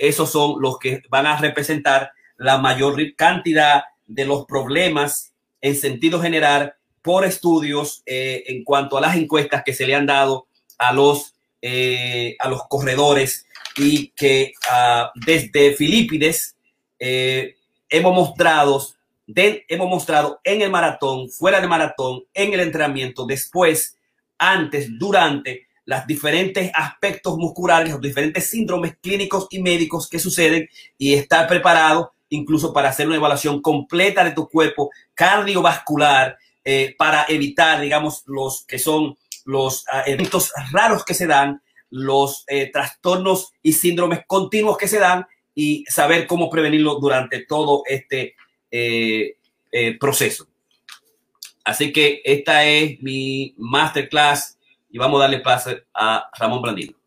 esos 0.00 0.30
son 0.30 0.60
los 0.60 0.78
que 0.78 1.02
van 1.08 1.26
a 1.26 1.36
representar 1.36 2.12
la 2.36 2.58
mayor 2.58 2.96
cantidad 3.16 3.82
de 4.06 4.24
los 4.24 4.46
problemas 4.46 5.32
en 5.60 5.76
sentido 5.76 6.20
general 6.20 6.74
por 7.02 7.24
estudios 7.24 8.02
eh, 8.06 8.44
en 8.46 8.64
cuanto 8.64 8.96
a 8.96 9.00
las 9.00 9.16
encuestas 9.16 9.62
que 9.64 9.74
se 9.74 9.86
le 9.86 9.94
han 9.94 10.06
dado 10.06 10.46
a 10.78 10.92
los, 10.92 11.34
eh, 11.62 12.36
a 12.38 12.48
los 12.48 12.66
corredores 12.68 13.46
y 13.76 14.08
que 14.08 14.52
uh, 14.70 15.06
desde 15.14 15.74
Filipides 15.74 16.56
eh, 16.98 17.54
hemos 17.88 18.14
mostrado 18.14 18.82
hemos 19.34 19.88
mostrado 19.88 20.40
en 20.42 20.62
el 20.62 20.70
maratón, 20.70 21.28
fuera 21.28 21.60
de 21.60 21.68
maratón, 21.68 22.24
en 22.32 22.54
el 22.54 22.60
entrenamiento, 22.60 23.26
después, 23.26 23.98
antes, 24.38 24.88
durante 24.98 25.67
los 25.88 26.06
diferentes 26.06 26.70
aspectos 26.74 27.38
musculares, 27.38 27.92
los 27.92 28.02
diferentes 28.02 28.50
síndromes 28.50 28.98
clínicos 29.00 29.46
y 29.48 29.62
médicos 29.62 30.06
que 30.06 30.18
suceden 30.18 30.68
y 30.98 31.14
estar 31.14 31.48
preparado 31.48 32.12
incluso 32.28 32.74
para 32.74 32.90
hacer 32.90 33.06
una 33.06 33.16
evaluación 33.16 33.62
completa 33.62 34.22
de 34.22 34.32
tu 34.32 34.50
cuerpo 34.50 34.90
cardiovascular 35.14 36.36
eh, 36.62 36.94
para 36.98 37.24
evitar, 37.26 37.80
digamos, 37.80 38.22
los 38.26 38.66
que 38.66 38.78
son 38.78 39.16
los 39.46 39.84
uh, 39.84 40.02
eventos 40.04 40.52
raros 40.72 41.06
que 41.06 41.14
se 41.14 41.26
dan, 41.26 41.62
los 41.88 42.44
eh, 42.48 42.70
trastornos 42.70 43.54
y 43.62 43.72
síndromes 43.72 44.20
continuos 44.26 44.76
que 44.76 44.88
se 44.88 44.98
dan 44.98 45.26
y 45.54 45.86
saber 45.88 46.26
cómo 46.26 46.50
prevenirlo 46.50 46.96
durante 46.96 47.46
todo 47.46 47.82
este 47.86 48.34
eh, 48.70 49.36
proceso. 49.98 50.48
Así 51.64 51.94
que 51.94 52.20
esta 52.26 52.66
es 52.66 53.00
mi 53.00 53.54
masterclass 53.56 54.57
y 54.88 54.98
vamos 54.98 55.20
a 55.20 55.24
darle 55.24 55.40
paso 55.40 55.70
a 55.94 56.30
Ramón 56.38 56.62
Blandino. 56.62 56.97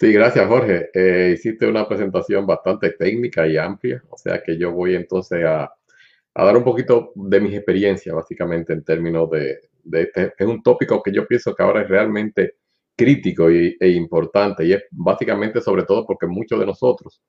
Sí, 0.00 0.12
gracias 0.12 0.46
Jorge. 0.46 0.90
Eh, 0.94 1.32
hiciste 1.34 1.66
una 1.66 1.88
presentación 1.88 2.46
bastante 2.46 2.90
técnica 2.90 3.48
y 3.48 3.56
amplia, 3.56 4.00
o 4.10 4.16
sea 4.16 4.40
que 4.44 4.56
yo 4.56 4.70
voy 4.70 4.94
entonces 4.94 5.44
a, 5.44 5.74
dar 6.34 6.56
un 6.56 6.62
poquito 6.62 7.10
de 7.16 7.40
mis 7.40 7.52
experiencias, 7.54 8.14
básicamente 8.14 8.72
en 8.72 8.84
términos 8.84 9.28
de, 9.30 9.58
de, 9.82 10.02
este. 10.02 10.34
Es 10.38 10.46
un 10.46 10.62
tópico 10.62 11.02
que 11.02 11.12
yo 11.12 11.26
pienso 11.26 11.52
que 11.52 11.64
ahora 11.64 11.82
es 11.82 11.88
realmente 11.88 12.58
crítico 12.96 13.50
y, 13.50 13.76
e 13.80 13.88
importante 13.88 14.64
y 14.64 14.72
es 14.72 14.84
básicamente 14.92 15.60
sobre 15.60 15.82
todo 15.82 16.06
porque 16.06 16.28
muchos 16.28 16.60
de 16.60 16.66
nosotros 16.66 17.20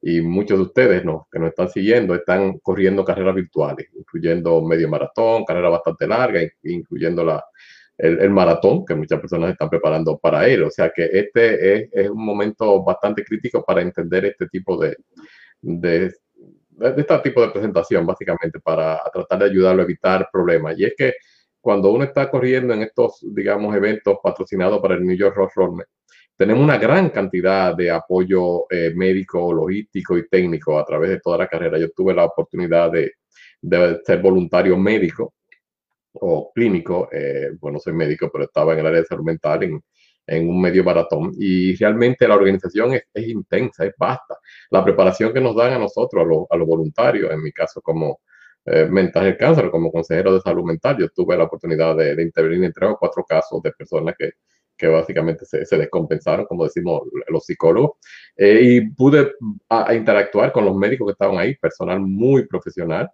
y 0.00 0.20
muchos 0.20 0.58
de 0.58 0.64
ustedes 0.64 1.04
¿no? 1.04 1.26
que 1.32 1.40
nos 1.40 1.48
están 1.48 1.70
siguiendo 1.70 2.14
están 2.14 2.58
corriendo 2.60 3.04
carreras 3.04 3.34
virtuales, 3.34 3.88
incluyendo 3.94 4.62
medio 4.62 4.88
maratón, 4.88 5.44
carreras 5.44 5.72
bastante 5.72 6.06
largas, 6.06 6.44
incluyendo 6.62 7.24
la, 7.24 7.44
el, 7.98 8.30
maratón, 8.30 8.84
que 8.84 8.94
muchas 8.94 9.20
personas 9.20 9.52
están 9.52 9.70
preparando 9.70 10.18
para 10.18 10.46
él. 10.46 10.64
O 10.64 10.70
sea 10.70 10.90
que 10.94 11.08
este 11.12 11.90
es, 12.00 12.10
un 12.10 12.24
momento 12.24 12.82
bastante 12.84 13.24
crítico 13.24 13.64
para 13.64 13.82
entender 13.82 14.26
este 14.26 14.46
tipo 14.48 14.76
de, 14.78 14.96
de, 15.62 16.12
este 16.80 17.18
tipo 17.24 17.40
de 17.42 17.50
presentación, 17.50 18.06
básicamente, 18.06 18.60
para 18.60 19.02
tratar 19.12 19.38
de 19.40 19.44
ayudarlo 19.46 19.82
a 19.82 19.84
evitar 19.84 20.28
problemas. 20.32 20.78
Y 20.78 20.84
es 20.84 20.94
que 20.96 21.14
cuando 21.60 21.90
uno 21.90 22.04
está 22.04 22.30
corriendo 22.30 22.74
en 22.74 22.82
estos, 22.82 23.24
digamos, 23.34 23.74
eventos 23.74 24.18
patrocinados 24.22 24.80
para 24.80 24.94
el 24.94 25.04
New 25.04 25.16
York 25.16 25.36
Road 25.36 25.50
Runner, 25.56 25.86
tenemos 26.36 26.62
una 26.62 26.76
gran 26.76 27.08
cantidad 27.08 27.74
de 27.74 27.90
apoyo 27.90 28.70
eh, 28.70 28.92
médico, 28.94 29.52
logístico 29.54 30.18
y 30.18 30.28
técnico 30.28 30.78
a 30.78 30.84
través 30.84 31.08
de 31.10 31.20
toda 31.20 31.38
la 31.38 31.48
carrera. 31.48 31.78
Yo 31.78 31.88
tuve 31.92 32.14
la 32.14 32.26
oportunidad 32.26 32.92
de 32.92 33.12
ser 34.04 34.20
voluntario 34.20 34.76
médico 34.76 35.32
o 36.20 36.52
clínico, 36.54 37.08
eh, 37.12 37.50
bueno, 37.60 37.78
soy 37.78 37.92
médico, 37.92 38.30
pero 38.32 38.44
estaba 38.44 38.72
en 38.72 38.80
el 38.80 38.86
área 38.86 39.00
de 39.00 39.06
salud 39.06 39.24
mental 39.24 39.62
en, 39.62 39.82
en 40.26 40.48
un 40.48 40.60
medio 40.60 40.84
maratón 40.84 41.32
y 41.38 41.76
realmente 41.76 42.26
la 42.26 42.34
organización 42.34 42.94
es, 42.94 43.02
es, 43.14 43.28
intensa, 43.28 43.84
es 43.84 43.94
vasta. 43.96 44.36
La 44.70 44.84
preparación 44.84 45.32
que 45.32 45.40
nos 45.40 45.54
dan 45.56 45.74
a 45.74 45.78
nosotros, 45.78 46.22
a, 46.22 46.26
lo, 46.26 46.46
a 46.50 46.56
los 46.56 46.66
voluntarios, 46.66 47.30
en 47.30 47.42
mi 47.42 47.52
caso 47.52 47.80
como 47.80 48.20
eh, 48.64 48.86
mental 48.86 49.24
del 49.24 49.36
cáncer, 49.36 49.70
como 49.70 49.92
consejero 49.92 50.34
de 50.34 50.40
salud 50.40 50.64
mental, 50.64 50.96
yo 50.98 51.08
tuve 51.10 51.36
la 51.36 51.44
oportunidad 51.44 51.96
de, 51.96 52.16
de 52.16 52.22
intervenir 52.22 52.64
en 52.64 52.72
tres 52.72 52.90
o 52.90 52.96
cuatro 52.98 53.24
casos 53.24 53.62
de 53.62 53.70
personas 53.72 54.14
que, 54.18 54.32
que 54.76 54.88
básicamente 54.88 55.44
se, 55.46 55.64
se, 55.64 55.78
descompensaron, 55.78 56.46
como 56.46 56.64
decimos 56.64 57.02
los 57.28 57.44
psicólogos, 57.44 57.92
eh, 58.36 58.60
y 58.62 58.90
pude 58.90 59.32
a, 59.68 59.90
a 59.90 59.94
interactuar 59.94 60.52
con 60.52 60.64
los 60.64 60.76
médicos 60.76 61.06
que 61.06 61.12
estaban 61.12 61.38
ahí, 61.38 61.54
personal 61.56 62.00
muy 62.00 62.46
profesional, 62.46 63.08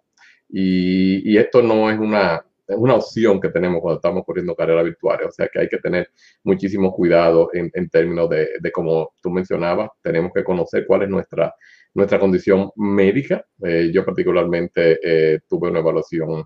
y, 0.49 1.31
y 1.31 1.37
esto 1.37 1.61
no 1.61 1.89
es 1.89 1.99
una, 1.99 2.43
una 2.69 2.95
opción 2.95 3.39
que 3.39 3.49
tenemos 3.49 3.81
cuando 3.81 3.97
estamos 3.97 4.23
corriendo 4.25 4.55
carreras 4.55 4.85
virtuales. 4.85 5.27
O 5.27 5.31
sea 5.31 5.47
que 5.47 5.59
hay 5.59 5.69
que 5.69 5.77
tener 5.79 6.09
muchísimo 6.43 6.93
cuidado 6.93 7.49
en, 7.53 7.69
en 7.73 7.89
términos 7.89 8.29
de, 8.29 8.49
de, 8.59 8.71
como 8.71 9.13
tú 9.21 9.29
mencionabas, 9.29 9.89
tenemos 10.01 10.31
que 10.33 10.43
conocer 10.43 10.85
cuál 10.87 11.03
es 11.03 11.09
nuestra, 11.09 11.53
nuestra 11.93 12.19
condición 12.19 12.71
médica. 12.75 13.45
Eh, 13.63 13.91
yo 13.93 14.05
particularmente 14.05 14.99
eh, 15.03 15.39
tuve 15.47 15.69
una 15.69 15.79
evaluación 15.79 16.45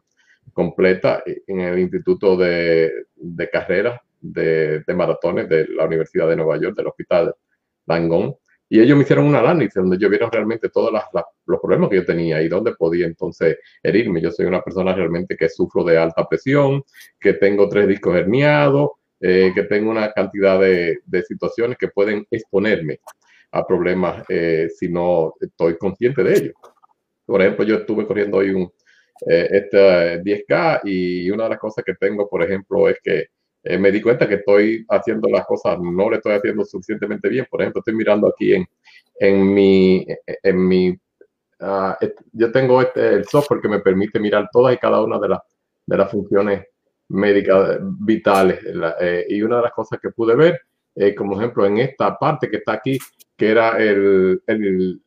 completa 0.53 1.23
en 1.25 1.59
el 1.59 1.79
Instituto 1.79 2.35
de, 2.37 2.91
de 3.15 3.49
Carreras 3.49 3.99
de, 4.19 4.81
de, 4.85 4.93
Maratones 4.93 5.47
de 5.49 5.67
la 5.67 5.85
Universidad 5.85 6.27
de 6.27 6.35
Nueva 6.35 6.59
York, 6.59 6.75
del 6.75 6.87
Hospital 6.87 7.35
Langón. 7.85 8.35
Y 8.69 8.81
ellos 8.81 8.97
me 8.97 9.03
hicieron 9.03 9.25
un 9.25 9.35
análisis 9.35 9.75
donde 9.75 9.95
ellos 9.95 10.09
vieron 10.09 10.31
realmente 10.31 10.69
todos 10.69 10.91
los 11.45 11.59
problemas 11.61 11.89
que 11.89 11.97
yo 11.97 12.05
tenía 12.05 12.41
y 12.41 12.49
dónde 12.49 12.73
podía 12.75 13.05
entonces 13.05 13.57
herirme. 13.81 14.21
Yo 14.21 14.31
soy 14.31 14.45
una 14.45 14.61
persona 14.61 14.93
realmente 14.93 15.37
que 15.37 15.47
sufro 15.47 15.83
de 15.83 15.97
alta 15.97 16.27
presión, 16.27 16.83
que 17.19 17.33
tengo 17.33 17.69
tres 17.69 17.87
discos 17.87 18.15
herniados, 18.15 18.91
eh, 19.19 19.51
que 19.55 19.63
tengo 19.63 19.89
una 19.89 20.11
cantidad 20.11 20.59
de, 20.59 20.99
de, 21.05 21.23
situaciones 21.23 21.77
que 21.77 21.87
pueden 21.87 22.27
exponerme 22.29 22.99
a 23.51 23.65
problemas 23.65 24.23
eh, 24.29 24.67
si 24.69 24.89
no 24.89 25.33
estoy 25.39 25.77
consciente 25.77 26.23
de 26.23 26.33
ellos. 26.33 26.53
Por 27.25 27.41
ejemplo, 27.41 27.65
yo 27.65 27.77
estuve 27.77 28.05
corriendo 28.05 28.37
hoy 28.37 28.51
un 28.51 28.71
eh, 29.25 29.47
este 29.51 30.21
10K 30.21 30.81
y 30.83 31.29
una 31.31 31.45
de 31.45 31.49
las 31.51 31.59
cosas 31.59 31.83
que 31.83 31.95
tengo, 31.95 32.29
por 32.29 32.43
ejemplo, 32.43 32.87
es 32.87 32.97
que 33.03 33.27
eh, 33.69 33.77
me 33.77 33.91
di 33.91 34.01
cuenta 34.01 34.27
que 34.27 34.35
estoy 34.35 34.85
haciendo 34.89 35.27
las 35.29 35.45
cosas, 35.45 35.77
no 35.79 36.09
le 36.09 36.17
estoy 36.17 36.33
haciendo 36.33 36.63
suficientemente 36.63 37.29
bien. 37.29 37.45
Por 37.49 37.61
ejemplo, 37.61 37.79
estoy 37.79 37.95
mirando 37.95 38.27
aquí 38.27 38.53
en, 38.53 38.65
en 39.19 39.53
mi, 39.53 40.05
en 40.43 40.67
mi 40.67 40.89
uh, 40.89 41.93
yo 42.31 42.51
tengo 42.51 42.81
este, 42.81 43.09
el 43.09 43.25
software 43.25 43.61
que 43.61 43.69
me 43.69 43.79
permite 43.79 44.19
mirar 44.19 44.49
todas 44.51 44.73
y 44.73 44.77
cada 44.77 45.03
una 45.03 45.19
de, 45.19 45.29
las 45.29 45.39
de 45.85 45.97
las 45.97 46.09
funciones 46.11 46.65
médicas 47.09 47.79
vitales. 47.81 48.63
La, 48.63 48.95
eh, 48.99 49.25
y 49.29 49.41
una 49.41 49.57
de 49.57 49.63
las 49.63 49.73
cosas 49.73 49.99
que 50.01 50.11
pude 50.11 50.35
ver, 50.35 50.61
eh, 50.95 51.13
como 51.13 51.37
ejemplo, 51.37 51.65
en 51.65 51.77
esta 51.79 52.17
parte 52.17 52.49
que 52.49 52.57
está 52.57 52.73
aquí, 52.73 52.97
que 53.35 53.51
era 53.51 53.77
el, 53.77 54.41
el, 54.47 55.01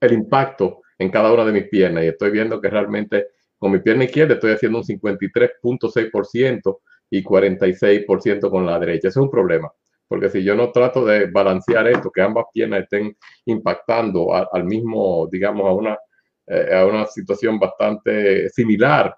el 0.00 0.12
impacto 0.12 0.82
en 0.98 1.10
cada 1.10 1.32
una 1.32 1.44
de 1.44 1.52
mis 1.52 1.68
piernas. 1.68 2.04
Y 2.04 2.08
estoy 2.08 2.30
viendo 2.30 2.60
que 2.60 2.68
realmente 2.70 3.28
con 3.58 3.72
mi 3.72 3.78
pierna 3.80 4.04
izquierda 4.04 4.34
estoy 4.34 4.52
haciendo 4.52 4.78
un 4.78 4.84
53.6% 4.84 6.78
y 7.10 7.22
46% 7.22 8.50
con 8.50 8.66
la 8.66 8.78
derecha. 8.78 9.08
Ese 9.08 9.18
es 9.18 9.24
un 9.24 9.30
problema, 9.30 9.70
porque 10.06 10.28
si 10.28 10.42
yo 10.42 10.54
no 10.54 10.70
trato 10.72 11.04
de 11.04 11.30
balancear 11.30 11.88
esto, 11.88 12.10
que 12.10 12.22
ambas 12.22 12.46
piernas 12.52 12.82
estén 12.82 13.16
impactando 13.46 14.34
a, 14.34 14.48
al 14.52 14.64
mismo, 14.64 15.28
digamos, 15.30 15.66
a 15.66 15.72
una, 15.72 15.98
eh, 16.46 16.74
a 16.74 16.86
una 16.86 17.06
situación 17.06 17.58
bastante 17.58 18.48
similar, 18.50 19.14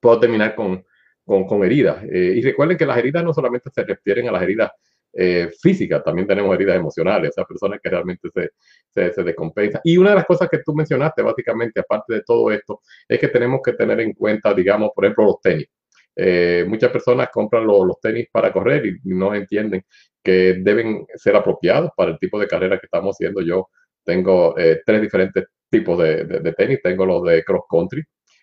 puedo 0.00 0.20
terminar 0.20 0.54
con, 0.54 0.84
con, 1.24 1.46
con 1.46 1.64
heridas. 1.64 2.04
Eh, 2.04 2.34
y 2.36 2.42
recuerden 2.42 2.76
que 2.76 2.86
las 2.86 2.98
heridas 2.98 3.24
no 3.24 3.32
solamente 3.32 3.70
se 3.70 3.84
refieren 3.84 4.28
a 4.28 4.32
las 4.32 4.42
heridas 4.42 4.70
eh, 5.16 5.48
físicas, 5.60 6.02
también 6.02 6.26
tenemos 6.26 6.52
heridas 6.54 6.76
emocionales, 6.76 7.30
esas 7.30 7.46
personas 7.46 7.78
que 7.80 7.88
realmente 7.88 8.28
se, 8.30 8.50
se, 8.90 9.12
se 9.12 9.22
descompensan. 9.22 9.80
Y 9.84 9.96
una 9.96 10.10
de 10.10 10.16
las 10.16 10.26
cosas 10.26 10.48
que 10.48 10.58
tú 10.58 10.74
mencionaste, 10.74 11.22
básicamente, 11.22 11.80
aparte 11.80 12.14
de 12.14 12.22
todo 12.22 12.50
esto, 12.50 12.80
es 13.08 13.20
que 13.20 13.28
tenemos 13.28 13.60
que 13.64 13.74
tener 13.74 14.00
en 14.00 14.12
cuenta, 14.12 14.52
digamos, 14.52 14.90
por 14.94 15.04
ejemplo, 15.04 15.24
los 15.24 15.40
tenis. 15.40 15.68
Eh, 16.16 16.64
muchas 16.68 16.90
personas 16.90 17.28
compran 17.32 17.66
lo, 17.66 17.84
los 17.84 18.00
tenis 18.00 18.28
para 18.30 18.52
correr 18.52 18.86
y 18.86 18.98
no 19.04 19.34
entienden 19.34 19.84
que 20.22 20.54
deben 20.60 21.06
ser 21.14 21.36
apropiados 21.36 21.90
para 21.96 22.12
el 22.12 22.18
tipo 22.18 22.38
de 22.38 22.46
carrera 22.46 22.78
que 22.78 22.86
estamos 22.86 23.16
haciendo. 23.16 23.42
Yo 23.42 23.68
Tengo 24.04 24.56
eh, 24.58 24.82
tres 24.84 25.00
diferentes 25.00 25.44
tipos 25.70 25.98
de, 25.98 26.24
de, 26.24 26.52
tenis. 26.52 26.80
Tengo 26.82 27.04
los 27.06 27.22
de 27.24 27.42
cross 27.44 27.64
country, 27.68 28.02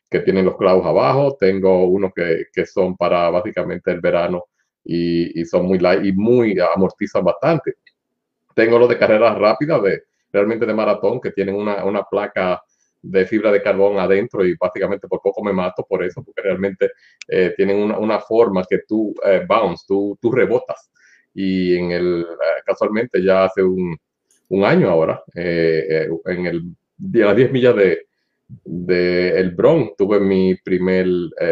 que 0.09 0.19
tienen 0.19 0.45
los 0.45 0.57
clavos 0.57 0.85
abajo. 0.85 1.37
Tengo 1.39 1.85
unos 1.87 2.11
que, 2.13 2.45
que 2.53 2.65
son 2.65 2.97
para 2.97 3.29
básicamente 3.29 3.91
el 3.91 4.01
verano 4.01 4.45
y, 4.83 5.39
y, 5.39 5.45
son 5.45 5.65
muy 5.65 5.79
light 5.79 6.05
y 6.05 6.11
muy 6.13 6.57
amortizan 6.59 7.23
bastante. 7.23 7.75
Tengo 8.55 8.77
los 8.79 8.89
de 8.89 8.97
carreras 8.97 9.37
rápidas, 9.37 9.81
de, 9.83 10.03
realmente 10.31 10.65
de 10.65 10.73
maratón, 10.73 11.21
que 11.21 11.31
tienen 11.31 11.55
una, 11.55 11.85
una 11.85 12.03
placa 12.03 12.61
de 13.01 13.25
fibra 13.25 13.51
de 13.51 13.61
carbón 13.61 13.99
adentro 13.99 14.45
y 14.45 14.55
básicamente 14.55 15.07
por 15.07 15.21
poco 15.21 15.43
me 15.43 15.53
mato 15.53 15.85
por 15.87 16.03
eso, 16.03 16.23
porque 16.23 16.41
realmente 16.41 16.91
eh, 17.27 17.53
tienen 17.55 17.77
una, 17.77 17.97
una, 17.97 18.19
forma 18.19 18.63
que 18.69 18.79
tú 18.87 19.13
eh, 19.25 19.43
bounce, 19.47 19.85
tú, 19.87 20.17
tú 20.21 20.31
rebotas. 20.31 20.91
Y 21.33 21.75
en 21.75 21.91
el, 21.91 22.21
eh, 22.21 22.61
casualmente 22.65 23.23
ya 23.23 23.45
hace 23.45 23.63
un, 23.63 23.97
un 24.49 24.65
año 24.65 24.89
ahora, 24.89 25.23
eh, 25.35 26.07
en 26.25 26.45
el, 26.45 26.61
a 27.23 27.25
las 27.27 27.35
10 27.35 27.51
millas 27.51 27.75
de, 27.75 28.05
de 28.47 29.39
El 29.39 29.51
Bronx, 29.51 29.95
tuve 29.97 30.19
mi 30.19 30.55
primer, 30.55 31.07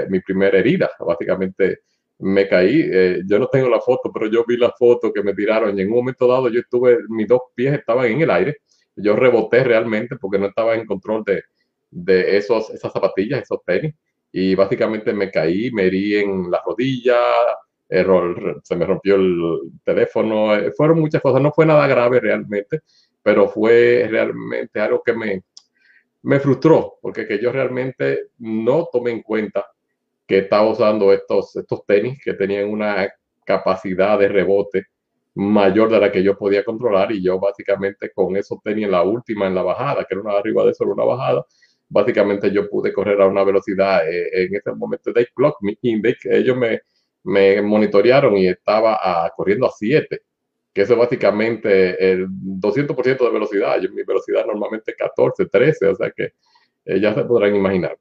mi 0.09 0.19
primera 0.19 0.59
herida. 0.59 0.91
Básicamente 0.99 1.79
me 2.19 2.47
caí. 2.47 3.23
yo 3.25 3.39
no 3.39 3.47
tengo 3.47 3.69
la 3.69 3.79
foto, 3.79 4.11
pero 4.13 4.27
yo 4.29 4.43
vi 4.45 4.57
la 4.57 4.71
foto 4.77 5.11
que 5.13 5.23
me 5.23 5.33
tiraron 5.33 5.77
y 5.77 5.81
en 5.81 5.87
un 5.87 5.95
momento 5.95 6.27
dado 6.27 6.49
yo 6.49 6.59
estuve, 6.59 6.97
mis 7.07 7.27
dos 7.27 7.41
pies 7.55 7.73
estaban 7.73 8.05
en 8.07 8.21
el 8.21 8.29
aire 8.29 8.57
yo 9.01 9.15
reboté 9.15 9.63
realmente 9.63 10.15
porque 10.17 10.39
no 10.39 10.47
estaba 10.47 10.75
en 10.75 10.85
control 10.85 11.23
de, 11.23 11.43
de 11.91 12.37
esos, 12.37 12.69
esas 12.69 12.91
zapatillas, 12.91 13.41
esos 13.41 13.63
tenis, 13.65 13.95
y 14.31 14.55
básicamente 14.55 15.13
me 15.13 15.31
caí, 15.31 15.71
me 15.71 15.87
herí 15.87 16.15
en 16.17 16.51
la 16.51 16.61
rodilla, 16.65 17.17
se 17.89 18.75
me 18.75 18.85
rompió 18.85 19.15
el 19.15 19.71
teléfono, 19.83 20.55
eh, 20.55 20.71
fueron 20.75 20.99
muchas 20.99 21.21
cosas, 21.21 21.41
no 21.41 21.51
fue 21.51 21.65
nada 21.65 21.87
grave 21.87 22.19
realmente, 22.19 22.81
pero 23.23 23.49
fue 23.49 24.07
realmente 24.09 24.79
algo 24.79 25.01
que 25.03 25.13
me, 25.13 25.43
me 26.21 26.39
frustró, 26.39 26.99
porque 27.01 27.27
que 27.27 27.39
yo 27.39 27.51
realmente 27.51 28.27
no 28.37 28.87
tomé 28.91 29.11
en 29.11 29.23
cuenta 29.23 29.65
que 30.27 30.39
estaba 30.39 30.69
usando 30.69 31.11
estos, 31.11 31.55
estos 31.55 31.85
tenis 31.87 32.19
que 32.23 32.33
tenían 32.35 32.69
una 32.69 33.11
capacidad 33.43 34.19
de 34.19 34.27
rebote 34.27 34.85
mayor 35.39 35.89
de 35.89 35.99
la 35.99 36.11
que 36.11 36.21
yo 36.21 36.37
podía 36.37 36.65
controlar 36.65 37.11
y 37.13 37.23
yo 37.23 37.39
básicamente 37.39 38.11
con 38.11 38.35
eso 38.35 38.59
tenía 38.63 38.87
la 38.89 39.03
última 39.03 39.47
en 39.47 39.55
la 39.55 39.63
bajada, 39.63 40.03
que 40.03 40.13
era 40.13 40.21
una 40.21 40.37
arriba 40.37 40.65
de 40.65 40.73
solo 40.73 40.93
una 40.93 41.05
bajada, 41.05 41.45
básicamente 41.87 42.51
yo 42.51 42.69
pude 42.69 42.91
correr 42.91 43.21
a 43.21 43.27
una 43.27 43.43
velocidad 43.43 44.07
eh, 44.09 44.45
en 44.45 44.55
ese 44.55 44.71
momento 44.73 45.13
de 45.13 45.27
clock, 45.33 45.57
mi 45.61 45.77
index, 45.81 46.25
ellos 46.25 46.57
me, 46.57 46.81
me 47.23 47.61
monitorearon 47.61 48.35
y 48.37 48.47
estaba 48.47 49.31
corriendo 49.35 49.65
a 49.65 49.71
7, 49.71 50.21
que 50.73 50.81
eso 50.81 50.93
es 50.93 50.99
básicamente 50.99 52.11
el 52.11 52.27
200% 52.27 53.17
de 53.17 53.31
velocidad, 53.31 53.79
yo, 53.79 53.89
mi 53.91 54.03
velocidad 54.03 54.45
normalmente 54.45 54.91
es 54.91 54.97
14, 54.97 55.45
13, 55.45 55.87
o 55.87 55.95
sea 55.95 56.11
que 56.11 56.33
eh, 56.85 56.99
ya 56.99 57.13
se 57.13 57.23
podrán 57.23 57.55
imaginar. 57.55 57.97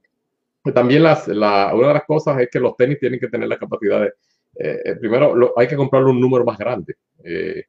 También 0.75 1.05
las, 1.05 1.29
la, 1.29 1.73
una 1.73 1.89
de 1.89 1.95
las 1.95 2.05
cosas 2.05 2.41
es 2.41 2.49
que 2.51 2.59
los 2.59 2.77
tenis 2.77 2.99
tienen 2.99 3.21
que 3.21 3.29
tener 3.29 3.49
la 3.49 3.59
capacidad 3.59 4.01
de 4.01 4.13
eh, 4.55 4.81
eh, 4.85 4.95
primero 4.97 5.53
hay 5.57 5.69
que 5.69 5.77
comprarle 5.77 6.11
un 6.11 6.21
número 6.21 6.45
más 6.45 6.59
grande 6.59 6.95
eh, 7.23 7.65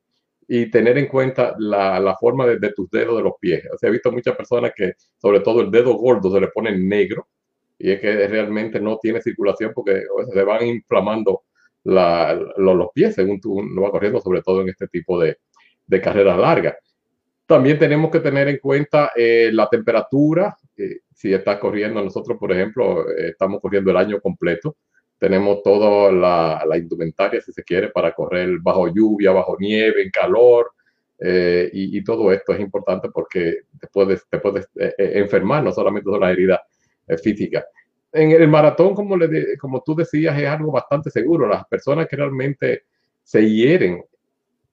y 0.48 0.72
tener 0.72 0.98
en 0.98 1.08
cuenta 1.08 1.56
la, 1.60 2.18
forma 2.20 2.48
de, 2.48 2.74
tus 2.74 2.90
dedos 2.90 3.18
de 3.18 3.24
los 3.24 3.34
pies. 3.40 3.64
O 3.72 3.78
sea, 3.78 3.90
he 3.90 3.92
visto 3.92 4.12
muchas 4.12 4.36
personas 4.36 4.72
que 4.76 4.94
sobre 5.18 5.42
todo 5.42 5.62
el 5.62 5.70
dedo 5.70 5.94
gordo 5.94 6.32
se 6.32 6.42
le 6.42 6.48
pone 6.48 6.76
negro 6.76 7.28
y 7.78 7.92
es 7.92 8.00
que 8.00 8.28
realmente 8.28 8.80
no 8.80 8.98
tiene 8.98 9.22
circulación 9.22 9.72
porque 9.76 10.02
se 10.34 10.44
van 10.44 10.66
inflamando 10.66 11.44
la, 11.84 12.34
los, 12.58 12.90
pies 12.94 13.16
según 13.16 13.40
tú 13.40 13.62
lo 13.62 13.84
vas 13.84 13.92
corriendo, 13.92 14.20
sobre 14.20 14.42
todo 14.42 14.62
en 14.62 14.70
este 14.70 14.88
tipo 14.88 15.20
de, 15.20 15.38
de 15.86 16.02
carreras 16.02 16.40
largas. 16.40 16.76
También 17.46 17.78
tenemos 17.78 18.10
que 18.12 18.20
tener 18.20 18.48
en 18.48 18.58
cuenta 18.58 19.12
la 19.16 19.68
temperatura. 19.70 20.56
Si 21.14 21.34
estás 21.34 21.58
corriendo, 21.60 22.04
nosotros, 22.04 22.38
por 22.40 22.52
ejemplo, 22.52 23.08
estamos 23.10 23.60
corriendo 23.62 23.92
el 23.92 23.98
año 23.98 24.20
completo 24.20 24.76
tenemos 25.20 25.62
toda 25.62 26.12
la, 26.12 26.64
la, 26.66 26.78
indumentaria, 26.78 27.42
si 27.42 27.52
se 27.52 27.64
quiere, 27.64 27.90
para 27.90 28.14
correr 28.14 28.58
bajo 28.62 28.88
lluvia, 28.88 29.32
bajo 29.32 29.58
nieve, 29.60 30.02
en 30.02 30.10
calor. 30.10 30.72
Eh, 31.22 31.70
y, 31.74 32.02
todo 32.02 32.32
esto 32.32 32.54
es 32.54 32.62
importante 32.62 33.10
porque 33.10 33.64
te 33.78 33.88
puedes, 33.88 34.26
te 34.30 34.40
puedes 34.40 34.70
eh, 34.76 34.94
eh 34.98 35.12
enfermar, 35.16 35.62
no 35.62 35.74
solamente 35.74 36.10
son 36.10 36.22
las 36.22 36.32
heridas 36.32 36.62
eh, 37.06 37.18
físicas. 37.18 37.66
En 38.14 38.32
el 38.32 38.48
maratón, 38.48 38.96
como, 38.96 39.18
le, 39.18 39.58
como 39.58 39.84
tú 39.84 39.94
decías, 39.94 40.40
es 40.40 40.48
algo 40.48 40.72
bastante 40.72 41.10
seguro. 41.10 41.48
Las 41.48 41.66
personas 41.68 42.08
que 42.08 42.16
realmente 42.16 42.84
se 43.22 43.48
hieren 43.48 44.02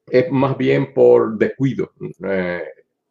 es 0.07 0.31
más 0.31 0.57
bien 0.57 0.95
por 0.95 1.37
descuido. 1.37 1.91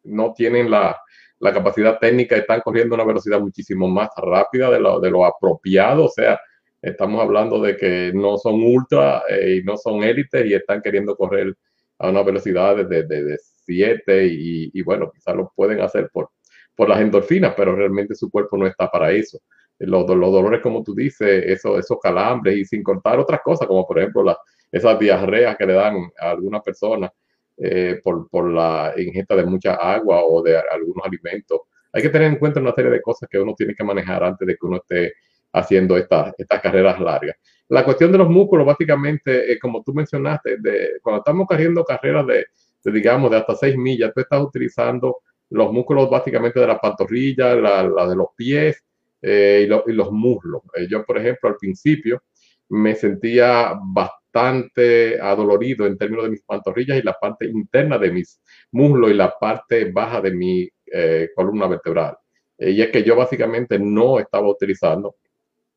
No 0.04 0.32
tienen 0.32 0.70
la, 0.70 0.98
la, 1.38 1.52
capacidad 1.52 1.98
técnica, 1.98 2.36
están 2.36 2.62
corriendo 2.62 2.94
a 2.94 2.96
una 2.96 3.04
velocidad 3.04 3.38
muchísimo 3.38 3.86
más 3.86 4.08
rápida 4.16 4.70
de 4.70 4.80
lo, 4.80 4.98
de 4.98 5.10
lo 5.10 5.26
apropiado. 5.26 6.06
O 6.06 6.08
sea, 6.08 6.40
Estamos 6.82 7.20
hablando 7.22 7.60
de 7.60 7.76
que 7.76 8.12
no 8.14 8.36
son 8.36 8.62
ultra 8.62 9.22
eh, 9.28 9.60
y 9.60 9.64
no 9.64 9.76
son 9.76 10.02
élites 10.02 10.46
y 10.46 10.54
están 10.54 10.82
queriendo 10.82 11.16
correr 11.16 11.54
a 11.98 12.10
una 12.10 12.22
velocidad 12.22 12.76
de, 12.76 13.04
de, 13.04 13.38
7 13.38 14.26
y, 14.30 14.82
bueno, 14.82 15.10
quizás 15.10 15.34
lo 15.34 15.52
pueden 15.56 15.80
hacer 15.80 16.08
por, 16.12 16.30
por 16.76 16.88
las 16.88 17.00
endorfinas, 17.00 17.54
pero 17.56 17.74
realmente 17.74 18.14
su 18.14 18.30
cuerpo 18.30 18.56
no 18.56 18.66
está 18.66 18.88
para 18.88 19.10
eso. 19.10 19.38
Los, 19.78 20.08
los 20.08 20.32
dolores, 20.32 20.60
como 20.62 20.84
tú 20.84 20.94
dices, 20.94 21.44
eso, 21.46 21.78
esos 21.78 21.98
calambres 22.00 22.56
y 22.56 22.64
sin 22.64 22.82
contar 22.82 23.18
otras 23.18 23.40
cosas, 23.42 23.66
como 23.66 23.86
por 23.86 23.98
ejemplo 23.98 24.22
la, 24.22 24.38
esas 24.70 24.98
diarreas 24.98 25.56
que 25.56 25.66
le 25.66 25.72
dan 25.74 25.96
a 26.18 26.30
alguna 26.30 26.60
persona 26.60 27.12
eh, 27.56 28.00
por, 28.02 28.28
por 28.28 28.50
la 28.50 28.92
ingesta 28.96 29.34
de 29.34 29.44
mucha 29.44 29.74
agua 29.74 30.22
o 30.24 30.42
de 30.42 30.58
algunos 30.58 31.04
alimentos. 31.04 31.60
Hay 31.92 32.02
que 32.02 32.10
tener 32.10 32.28
en 32.28 32.38
cuenta 32.38 32.60
una 32.60 32.74
serie 32.74 32.90
de 32.90 33.00
cosas 33.00 33.28
que 33.30 33.38
uno 33.38 33.54
tiene 33.54 33.74
que 33.74 33.84
manejar 33.84 34.22
antes 34.22 34.46
de 34.46 34.54
que 34.54 34.66
uno 34.66 34.76
esté 34.76 35.14
haciendo 35.56 35.96
estas, 35.96 36.34
carreras 36.62 37.00
largas. 37.00 37.36
La 37.68 37.84
cuestión 37.84 38.12
de 38.12 38.18
los 38.18 38.28
músculos, 38.28 38.66
básicamente, 38.66 39.52
eh, 39.52 39.58
como 39.58 39.82
tú 39.82 39.92
mencionaste, 39.94 40.58
de, 40.58 40.98
cuando 41.02 41.20
estamos 41.20 41.46
corriendo 41.46 41.84
carreras 41.84 42.26
de, 42.26 42.46
digamos, 42.92 43.30
de 43.30 43.38
hasta 43.38 43.56
6 43.56 43.76
millas, 43.76 44.12
tú 44.14 44.20
estás 44.20 44.40
utilizando 44.40 45.18
los 45.50 45.72
músculos 45.72 46.10
básicamente 46.10 46.60
de 46.60 46.66
la 46.66 46.78
pantorrilla, 46.78 47.54
la, 47.54 47.82
la 47.82 48.06
de 48.06 48.16
los 48.16 48.28
pies 48.36 48.84
eh, 49.22 49.62
y, 49.64 49.66
lo, 49.66 49.84
y, 49.86 49.92
los 49.92 50.12
muslos. 50.12 50.62
Eh, 50.74 50.86
yo, 50.88 51.04
por 51.04 51.18
ejemplo, 51.18 51.48
al 51.48 51.56
principio 51.56 52.22
me 52.68 52.94
sentía 52.94 53.72
bastante 53.82 55.18
adolorido 55.20 55.86
en 55.86 55.96
términos 55.96 56.24
de 56.24 56.30
mis 56.32 56.42
pantorrillas 56.42 56.98
y 56.98 57.02
la 57.02 57.14
parte 57.14 57.46
interna 57.46 57.96
de 57.96 58.10
mis 58.10 58.40
muslos 58.72 59.10
y 59.10 59.14
la 59.14 59.32
parte 59.38 59.90
baja 59.90 60.20
de 60.20 60.32
mi 60.32 60.68
eh, 60.92 61.30
columna 61.34 61.66
vertebral. 61.66 62.16
y 62.58 62.80
es 62.80 62.90
que 62.90 63.02
yo 63.02 63.16
básicamente 63.16 63.78
no 63.78 64.18
estaba 64.18 64.48
utilizando 64.48 65.16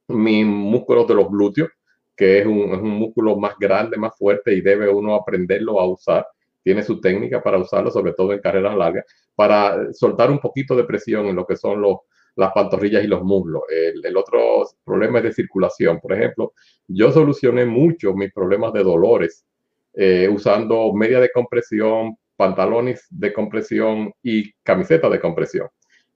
mis 0.10 0.46
músculos 0.46 1.08
de 1.08 1.16
los 1.16 1.30
glúteos, 1.30 1.70
que 2.16 2.40
es 2.40 2.46
un, 2.46 2.74
es 2.74 2.80
un, 2.80 2.90
músculo 2.90 3.38
más 3.38 3.54
grande, 3.58 3.98
más 3.98 4.18
fuerte 4.18 4.54
y 4.54 4.62
debe 4.62 4.90
uno 4.90 5.16
aprenderlo 5.16 5.80
a 5.80 5.88
usar. 5.88 6.28
Tiene 6.64 6.84
su 6.84 7.00
técnica 7.00 7.42
para 7.42 7.58
usarlo, 7.58 7.90
sobre 7.92 8.14
todo 8.14 8.34
en 8.34 8.42
carreras 8.42 8.76
largas, 8.76 9.06
para 9.36 9.94
soltar 9.94 10.30
un 10.30 10.40
poquito 10.40 10.76
de 10.76 10.84
presión 10.84 11.28
en 11.28 11.36
lo 11.36 11.46
que 11.46 11.56
son 11.56 11.82
los, 11.82 12.00
las 12.36 12.52
pantorrillas 12.52 13.04
y 13.04 13.08
los 13.08 13.24
muslos. 13.24 13.64
El, 13.70 14.18
otro 14.18 14.66
problema 14.84 15.20
es 15.20 15.26
de 15.26 15.34
circulación. 15.34 16.00
Por 16.00 16.14
ejemplo, 16.14 16.54
yo 16.88 17.12
solucioné 17.12 17.66
mucho 17.66 18.14
mis 18.14 18.34
problemas 18.34 18.74
de 18.74 18.84
dolores 18.84 19.46
eh, 19.94 20.28
usando 20.30 20.92
media 20.94 21.20
de 21.20 21.32
compresión, 21.32 22.18
pantalones 22.36 23.08
de 23.10 23.32
compresión 23.32 24.12
y 24.22 24.52
camiseta 24.64 25.10
de 25.10 25.20
compresión 25.20 25.70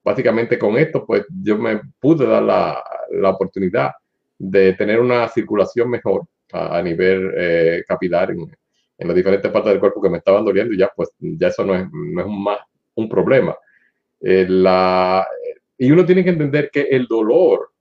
básicamente 0.03 0.59
con 0.59 0.77
esto, 0.77 1.05
pues 1.05 1.25
yo 1.41 1.57
me 1.57 1.81
pude 1.99 2.25
dar 2.25 2.43
la, 2.43 2.83
la 3.11 3.29
oportunidad 3.29 3.91
de 4.37 4.73
tener 4.73 4.99
una 4.99 5.27
circulación 5.29 5.89
mejor 5.89 6.25
a, 6.51 6.81
nivel 6.81 7.33
eh, 7.35 7.83
capilar 7.87 8.31
en, 8.31 8.41
en, 8.97 9.07
las 9.07 9.15
diferentes 9.15 9.49
partes 9.51 9.71
del 9.71 9.79
cuerpo 9.79 10.01
que 10.01 10.09
me 10.09 10.17
estaban 10.17 10.45
doliendo 10.45 10.73
y 10.73 10.77
ya, 10.77 10.91
pues 10.95 11.09
ya 11.19 11.47
eso 11.47 11.65
no 11.65 11.75
es, 11.75 11.87
no 11.91 12.21
es 12.21 12.27
un, 12.27 12.43
más, 12.43 12.59
un 12.95 13.09
problema. 13.09 13.55
Eh, 14.19 14.45
la, 14.47 15.25
y 15.77 15.91
uno 15.91 16.05
tiene 16.05 16.23
que 16.23 16.29
entender 16.29 16.69
que 16.71 16.81
el 16.81 17.07
dolor, 17.07 17.71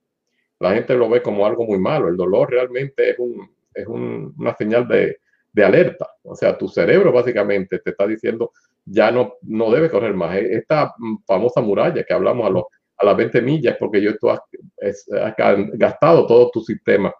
la 0.60 0.74
gente 0.74 0.94
lo 0.94 1.08
ve 1.08 1.20
como 1.20 1.44
algo 1.44 1.64
muy 1.66 1.78
malo, 1.78 2.08
el 2.08 2.16
dolor 2.16 2.50
realmente 2.50 3.10
es, 3.10 3.18
un, 3.18 3.50
es 3.74 3.86
un, 3.86 4.34
una 4.38 4.56
señal 4.56 4.88
de, 4.88 5.18
de 5.52 5.64
alerta. 5.64 6.08
O 6.22 6.34
sea, 6.34 6.56
tu 6.56 6.68
cerebro 6.68 7.12
básicamente 7.12 7.78
te 7.78 7.90
está 7.90 8.06
diciendo, 8.06 8.52
ya 8.84 9.10
no, 9.10 9.34
no 9.42 9.70
debe 9.70 9.90
correr 9.90 10.14
más. 10.14 10.36
E, 10.36 10.56
esta 10.56 10.94
famosa 11.26 11.60
muralla 11.60 12.04
que 12.04 12.14
hablamos 12.14 12.46
a, 12.46 12.50
los, 12.50 12.64
a 12.96 13.04
las 13.04 13.16
20 13.16 13.42
millas, 13.42 13.76
porque 13.78 14.00
yo 14.00 14.16
tú 14.18 14.30
has, 14.30 14.40
has 14.80 15.56
gastado 15.74 16.26
todo 16.26 16.50
tu 16.50 16.60
sistema, 16.60 17.12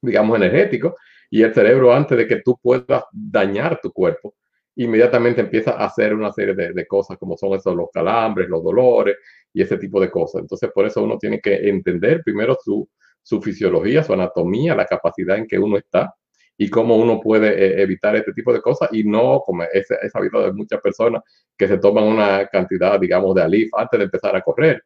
digamos, 0.00 0.36
energético, 0.36 0.96
y 1.30 1.42
el 1.42 1.52
cerebro, 1.52 1.92
antes 1.92 2.16
de 2.16 2.28
que 2.28 2.42
tú 2.42 2.58
puedas 2.62 3.04
dañar 3.12 3.80
tu 3.80 3.92
cuerpo, 3.92 4.34
inmediatamente 4.76 5.40
empieza 5.40 5.72
a 5.72 5.86
hacer 5.86 6.14
una 6.14 6.32
serie 6.32 6.54
de, 6.54 6.72
de 6.72 6.86
cosas, 6.86 7.16
como 7.18 7.36
son 7.36 7.54
esos 7.54 7.74
los 7.74 7.88
calambres, 7.92 8.48
los 8.48 8.62
dolores 8.62 9.16
y 9.52 9.62
ese 9.62 9.78
tipo 9.78 10.00
de 10.00 10.10
cosas. 10.10 10.42
Entonces, 10.42 10.70
por 10.72 10.86
eso 10.86 11.02
uno 11.02 11.18
tiene 11.18 11.40
que 11.40 11.68
entender 11.68 12.22
primero 12.24 12.56
su, 12.62 12.88
su 13.22 13.40
fisiología, 13.40 14.02
su 14.04 14.12
anatomía, 14.12 14.74
la 14.74 14.86
capacidad 14.86 15.36
en 15.36 15.46
que 15.46 15.58
uno 15.58 15.76
está 15.76 16.14
y 16.56 16.70
cómo 16.70 16.96
uno 16.96 17.20
puede 17.20 17.48
eh, 17.48 17.82
evitar 17.82 18.14
este 18.16 18.32
tipo 18.32 18.52
de 18.52 18.60
cosas 18.60 18.88
y 18.92 19.04
no, 19.04 19.40
como 19.44 19.64
he, 19.64 19.82
sabido 20.10 20.42
de 20.42 20.52
muchas 20.52 20.80
personas 20.80 21.22
que 21.56 21.66
se 21.66 21.78
toman 21.78 22.04
una 22.04 22.46
cantidad, 22.46 22.98
digamos, 23.00 23.34
de 23.34 23.42
alif 23.42 23.70
antes 23.76 23.98
de 23.98 24.04
empezar 24.04 24.36
a 24.36 24.42
correr. 24.42 24.82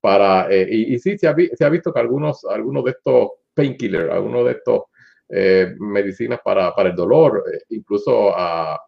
Para, 0.00 0.48
eh, 0.50 0.66
y, 0.68 0.98
sí, 0.98 1.16
se 1.16 1.28
ha, 1.28 1.32
visto 1.68 1.92
que 1.92 2.00
algunos, 2.00 2.44
algunos 2.44 2.84
de 2.84 2.90
estos 2.90 3.30
painkillers, 3.54 4.10
algunos 4.10 4.46
de 4.46 4.52
estos 4.52 4.82
eh, 5.28 5.76
medicinas 5.78 6.40
para, 6.42 6.74
para, 6.74 6.88
el 6.88 6.96
dolor, 6.96 7.44
incluso 7.68 8.36
a 8.36 8.80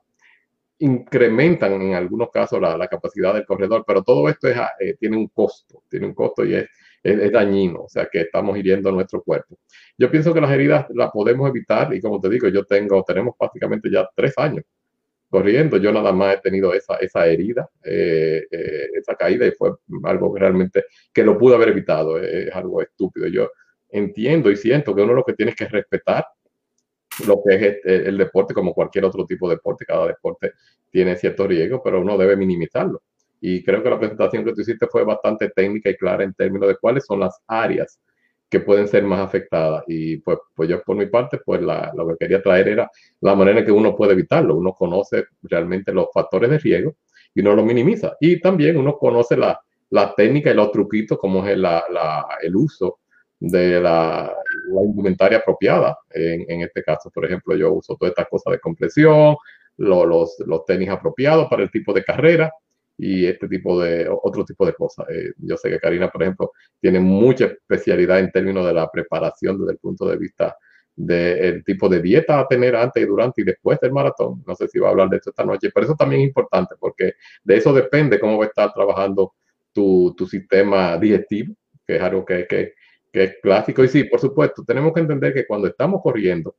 incrementan 0.79 1.81
en 1.81 1.95
algunos 1.95 2.31
casos 2.33 2.61
la, 2.61 2.77
la, 2.77 2.89
capacidad 2.89 3.33
del 3.33 3.47
corredor, 3.47 3.85
pero 3.87 4.03
todo 4.03 4.29
esto 4.29 4.49
es, 4.49 4.59
tiene 4.99 5.17
un 5.17 5.29
costo, 5.29 5.85
tiene 5.89 6.07
un 6.07 6.15
costo 6.15 6.45
y 6.45 6.57
es, 6.57 6.69
es, 7.05 7.31
dañino, 7.31 7.83
o 7.83 7.89
sea 7.89 8.09
que 8.11 8.23
estamos 8.23 8.57
hiriendo 8.57 8.91
nuestro 8.91 9.23
cuerpo. 9.23 9.59
Yo 9.97 10.11
pienso 10.11 10.33
que 10.33 10.41
las 10.41 10.51
heridas 10.51 10.87
las 10.95 11.11
podemos 11.11 11.49
evitar 11.49 11.95
y 11.95 12.01
como 12.01 12.21
te 12.21 12.29
digo, 12.31 12.49
yo 12.49 12.65
tengo, 12.65 13.05
tenemos 13.05 13.35
prácticamente 13.39 13.91
ya 13.91 14.09
tres 14.15 14.33
años 14.39 14.65
corriendo, 15.29 15.77
yo 15.77 15.93
nada 15.93 16.13
más 16.13 16.37
he 16.37 16.41
tenido 16.41 16.73
esa, 16.73 16.97
esa 16.97 17.27
herida, 17.27 17.69
eh, 17.85 18.47
eh, 18.51 18.87
esa 18.95 19.15
caída 19.17 19.47
y 19.47 19.51
fue 19.51 19.73
algo 20.05 20.37
realmente 20.37 20.85
que 21.13 21.25
lo 21.25 21.37
pude 21.37 21.57
haber 21.57 21.71
evitado, 21.71 22.19
es 22.21 22.55
algo 22.55 22.81
estúpido. 22.81 23.27
Yo 23.27 23.51
entiendo 23.89 24.51
y 24.51 24.57
siento 24.57 24.95
que 24.95 25.03
uno 25.03 25.13
lo 25.13 25.25
que 25.25 25.35
tiene 25.35 25.55
que 25.55 25.67
respetar 25.67 26.25
lo 27.27 27.43
que 27.45 27.55
es 27.55 27.79
el, 27.85 28.19
deporte, 28.19 28.55
como 28.55 28.75
cualquier 28.75 29.05
otro 29.05 29.25
tipo 29.25 29.49
de 29.49 29.57
deporte, 29.57 29.85
cada 29.85 30.07
deporte 30.09 30.53
tiene 30.91 31.17
cierto 31.17 31.47
riesgo, 31.47 31.83
pero 31.83 32.01
uno 32.01 32.19
debe 32.19 32.37
minimizarlo. 32.37 33.03
Y 33.47 33.63
creo 33.63 33.83
que 33.83 33.91
la 33.91 33.99
presentación 33.99 34.43
que 34.43 34.55
tú 34.55 34.63
hiciste 34.63 34.87
fue 34.87 35.05
bastante 35.05 35.51
técnica 35.51 35.91
y 35.91 35.97
clara 35.97 36.25
en 36.25 36.33
términos 36.33 36.67
de 36.67 36.79
cuáles 36.79 37.05
son 37.05 37.21
las 37.21 37.43
áreas 37.47 38.01
que 38.49 38.61
pueden 38.61 38.89
ser 38.89 39.03
más 39.03 39.21
afectadas. 39.21 39.85
Y 39.87 40.17
pues, 40.17 40.39
pues 40.55 40.67
yo 40.71 40.83
por 40.83 40.97
mi 40.97 41.05
parte, 41.05 41.39
pues 41.45 41.61
la, 41.61 41.93
lo 41.95 42.09
que 42.09 42.17
quería 42.21 42.43
traer 42.43 42.69
era 42.69 42.91
la 43.21 43.35
manera 43.35 43.59
en 43.59 43.67
que 43.67 43.71
uno 43.71 43.95
puede 43.95 44.15
evitarlo. 44.15 44.57
Uno 44.57 44.73
conoce 44.73 45.27
realmente 45.43 45.93
los 45.93 46.07
factores 46.15 46.49
de 46.49 46.59
riesgo 46.59 46.95
y 47.35 47.43
uno 47.43 47.55
lo 47.55 47.63
minimiza. 47.67 48.17
Y 48.19 48.41
también 48.41 48.79
uno 48.79 48.97
conoce 48.97 49.37
la, 49.37 49.61
la 49.91 50.15
técnica 50.15 50.51
y 50.51 50.55
los 50.55 50.73
truquitos, 50.73 51.19
como 51.19 51.47
es 51.47 51.59
la, 51.59 51.85
la, 51.91 52.27
el 52.41 52.57
uso 52.57 53.01
de 53.39 53.79
la, 53.79 54.35
indumentaria 54.87 55.37
apropiada. 55.37 55.99
En, 56.09 56.51
en, 56.51 56.63
este 56.63 56.83
caso, 56.83 57.11
por 57.11 57.27
ejemplo, 57.27 57.55
yo 57.57 57.75
uso 57.75 57.95
todas 57.95 58.13
estas 58.13 58.29
cosas 58.31 58.53
de 58.53 58.61
compresión, 58.61 59.37
los, 59.77 60.35
los, 60.47 60.65
tenis 60.65 60.89
apropiados 60.89 61.47
para 61.49 61.63
el 61.63 61.71
tipo 61.71 61.93
de 61.93 62.05
carrera 62.05 62.51
y 62.97 63.27
este 63.27 63.49
tipo 63.49 63.81
de 63.81 64.09
otro 64.09 64.45
tipo 64.45 64.65
de 64.65 64.75
cosas. 64.75 65.07
Eh, 65.11 65.33
yo 65.39 65.57
sé 65.57 65.71
que 65.71 65.81
Karina, 65.81 66.11
por 66.11 66.23
ejemplo, 66.23 66.53
tiene 66.81 67.01
mucha 67.01 67.47
especialidad 67.47 68.21
en 68.21 68.31
términos 68.31 68.67
de 68.67 68.75
la 68.75 68.91
preparación 68.91 69.59
desde 69.59 69.73
el 69.73 69.79
punto 69.79 70.07
de 70.07 70.17
vista 70.17 70.57
del 70.97 71.65
tipo 71.65 71.89
de 71.89 72.01
dieta 72.01 72.39
a 72.39 72.47
tener 72.47 72.77
antes 72.77 73.03
y 73.03 73.07
durante 73.07 73.43
y 73.43 73.45
después 73.45 73.81
del 73.81 73.93
maratón. 73.93 74.45
No 74.47 74.55
sé 74.55 74.69
si 74.69 74.79
va 74.79 74.89
a 74.89 74.91
hablar 74.93 75.09
de 75.09 75.17
esto 75.17 75.31
esta 75.31 75.45
noche, 75.45 75.71
pero 75.75 75.87
eso 75.87 75.97
también 75.97 76.23
es 76.23 76.29
importante 76.29 76.77
porque 76.79 77.15
de 77.43 77.57
eso 77.57 77.73
depende 77.73 78.21
cómo 78.21 78.39
va 78.39 78.45
a 78.45 78.49
estar 78.49 78.73
trabajando 78.73 79.35
tu, 79.73 80.15
tu 80.17 80.27
sistema 80.27 80.97
digestivo, 80.97 81.55
que 81.87 81.97
es 81.97 82.03
algo 82.03 82.25
que, 82.25 82.47
que, 82.47 82.75
que 83.13 83.25
es 83.25 83.37
clásico. 83.43 83.83
Y 83.83 83.89
sí, 83.89 84.05
por 84.05 84.21
supuesto, 84.21 84.63
tenemos 84.65 84.93
que 84.93 85.01
entender 85.01 85.35
que 85.35 85.47
cuando 85.47 85.67
estamos 85.67 86.01
corriendo, 86.01 86.57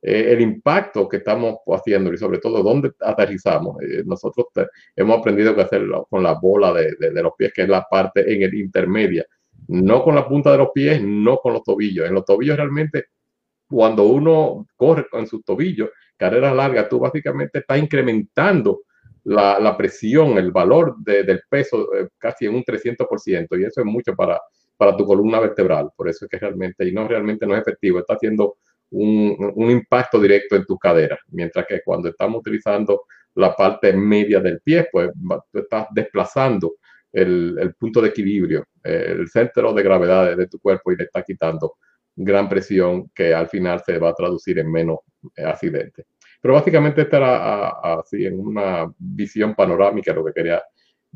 eh, 0.00 0.32
el 0.32 0.40
impacto 0.40 1.08
que 1.08 1.16
estamos 1.16 1.56
haciendo 1.66 2.12
y 2.12 2.18
sobre 2.18 2.38
todo 2.38 2.62
dónde 2.62 2.92
aterrizamos. 3.00 3.82
Eh, 3.82 4.02
nosotros 4.06 4.46
hemos 4.94 5.18
aprendido 5.18 5.54
que 5.54 5.62
hacerlo 5.62 6.06
con 6.08 6.22
la 6.22 6.34
bola 6.34 6.72
de, 6.72 6.94
de, 6.98 7.22
los 7.22 7.32
pies, 7.36 7.52
que 7.52 7.62
es 7.62 7.68
la 7.68 7.84
parte 7.88 8.32
en 8.32 8.42
el 8.42 8.54
intermedia, 8.54 9.26
no 9.68 10.04
con 10.04 10.14
la 10.14 10.26
punta 10.26 10.52
de 10.52 10.58
los 10.58 10.70
pies, 10.72 11.02
no 11.02 11.38
con 11.38 11.52
los 11.52 11.64
tobillos. 11.64 12.06
En 12.06 12.14
los 12.14 12.24
tobillos 12.24 12.56
realmente, 12.56 13.06
cuando 13.68 14.04
uno 14.04 14.66
corre 14.76 15.08
con 15.10 15.26
sus 15.26 15.44
tobillos, 15.44 15.90
carrera 16.16 16.54
larga, 16.54 16.88
tú 16.88 17.00
básicamente 17.00 17.58
estás 17.58 17.78
incrementando 17.78 18.82
la, 19.24 19.58
la 19.58 19.76
presión, 19.76 20.38
el 20.38 20.52
valor 20.52 20.96
de, 20.98 21.24
del 21.24 21.42
peso 21.48 21.92
eh, 21.94 22.08
casi 22.18 22.46
en 22.46 22.54
un 22.54 22.62
300%, 22.62 23.58
y 23.58 23.64
eso 23.64 23.80
es 23.80 23.86
mucho 23.86 24.14
para, 24.14 24.40
para 24.76 24.96
tu 24.96 25.04
columna 25.04 25.40
vertebral. 25.40 25.90
Por 25.96 26.08
eso 26.08 26.24
es 26.24 26.30
que 26.30 26.38
realmente, 26.38 26.86
y 26.86 26.92
no 26.92 27.06
realmente 27.06 27.46
no 27.46 27.54
es 27.54 27.62
efectivo, 27.62 27.98
está 27.98 28.14
haciendo 28.14 28.58
un, 28.90 29.70
impacto 29.70 30.20
directo 30.20 30.56
en 30.56 30.64
tu 30.64 30.78
cadera, 30.78 31.18
mientras 31.28 31.66
que 31.66 31.80
cuando 31.84 32.08
estamos 32.08 32.40
utilizando 32.40 33.02
la 33.34 33.54
parte 33.54 33.92
media 33.92 34.40
del 34.40 34.60
pie, 34.60 34.88
pues 34.90 35.10
tú 35.52 35.58
estás 35.58 35.86
desplazando 35.90 36.76
el, 37.12 37.56
el 37.60 37.74
punto 37.74 38.00
de 38.00 38.08
equilibrio, 38.08 38.64
el 38.82 39.28
centro 39.28 39.72
de 39.72 39.82
gravedad 39.82 40.36
de 40.36 40.46
tu 40.46 40.58
cuerpo 40.58 40.92
y 40.92 40.96
le 40.96 41.04
está 41.04 41.22
quitando 41.22 41.74
gran 42.16 42.48
presión 42.48 43.10
que 43.14 43.32
al 43.32 43.48
final 43.48 43.80
se 43.84 43.98
va 43.98 44.10
a 44.10 44.14
traducir 44.14 44.58
en 44.58 44.70
menos 44.70 44.98
accidentes. 45.36 46.04
Pero 46.40 46.54
básicamente 46.54 47.02
esta 47.02 47.16
era 47.16 47.68
así 47.98 48.26
en 48.26 48.38
una 48.40 48.92
visión 48.98 49.54
panorámica 49.54 50.12
lo 50.12 50.24
que 50.24 50.32
quería 50.32 50.62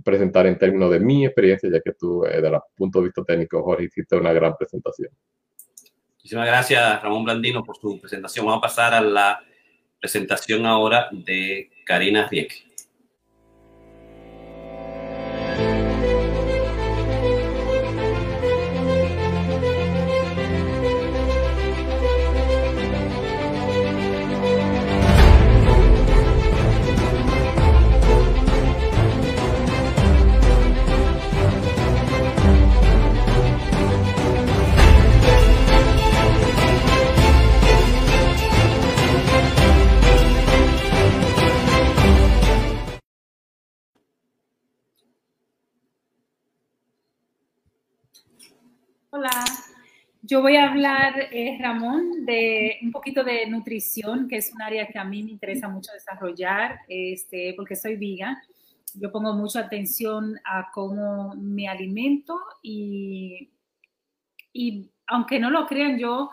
presentar 0.04 0.46
en 0.46 0.58
términos 0.58 0.90
de 0.90 1.00
mi 1.00 1.26
experiencia, 1.26 1.70
ya 1.70 1.80
que 1.80 1.92
tú, 1.92 2.24
eh, 2.24 2.40
desde 2.40 2.48
el 2.56 2.60
punto 2.74 2.98
de 2.98 3.04
vista 3.06 3.22
técnico, 3.24 3.62
Jorge, 3.62 3.84
hiciste 3.84 4.16
una 4.16 4.32
gran 4.32 4.56
presentación. 4.56 5.10
Muchísimas 6.22 6.46
gracias, 6.46 7.02
Ramón 7.02 7.24
Blandino, 7.24 7.64
por 7.64 7.76
su 7.78 8.00
presentación. 8.00 8.46
Vamos 8.46 8.58
a 8.58 8.68
pasar 8.68 8.94
a 8.94 9.00
la 9.00 9.42
presentación 9.98 10.64
ahora 10.66 11.08
de 11.10 11.68
Karina 11.84 12.28
Rieke. 12.28 12.71
Hola, 49.22 49.44
yo 50.22 50.42
voy 50.42 50.56
a 50.56 50.68
hablar, 50.68 51.28
eh, 51.30 51.56
Ramón, 51.60 52.26
de 52.26 52.78
un 52.82 52.90
poquito 52.90 53.22
de 53.22 53.46
nutrición, 53.46 54.26
que 54.26 54.38
es 54.38 54.52
un 54.52 54.60
área 54.60 54.88
que 54.88 54.98
a 54.98 55.04
mí 55.04 55.22
me 55.22 55.30
interesa 55.30 55.68
mucho 55.68 55.92
desarrollar, 55.92 56.80
este, 56.88 57.54
porque 57.56 57.76
soy 57.76 57.94
vegan. 57.94 58.36
Yo 58.94 59.12
pongo 59.12 59.32
mucha 59.32 59.60
atención 59.60 60.40
a 60.44 60.72
cómo 60.74 61.36
me 61.36 61.68
alimento 61.68 62.36
y, 62.64 63.50
y 64.52 64.90
aunque 65.06 65.38
no 65.38 65.50
lo 65.50 65.68
crean, 65.68 66.00
yo 66.00 66.30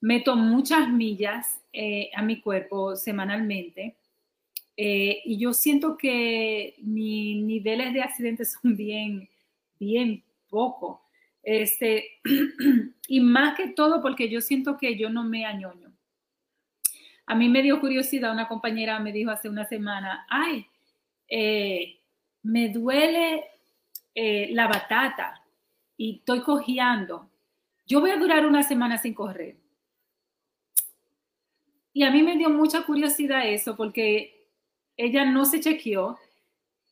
meto 0.00 0.36
muchas 0.36 0.88
millas 0.88 1.60
eh, 1.72 2.08
a 2.14 2.22
mi 2.22 2.40
cuerpo 2.40 2.94
semanalmente. 2.94 3.96
Eh, 4.76 5.22
y 5.24 5.38
yo 5.38 5.52
siento 5.52 5.96
que 5.96 6.76
mis 6.82 7.42
niveles 7.42 7.92
de 7.94 8.02
accidentes 8.02 8.52
son 8.52 8.76
bien, 8.76 9.28
bien 9.80 10.22
poco. 10.48 11.07
Este, 11.50 12.20
y 13.08 13.20
más 13.20 13.56
que 13.56 13.68
todo 13.68 14.02
porque 14.02 14.28
yo 14.28 14.42
siento 14.42 14.76
que 14.76 14.98
yo 14.98 15.08
no 15.08 15.24
me 15.24 15.46
añoño. 15.46 15.90
A 17.24 17.34
mí 17.34 17.48
me 17.48 17.62
dio 17.62 17.80
curiosidad, 17.80 18.32
una 18.32 18.48
compañera 18.48 18.98
me 18.98 19.12
dijo 19.12 19.30
hace 19.30 19.48
una 19.48 19.64
semana, 19.64 20.26
ay, 20.28 20.66
eh, 21.26 22.00
me 22.42 22.68
duele 22.68 23.46
eh, 24.14 24.50
la 24.52 24.68
batata 24.68 25.42
y 25.96 26.16
estoy 26.18 26.42
cojeando. 26.42 27.30
Yo 27.86 28.00
voy 28.00 28.10
a 28.10 28.18
durar 28.18 28.44
una 28.44 28.62
semana 28.62 28.98
sin 28.98 29.14
correr. 29.14 29.56
Y 31.94 32.02
a 32.02 32.10
mí 32.10 32.22
me 32.22 32.36
dio 32.36 32.50
mucha 32.50 32.82
curiosidad 32.82 33.48
eso 33.48 33.74
porque 33.74 34.50
ella 34.98 35.24
no 35.24 35.46
se 35.46 35.60
chequeó. 35.60 36.18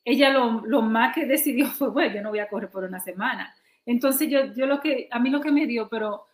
Ella 0.03 0.31
lo, 0.31 0.65
lo 0.65 0.81
más 0.81 1.15
que 1.15 1.27
decidió 1.27 1.67
fue, 1.73 1.91
bueno, 1.91 2.15
yo 2.15 2.23
no 2.23 2.31
voy 2.31 2.39
a 2.39 2.49
correr 2.49 2.71
por 2.71 2.85
una 2.85 3.01
semana. 3.01 3.55
Entonces 3.87 4.29
yo, 4.29 4.53
yo 4.55 4.67
lo 4.67 4.81
que, 4.81 5.09
a 5.11 5.19
mí 5.21 5.31
lo 5.31 5.41
que 5.41 5.53
me 5.53 5.67
dio, 5.67 5.89
pero 5.89 6.27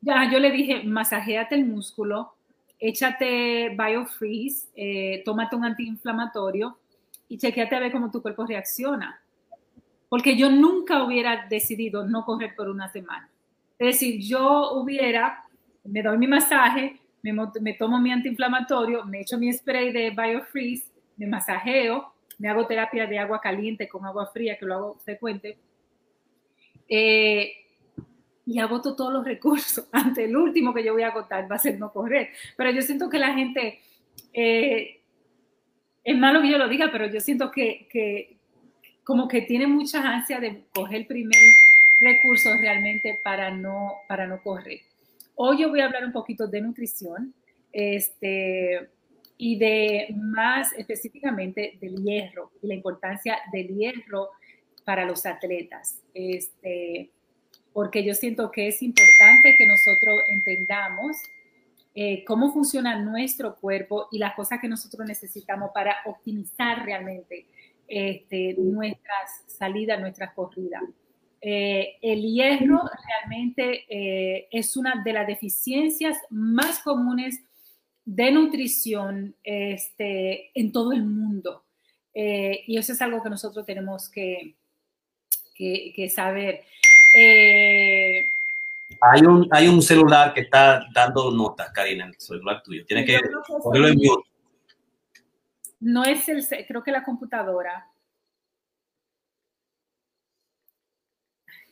ya 0.00 0.30
yo 0.30 0.38
le 0.38 0.50
dije, 0.50 0.82
masajéate 0.82 1.54
el 1.54 1.66
músculo, 1.66 2.32
échate 2.78 3.76
BioFreeze, 3.76 4.68
eh, 4.74 5.22
tómate 5.24 5.56
un 5.56 5.64
antiinflamatorio 5.66 6.78
y 7.28 7.36
chequeate 7.36 7.76
a 7.76 7.80
ver 7.80 7.92
cómo 7.92 8.10
tu 8.10 8.22
cuerpo 8.22 8.46
reacciona. 8.46 9.20
Porque 10.08 10.36
yo 10.36 10.50
nunca 10.50 11.04
hubiera 11.04 11.46
decidido 11.48 12.04
no 12.04 12.24
correr 12.24 12.54
por 12.56 12.68
una 12.68 12.88
semana. 12.88 13.28
Es 13.78 13.94
decir, 13.94 14.20
yo 14.20 14.72
hubiera, 14.72 15.44
me 15.84 16.02
doy 16.02 16.18
mi 16.18 16.26
masaje, 16.26 16.98
me, 17.22 17.32
me 17.60 17.74
tomo 17.74 18.00
mi 18.00 18.10
antiinflamatorio, 18.10 19.04
me 19.04 19.20
echo 19.20 19.38
mi 19.38 19.52
spray 19.52 19.92
de 19.92 20.10
BioFreeze, 20.10 20.90
me 21.18 21.26
masajeo, 21.26 22.12
me 22.38 22.48
hago 22.48 22.66
terapia 22.66 23.06
de 23.06 23.18
agua 23.18 23.40
caliente 23.40 23.86
con 23.86 24.04
agua 24.06 24.26
fría, 24.26 24.58
que 24.58 24.64
lo 24.64 24.74
hago 24.74 24.98
frecuente, 25.04 25.58
eh, 26.90 27.52
y 28.44 28.58
agoto 28.58 28.96
todos 28.96 29.12
los 29.12 29.24
recursos. 29.24 29.86
Ante 29.92 30.24
el 30.24 30.36
último 30.36 30.74
que 30.74 30.84
yo 30.84 30.92
voy 30.92 31.02
a 31.02 31.08
agotar 31.08 31.50
va 31.50 31.56
a 31.56 31.60
ser 31.60 31.78
no 31.78 31.92
correr. 31.92 32.30
Pero 32.56 32.70
yo 32.72 32.82
siento 32.82 33.08
que 33.08 33.18
la 33.18 33.32
gente, 33.32 33.80
eh, 34.32 35.00
es 36.02 36.18
malo 36.18 36.42
que 36.42 36.50
yo 36.50 36.58
lo 36.58 36.68
diga, 36.68 36.90
pero 36.90 37.06
yo 37.06 37.20
siento 37.20 37.50
que, 37.50 37.86
que 37.90 38.36
como 39.04 39.28
que 39.28 39.42
tiene 39.42 39.66
mucha 39.66 40.02
ansia 40.02 40.40
de 40.40 40.64
coger 40.74 41.02
el 41.02 41.06
primer 41.06 41.40
recurso 42.00 42.50
realmente 42.60 43.20
para 43.22 43.50
no, 43.50 43.94
para 44.08 44.26
no 44.26 44.42
correr. 44.42 44.80
Hoy 45.36 45.60
yo 45.60 45.68
voy 45.68 45.80
a 45.80 45.86
hablar 45.86 46.04
un 46.04 46.12
poquito 46.12 46.46
de 46.46 46.60
nutrición 46.60 47.34
este, 47.72 48.90
y 49.36 49.58
de 49.58 50.14
más 50.16 50.72
específicamente 50.72 51.78
del 51.80 52.02
hierro 52.02 52.50
y 52.62 52.66
la 52.66 52.74
importancia 52.74 53.38
del 53.52 53.68
hierro 53.68 54.30
para 54.90 55.04
los 55.04 55.24
atletas. 55.24 56.02
Este, 56.12 57.12
porque 57.72 58.02
yo 58.02 58.12
siento 58.12 58.50
que 58.50 58.66
es 58.66 58.82
importante 58.82 59.54
que 59.56 59.64
nosotros 59.64 60.20
entendamos 60.26 61.16
eh, 61.94 62.24
cómo 62.24 62.52
funciona 62.52 62.98
nuestro 62.98 63.54
cuerpo 63.54 64.08
y 64.10 64.18
las 64.18 64.34
cosas 64.34 64.58
que 64.60 64.66
nosotros 64.66 65.06
necesitamos 65.06 65.70
para 65.72 65.94
optimizar 66.06 66.84
realmente 66.84 67.46
este, 67.86 68.56
nuestras 68.58 69.44
salidas, 69.46 70.00
nuestras 70.00 70.34
corridas. 70.34 70.82
Eh, 71.40 71.96
el 72.02 72.22
hierro 72.22 72.80
realmente 73.06 73.84
eh, 73.88 74.48
es 74.50 74.76
una 74.76 75.04
de 75.04 75.12
las 75.12 75.28
deficiencias 75.28 76.18
más 76.30 76.80
comunes 76.80 77.40
de 78.04 78.32
nutrición 78.32 79.36
este, 79.44 80.50
en 80.58 80.72
todo 80.72 80.90
el 80.90 81.04
mundo. 81.04 81.62
y 82.12 82.76
eso 82.76 82.92
es 82.92 83.00
algo 83.00 83.22
que 83.22 83.30
nosotros 83.30 83.64
tenemos 83.64 84.10
que, 84.10 84.56
que 85.94 86.08
saber. 86.08 86.64
Eh, 87.14 88.22
hay, 89.00 89.20
un, 89.22 89.48
hay 89.50 89.68
un 89.68 89.82
celular 89.82 90.32
que 90.34 90.42
está 90.42 90.86
dando 90.92 91.30
notas, 91.30 91.70
Karina, 91.72 92.06
el 92.06 92.14
celular 92.18 92.62
tuyo. 92.62 92.84
Tiene 92.86 93.04
que 93.04 93.18
ponerlo 93.62 93.88
en 93.88 93.96
mute. 93.96 94.28
No 95.80 96.04
es 96.04 96.28
el, 96.28 96.46
creo 96.66 96.82
que 96.82 96.92
la 96.92 97.02
computadora. 97.02 97.86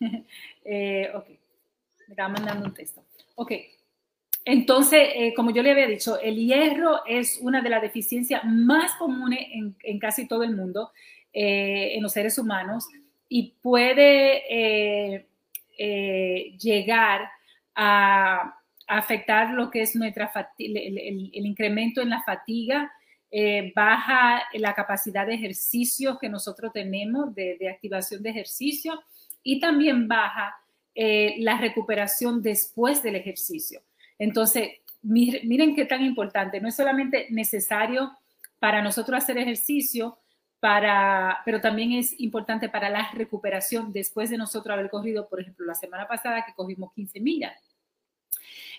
eh, 0.65 1.11
ok, 1.15 1.29
me 1.29 2.11
estaba 2.11 2.29
mandando 2.29 2.67
un 2.67 2.75
texto. 2.75 3.05
Ok, 3.35 3.53
entonces, 4.45 5.11
eh, 5.15 5.35
como 5.35 5.51
yo 5.51 5.63
le 5.63 5.73
había 5.73 5.87
dicho, 5.87 6.19
el 6.19 6.37
hierro 6.37 7.05
es 7.05 7.39
una 7.43 7.61
de 7.61 7.69
las 7.69 7.83
deficiencias 7.83 8.43
más 8.45 8.95
comunes 8.95 9.41
en, 9.53 9.77
en 9.83 9.99
casi 9.99 10.27
todo 10.27 10.43
el 10.43 10.57
mundo, 10.57 10.91
eh, 11.35 11.95
en 11.95 12.03
los 12.03 12.13
seres 12.13 12.39
humanos, 12.39 12.87
y 13.29 13.55
puede 13.61 14.43
eh, 14.49 15.27
eh, 15.79 16.57
llegar 16.59 17.29
a, 17.75 18.55
afectar 18.91 19.53
lo 19.53 19.71
que 19.71 19.83
es 19.83 19.95
nuestra 19.95 20.33
el, 20.59 21.47
incremento 21.47 22.01
en 22.01 22.09
la 22.09 22.23
fatiga, 22.23 22.91
eh, 23.31 23.71
baja 23.77 24.43
la 24.55 24.73
capacidad 24.73 25.27
de 25.27 25.35
ejercicio 25.35 26.19
que 26.19 26.31
nosotros 26.31 26.73
tenemos, 26.73 27.35
de, 27.35 27.59
de 27.61 27.69
activación 27.69 28.23
de 28.23 28.31
ejercicio, 28.31 28.99
y 29.43 29.61
también 29.61 30.09
baja 30.09 30.57
la 30.95 31.59
recuperación 31.59 32.43
después 32.43 33.03
del 33.05 33.15
ejercicio. 33.15 33.83
Entonces, 34.19 34.71
miren 35.03 35.77
qué 35.77 35.85
tan 35.85 36.03
importante, 36.03 36.61
no 36.61 36.69
es 36.69 36.75
solamente 36.75 37.27
necesario 37.31 38.11
para 38.59 38.83
nosotros 38.83 39.23
hacer 39.23 39.39
ejercicio, 39.39 40.19
para, 40.61 41.39
pero 41.45 41.61
también 41.61 41.93
es 41.93 42.19
importante 42.21 42.69
para 42.69 42.91
la 42.91 43.11
recuperación 43.13 43.93
después 43.93 44.31
de 44.31 44.39
nosotros 44.39 44.73
haber 44.73 44.91
corrido, 44.91 45.29
por 45.29 45.41
ejemplo, 45.41 45.67
la 45.67 45.75
semana 45.75 46.09
pasada 46.09 46.45
que 46.45 46.55
cogimos 46.55 46.93
15 46.95 47.21
millas. 47.21 47.53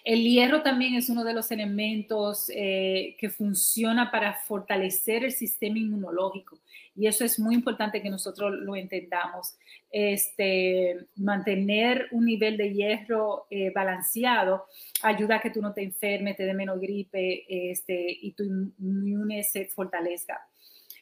El 0.03 0.23
hierro 0.23 0.61
también 0.61 0.95
es 0.95 1.09
uno 1.09 1.23
de 1.23 1.33
los 1.33 1.51
elementos 1.51 2.49
eh, 2.55 3.15
que 3.19 3.29
funciona 3.29 4.11
para 4.11 4.33
fortalecer 4.33 5.25
el 5.25 5.31
sistema 5.31 5.77
inmunológico 5.77 6.57
y 6.95 7.07
eso 7.07 7.23
es 7.23 7.39
muy 7.39 7.55
importante 7.55 8.01
que 8.01 8.09
nosotros 8.09 8.51
lo 8.59 8.75
entendamos. 8.75 9.55
Este, 9.89 11.07
mantener 11.15 12.07
un 12.11 12.25
nivel 12.25 12.57
de 12.57 12.73
hierro 12.73 13.47
eh, 13.49 13.71
balanceado 13.73 14.65
ayuda 15.01 15.37
a 15.37 15.39
que 15.39 15.49
tú 15.49 15.61
no 15.61 15.73
te 15.73 15.81
enfermes, 15.81 16.35
te 16.35 16.43
dé 16.43 16.53
menos 16.53 16.79
gripe 16.79 17.45
este, 17.71 18.05
y 18.21 18.33
tu 18.33 18.43
inmune 18.43 19.43
se 19.43 19.65
fortalezca. 19.67 20.48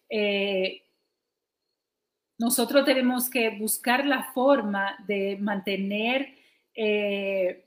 Eh, 0.10 0.84
nosotros 2.38 2.86
tenemos 2.86 3.30
que 3.30 3.50
buscar 3.50 4.06
la 4.06 4.32
forma 4.34 4.96
de 5.08 5.38
mantener 5.40 6.36
eh, 6.76 7.66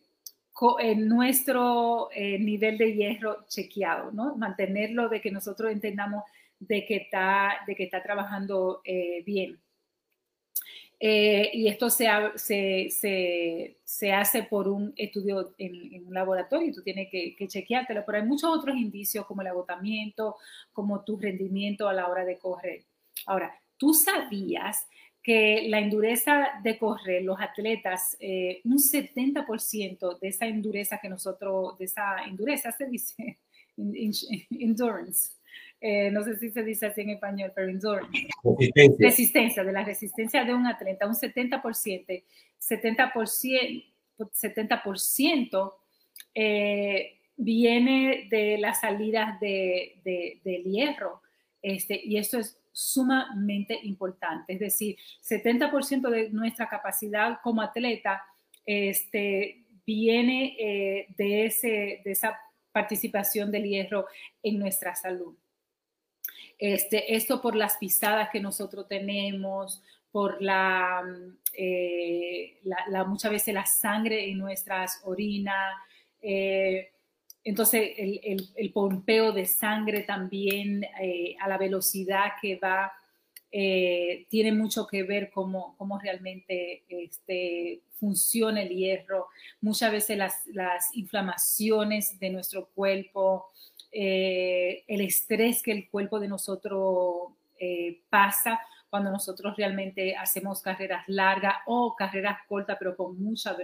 eh, 0.81 0.95
nuestro 0.97 2.09
nivel 2.15 2.79
de 2.79 2.95
hierro 2.95 3.47
chequeado, 3.49 4.13
¿no? 4.13 4.37
Mantenerlo 4.37 5.09
de 5.09 5.21
que 5.21 5.31
nosotros 5.31 5.73
entendamos 5.73 6.25
de 6.59 6.85
que 6.85 6.97
está, 6.97 7.65
de 7.67 7.75
que 7.75 7.85
está 7.85 8.03
trabajando 8.03 8.83
bien. 9.25 9.59
Y 11.01 11.67
esto 11.67 11.89
se, 11.89 12.07
se, 12.37 13.79
se, 13.83 14.13
hace 14.13 14.43
por 14.43 14.69
un 14.69 14.93
estudio 14.97 15.55
en, 15.57 16.07
un 16.07 16.13
laboratorio 16.13 16.69
y 16.69 16.73
tú 16.73 16.83
tienes 16.83 17.09
que, 17.11 17.35
que, 17.35 17.49
chequeártelo, 17.49 18.05
pero 18.05 18.19
hay 18.19 18.25
muchos 18.25 18.51
otros 18.51 18.77
indicios 18.77 19.25
como 19.25 19.41
el 19.41 19.49
agotamiento, 19.49 20.37
como 20.73 21.03
tu 21.03 21.17
rendimiento 21.19 21.89
a 21.89 21.95
la 21.95 22.07
hora 22.07 22.27
de 22.27 22.39
correr. 22.39 22.85
Ahora, 23.27 23.55
tú 23.79 23.95
sabías 23.95 24.87
que 25.23 25.67
la 25.69 25.81
endureza 25.81 26.49
de 26.63 26.79
correr, 26.79 27.23
los 27.23 27.41
atletas, 27.41 28.17
eh, 28.21 28.61
un 28.65 28.79
70% 28.79 30.19
de 30.19 30.29
esa 30.29 30.47
endureza 30.47 30.99
que 30.99 31.09
nosotros, 31.09 31.79
de 31.79 31.85
esa 31.85 32.25
endureza 32.27 32.73
se 32.73 32.87
dice, 32.87 33.39
endurance, 34.51 35.33
eh, 35.81 36.11
no 36.11 36.23
sé 36.23 36.37
si 36.37 36.51
se 36.51 36.63
dice 36.63 36.87
así 36.87 37.01
en 37.01 37.11
español, 37.11 37.53
pero 37.55 37.69
endurance. 37.69 38.29
Resistencia. 38.45 39.09
resistencia. 39.09 39.65
de 39.65 39.73
la 39.73 39.85
resistencia 39.85 40.45
de 40.45 40.55
un 40.55 40.67
atleta, 40.67 41.07
un 41.07 41.15
70%, 41.15 42.23
70%, 42.61 43.85
70% 44.19 45.75
eh, 46.35 47.19
viene 47.37 48.29
de 48.31 48.59
las 48.59 48.81
salidas 48.81 49.41
de, 49.41 50.01
de, 50.05 50.41
del 50.45 50.65
hierro. 50.65 51.23
Este, 51.63 52.01
y 52.05 52.19
esto 52.19 52.39
es 52.39 52.61
sumamente 52.73 53.79
importante. 53.83 54.53
Es 54.53 54.61
decir, 54.61 54.97
70% 55.23 56.11
de 56.11 56.31
nuestra 56.31 56.69
capacidad 56.69 57.39
como 57.43 57.63
atleta 57.63 58.23
este, 58.67 59.65
viene 59.87 60.57
eh, 60.59 61.07
de, 61.17 61.47
ese, 61.47 62.03
de 62.05 62.13
esa 62.13 62.39
participación 62.73 63.51
del 63.51 63.65
hierro 63.65 64.07
en 64.43 64.59
nuestra 64.59 64.95
salud. 64.95 65.35
Este, 66.61 67.17
esto 67.17 67.41
por 67.41 67.57
las 67.57 67.79
pisadas 67.79 68.29
que 68.31 68.39
nosotros 68.39 68.87
tenemos, 68.87 69.83
por 70.13 70.43
la, 70.43 71.03
eh, 71.57 72.61
la, 72.63 73.05
muchas 73.05 73.31
veces 73.31 73.55
la 73.55 73.65
sangre 73.65 74.29
en 74.31 74.37
nuestras 74.37 75.01
orinas. 75.05 75.75
Eh, 76.21 76.91
entonces, 77.45 77.93
el, 77.97 78.47
el, 78.55 78.73
pompeo 78.73 79.33
de 79.33 79.47
sangre 79.47 80.03
también 80.03 80.85
eh, 81.01 81.35
a 81.41 81.49
la 81.49 81.57
velocidad 81.57 82.33
que 82.41 82.57
va 82.57 82.93
tiene 83.53 84.53
mucho 84.53 84.87
que 84.87 85.03
ver 85.03 85.29
cómo, 85.33 85.75
cómo 85.77 85.99
realmente 85.99 86.85
este, 86.89 87.83
funciona 87.99 88.63
el 88.63 88.69
hierro. 88.69 89.27
Muchas 89.61 89.91
veces 89.91 90.17
las, 90.17 90.47
las 90.47 90.95
inflamaciones 90.95 92.21
de 92.21 92.31
nuestro 92.31 92.69
cuerpo, 92.69 93.51
eh, 93.93 94.85
el 94.87 95.01
estrés 95.01 95.63
que 95.63 95.73
el 95.73 95.89
cuerpo 95.89 96.21
de 96.21 96.29
nosotros 96.29 97.33
eh, 97.59 98.03
pasa 98.09 98.61
cuando 98.89 99.11
nosotros 99.11 99.57
realmente 99.57 100.17
hacemos 100.17 100.63
carreras 100.63 101.05
largas 101.07 101.57
o 101.67 101.95
carreras 101.97 102.39
cortas, 102.49 102.77
pero 102.79 102.97
con 102.97 103.21
mucha 103.23 103.57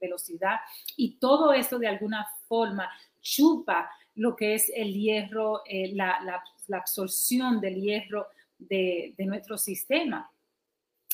velocidad. 0.00 0.56
Y 0.96 1.18
todo 1.18 1.52
esto 1.52 1.78
de 1.78 1.88
alguna 1.88 2.26
forma 2.48 2.90
chupa 3.20 3.90
lo 4.14 4.36
que 4.36 4.54
es 4.54 4.70
el 4.74 4.94
hierro, 4.94 5.62
eh, 5.66 5.92
la, 5.94 6.18
la, 6.24 6.78
absorción 6.78 7.60
del 7.60 7.80
hierro 7.80 8.28
de, 8.58 9.14
de, 9.16 9.26
nuestro 9.26 9.58
sistema. 9.58 10.30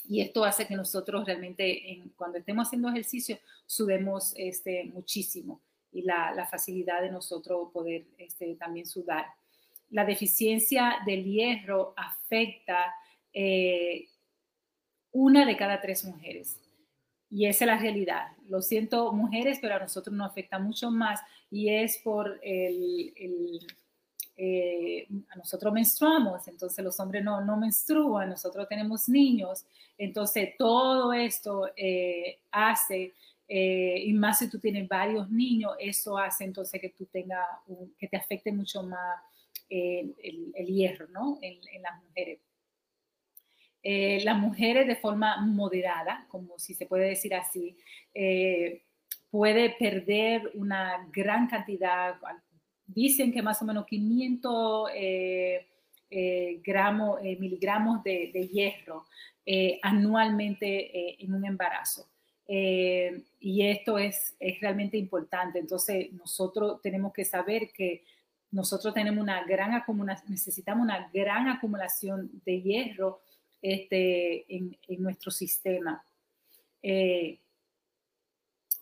Y 0.08 0.20
esto 0.20 0.44
hace 0.44 0.66
que 0.66 0.76
nosotros 0.76 1.24
realmente, 1.24 2.04
cuando 2.16 2.38
estemos 2.38 2.68
haciendo 2.68 2.88
ejercicio, 2.88 3.38
sudemos 3.66 4.32
este, 4.36 4.84
muchísimo 4.84 5.60
y 5.96 6.02
la, 6.02 6.46
facilidad 6.50 7.00
de 7.00 7.10
nosotros 7.10 7.70
poder 7.72 8.04
este, 8.18 8.54
también 8.56 8.86
sudar. 8.86 9.26
La 9.90 10.04
deficiencia 10.04 10.96
del 11.06 11.24
hierro 11.24 11.94
afecta 11.96 12.94
eh, 13.32 14.08
una 15.12 15.46
de 15.46 15.56
cada 15.56 15.80
tres 15.80 16.04
mujeres. 16.04 16.60
Y 17.30 17.46
esa 17.46 17.64
es 17.64 17.66
la 17.68 17.78
realidad. 17.78 18.26
Lo 18.48 18.60
siento, 18.60 19.10
mujeres, 19.12 19.58
pero 19.60 19.76
a 19.76 19.78
nosotros 19.78 20.14
nos 20.14 20.30
afecta 20.30 20.58
mucho 20.58 20.90
más 20.90 21.20
y 21.50 21.70
es 21.70 21.98
por 21.98 22.38
el... 22.42 23.66
Eh, 24.38 25.08
a 25.30 25.36
nosotros 25.36 25.72
menstruamos, 25.72 26.46
entonces 26.46 26.84
los 26.84 27.00
hombres 27.00 27.24
no, 27.24 27.40
no 27.40 27.56
menstruan, 27.56 28.28
nosotros 28.28 28.68
tenemos 28.68 29.08
niños, 29.08 29.64
entonces 29.96 30.58
todo 30.58 31.14
esto 31.14 31.70
eh, 31.74 32.40
hace 32.50 33.14
eh, 33.48 34.02
y 34.04 34.12
más 34.12 34.38
si 34.38 34.50
tú 34.50 34.58
tienes 34.58 34.88
varios 34.88 35.30
niños, 35.30 35.72
eso 35.78 36.18
hace 36.18 36.44
entonces 36.44 36.80
que 36.80 36.90
tú 36.90 37.06
tengas, 37.06 37.46
que 37.98 38.08
te 38.08 38.16
afecte 38.16 38.52
mucho 38.52 38.82
más 38.82 39.20
el, 39.68 40.66
hierro, 40.66 41.06
¿no? 41.08 41.38
En, 41.42 41.60
las 41.82 42.02
mujeres. 42.02 42.40
Eh, 43.82 44.20
las 44.24 44.36
mujeres 44.38 44.86
de 44.88 44.96
forma 44.96 45.40
moderada, 45.46 46.26
como 46.28 46.58
si 46.58 46.74
se 46.74 46.86
puede 46.86 47.08
decir 47.08 47.34
así, 47.34 47.76
eh, 48.12 48.82
puede 49.30 49.70
perder 49.70 50.50
una 50.54 51.08
gran 51.12 51.46
cantidad, 51.46 52.16
dicen 52.84 53.32
que 53.32 53.42
más 53.42 53.62
o 53.62 53.64
menos 53.64 53.86
500 53.86 54.90
gramos, 56.64 57.20
miligramos 57.22 58.02
de, 58.02 58.48
hierro 58.52 59.06
anualmente 59.82 61.22
en 61.22 61.32
un 61.32 61.44
embarazo. 61.44 62.08
Eh, 62.48 63.24
y 63.40 63.66
esto 63.66 63.98
es, 63.98 64.34
es 64.38 64.60
realmente 64.60 64.96
importante. 64.96 65.58
Entonces, 65.58 66.12
nosotros 66.12 66.80
tenemos 66.80 67.12
que 67.12 67.24
saber 67.24 67.70
que 67.72 68.04
nosotros 68.50 68.94
tenemos 68.94 69.22
una 69.22 69.44
gran 69.44 69.74
acumulación, 69.74 70.30
necesitamos 70.30 70.84
una 70.84 71.10
gran 71.12 71.48
acumulación 71.48 72.30
de 72.44 72.62
hierro 72.62 73.20
este, 73.60 74.54
en, 74.54 74.76
en 74.86 75.02
nuestro 75.02 75.30
sistema. 75.30 76.04
Eh, 76.82 77.40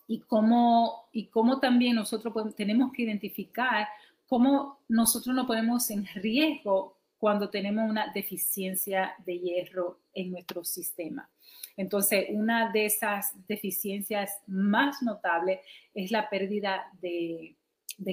y 0.07 0.19
cómo, 0.19 1.09
y 1.11 1.25
cómo 1.27 1.59
también 1.59 1.95
nosotros 1.95 2.55
tenemos 2.55 2.91
que 2.93 3.03
identificar 3.03 3.87
cómo 4.27 4.79
nosotros 4.87 5.35
nos 5.35 5.47
ponemos 5.47 5.89
en 5.89 6.05
riesgo 6.05 6.94
cuando 7.25 7.49
tenemos 7.49 7.89
una 7.89 8.11
deficiencia 8.13 9.15
de 9.25 9.39
hierro 9.39 10.01
en 10.13 10.29
nuestro 10.29 10.63
sistema. 10.63 11.27
Entonces, 11.75 12.27
una 12.29 12.71
de 12.71 12.85
esas 12.85 13.33
deficiencias 13.47 14.29
más 14.45 15.01
notables 15.01 15.61
es 15.95 16.11
la 16.11 16.29
pérdida 16.29 16.85
de, 17.01 17.55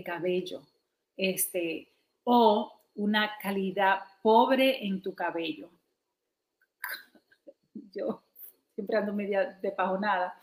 cabello 0.03 0.63
este, 1.15 1.93
o 2.25 2.73
una 2.95 3.33
calidad 3.39 3.99
pobre 4.23 4.83
en 4.87 5.03
tu 5.03 5.15
cabello. 5.15 5.71
Yo 7.93 8.23
siempre 8.75 8.97
ando 8.97 9.13
media 9.13 9.59
de 9.61 9.73
pajonada. 9.73 10.41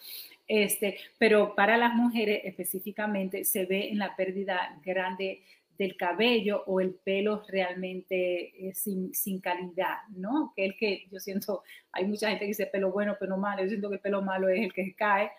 Este, 0.47 0.99
pero 1.17 1.55
para 1.55 1.75
las 1.75 1.95
mujeres 1.95 2.41
específicamente 2.43 3.45
se 3.45 3.65
ve 3.65 3.89
en 3.89 3.97
la 3.97 4.15
pérdida 4.15 4.79
grande 4.85 5.41
del 5.79 5.95
cabello 5.95 6.61
o 6.67 6.81
el 6.81 6.93
pelo 6.93 7.41
realmente 7.47 8.67
eh, 8.67 8.73
sin, 8.75 9.39
calidad, 9.39 9.99
¿no? 10.09 10.51
Que 10.53 10.65
el 10.65 10.75
que 10.75 11.07
yo 11.09 11.21
siento, 11.21 11.63
hay 11.93 12.05
mucha 12.05 12.27
gente 12.27 12.41
que 12.41 12.49
dice 12.49 12.65
pelo 12.65 12.91
bueno, 12.91 13.15
pelo 13.17 13.37
malo, 13.37 13.63
yo 13.63 13.69
siento 13.69 13.87
que 13.89 13.95
el 13.95 14.01
pelo 14.01 14.21
malo 14.21 14.49
es 14.49 14.61
el 14.61 14.73
que 14.73 14.93
cae, 14.93 15.31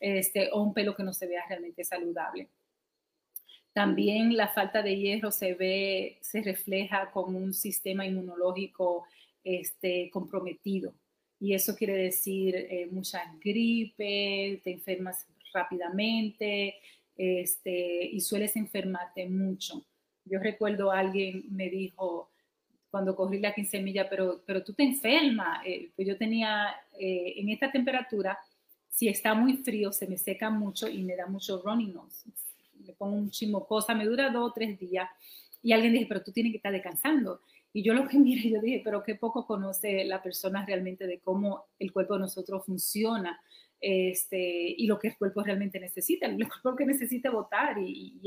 este, 0.00 0.50
o 0.52 0.62
un 0.62 0.74
pelo 0.74 0.96
que 0.96 1.04
no 1.04 1.12
se 1.14 1.28
vea 1.28 1.44
realmente 1.48 1.84
saludable. 1.84 2.48
También 3.72 4.36
la 4.36 4.48
falta 4.48 4.82
de 4.82 4.96
hierro 4.96 5.30
se 5.30 5.54
ve, 5.54 6.18
se 6.20 6.42
refleja 6.42 7.12
con 7.12 7.36
un 7.36 7.54
sistema 7.54 8.04
inmunológico 8.04 9.06
este, 9.44 10.10
comprometido. 10.10 10.92
Y 11.38 11.54
eso 11.54 11.76
quiere 11.76 11.94
decir 11.94 12.56
eh, 12.56 12.88
mucha 12.90 13.22
gripe, 13.40 14.60
te 14.64 14.72
enfermas 14.72 15.24
rápidamente, 15.52 16.74
este, 17.16 18.04
y 18.06 18.20
sueles 18.20 18.56
enfermarte 18.56 19.28
mucho. 19.28 19.84
Yo 20.24 20.38
recuerdo 20.38 20.90
alguien 20.90 21.44
me 21.50 21.68
dijo 21.68 22.30
cuando 22.90 23.16
corrí 23.16 23.40
la 23.40 23.52
15 23.52 23.82
millas, 23.82 24.06
pero, 24.08 24.42
pero 24.46 24.62
tú 24.62 24.72
te 24.72 24.84
enfermas. 24.84 25.60
Eh, 25.66 25.90
pues 25.96 26.06
yo 26.06 26.16
tenía 26.16 26.76
eh, 26.98 27.34
en 27.36 27.48
esta 27.48 27.70
temperatura, 27.70 28.38
si 28.88 29.08
está 29.08 29.34
muy 29.34 29.56
frío, 29.56 29.90
se 29.90 30.06
me 30.06 30.16
seca 30.16 30.48
mucho 30.48 30.88
y 30.88 31.02
me 31.02 31.16
da 31.16 31.26
mucho 31.26 31.60
running 31.60 31.92
nose. 31.92 32.30
Me 32.86 32.92
pongo 32.92 33.16
un 33.16 33.30
chimo 33.30 33.66
cosa, 33.66 33.94
me 33.94 34.04
dura 34.04 34.30
dos 34.30 34.50
o 34.50 34.52
tres 34.52 34.78
días. 34.78 35.08
Y 35.60 35.72
alguien 35.72 35.92
dice, 35.92 36.06
pero 36.06 36.22
tú 36.22 36.30
tienes 36.30 36.52
que 36.52 36.58
estar 36.58 36.70
descansando. 36.70 37.40
Y 37.72 37.82
yo 37.82 37.94
lo 37.94 38.06
que 38.06 38.16
miré, 38.20 38.48
yo 38.48 38.60
dije, 38.60 38.80
pero 38.84 39.02
qué 39.02 39.16
poco 39.16 39.44
conoce 39.44 40.04
la 40.04 40.22
persona 40.22 40.64
realmente 40.64 41.06
de 41.06 41.18
cómo 41.18 41.64
el 41.80 41.92
cuerpo 41.92 42.14
de 42.14 42.20
nosotros 42.20 42.64
funciona 42.64 43.40
este, 43.80 44.74
y 44.76 44.86
lo 44.86 44.98
que 44.98 45.08
el 45.08 45.16
cuerpo 45.16 45.42
realmente 45.42 45.78
necesita. 45.78 46.26
El 46.26 46.48
cuerpo 46.48 46.76
que 46.76 46.86
necesita 46.86 47.30
votar 47.30 47.78
y, 47.78 48.20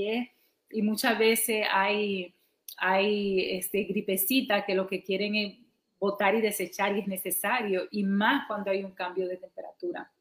y, 0.70 0.82
muchas 0.82 1.18
veces 1.18 1.66
hay, 1.72 2.34
hay 2.78 3.58
este, 3.58 3.84
gripecita 3.84 4.66
que 4.66 4.76
lo 4.76 4.88
que 4.88 5.04
quieren 5.04 5.36
es 5.36 5.58
votar 6.00 6.36
y 6.36 6.42
desechar 6.42 6.96
y 6.96 7.02
es 7.02 7.08
necesario 7.08 7.88
y 7.90 8.04
más 8.04 8.48
cuando 8.48 8.72
hay 8.72 8.84
un 8.84 8.92
cambio 8.92 9.28
de 9.28 9.38
temperatura. 9.38 10.12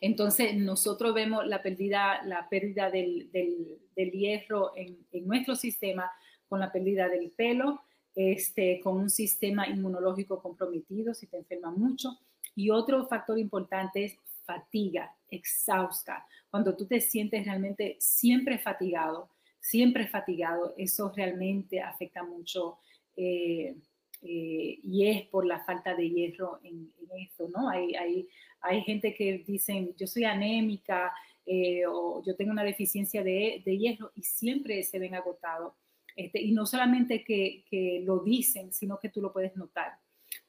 Entonces, 0.00 0.54
nosotros 0.54 1.14
vemos 1.14 1.46
la 1.46 1.62
pérdida, 1.62 2.22
la 2.24 2.48
pérdida 2.48 2.90
del, 2.90 3.30
del, 3.32 4.10
hierro 4.12 4.72
en, 4.76 4.98
en, 5.12 5.26
nuestro 5.26 5.56
sistema 5.56 6.10
con 6.48 6.60
la 6.60 6.70
pérdida 6.70 7.08
del 7.08 7.30
pelo, 7.30 7.80
este, 8.14 8.80
con 8.80 8.96
un 8.98 9.10
sistema 9.10 9.66
inmunológico 9.68 10.40
comprometido 10.42 11.14
si 11.14 11.26
te 11.26 11.38
enferma 11.38 11.70
mucho. 11.70 12.18
Y 12.56 12.70
otro 12.70 13.06
factor 13.06 13.38
importante 13.38 14.04
es 14.04 14.18
fatiga, 14.44 15.14
exhausta. 15.30 16.26
Cuando 16.50 16.74
tú 16.74 16.86
te 16.86 17.00
sientes 17.00 17.44
realmente 17.44 17.96
siempre 18.00 18.58
fatigado, 18.58 19.28
siempre 19.60 20.06
fatigado, 20.06 20.74
eso 20.78 21.12
realmente 21.14 21.80
afecta 21.80 22.22
mucho 22.22 22.78
eh, 23.16 23.76
eh, 24.22 24.78
y 24.82 25.06
es 25.06 25.26
por 25.26 25.46
la 25.46 25.60
falta 25.64 25.94
de 25.94 26.08
hierro 26.08 26.60
en, 26.62 26.92
esto, 27.18 27.48
¿no? 27.48 27.68
Hay, 27.68 27.94
hay, 27.94 28.28
hay, 28.60 28.82
gente 28.82 29.14
que 29.14 29.44
dicen, 29.46 29.94
yo 29.96 30.06
soy 30.06 30.24
anémica 30.24 31.12
eh, 31.46 31.84
o 31.86 32.22
yo 32.24 32.36
tengo 32.36 32.52
una 32.52 32.64
deficiencia 32.64 33.22
de, 33.22 33.62
de, 33.64 33.78
hierro 33.78 34.12
y 34.14 34.22
siempre 34.22 34.82
se 34.82 34.98
ven 34.98 35.14
agotados. 35.14 35.74
Este, 36.14 36.40
y 36.42 36.52
no 36.52 36.66
solamente 36.66 37.22
que, 37.24 37.64
que 37.70 38.02
lo 38.04 38.20
dicen, 38.20 38.72
sino 38.72 38.98
que 38.98 39.08
tú 39.08 39.20
lo 39.20 39.32
puedes 39.32 39.56
notar. 39.56 39.92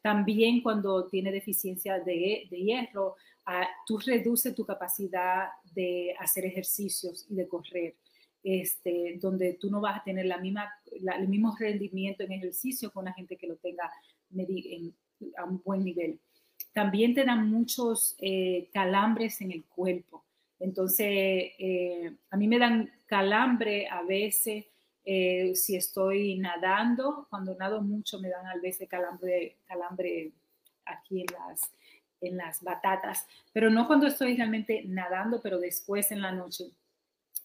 También 0.01 0.61
cuando 0.61 1.07
tiene 1.07 1.31
deficiencia 1.31 1.99
de, 1.99 2.47
de 2.49 2.57
hierro, 2.57 3.15
ah, 3.45 3.67
tú 3.85 3.97
reduces 3.97 4.55
tu 4.55 4.65
capacidad 4.65 5.49
de 5.73 6.15
hacer 6.19 6.45
ejercicios 6.45 7.25
y 7.29 7.35
de 7.35 7.47
correr. 7.47 7.95
Este, 8.43 9.17
donde 9.19 9.55
tú 9.55 9.69
no 9.69 9.81
vas 9.81 9.99
a 9.99 10.03
tener 10.03 10.25
la 10.25 10.37
misma, 10.37 10.71
el 10.85 11.27
mismo 11.27 11.53
rendimiento 11.59 12.23
en 12.23 12.31
ejercicio 12.31 12.91
con 12.93 13.03
la 13.03 13.13
gente 13.13 13.35
que 13.35 13.47
lo 13.47 13.57
tenga 13.57 13.91
en, 14.33 14.95
a 15.35 15.43
un 15.43 15.61
buen 15.65 15.83
nivel. 15.83 16.19
También 16.71 17.13
te 17.13 17.25
dan 17.25 17.49
muchos 17.49 18.15
eh, 18.19 18.69
calambres 18.71 19.41
en 19.41 19.51
el 19.51 19.65
cuerpo. 19.65 20.23
Entonces, 20.59 21.07
eh, 21.07 22.15
a 22.29 22.37
mí 22.37 22.47
me 22.47 22.59
dan 22.59 22.89
calambre 23.05 23.87
a 23.87 24.03
veces 24.03 24.65
eh, 25.09 25.55
si 25.55 25.77
estoy 25.77 26.37
nadando, 26.37 27.27
cuando 27.29 27.55
nado 27.55 27.81
mucho 27.81 28.19
me 28.19 28.27
dan 28.27 28.45
a 28.45 28.55
veces 28.61 28.89
calambre, 28.89 29.55
calambre 29.65 30.33
aquí 30.83 31.21
en 31.21 31.27
las, 31.27 31.61
en 32.19 32.35
las 32.35 32.61
batatas, 32.61 33.25
pero 33.53 33.69
no 33.69 33.87
cuando 33.87 34.05
estoy 34.05 34.35
realmente 34.35 34.83
nadando, 34.85 35.39
pero 35.41 35.59
después 35.59 36.11
en 36.11 36.21
la 36.21 36.33
noche, 36.33 36.65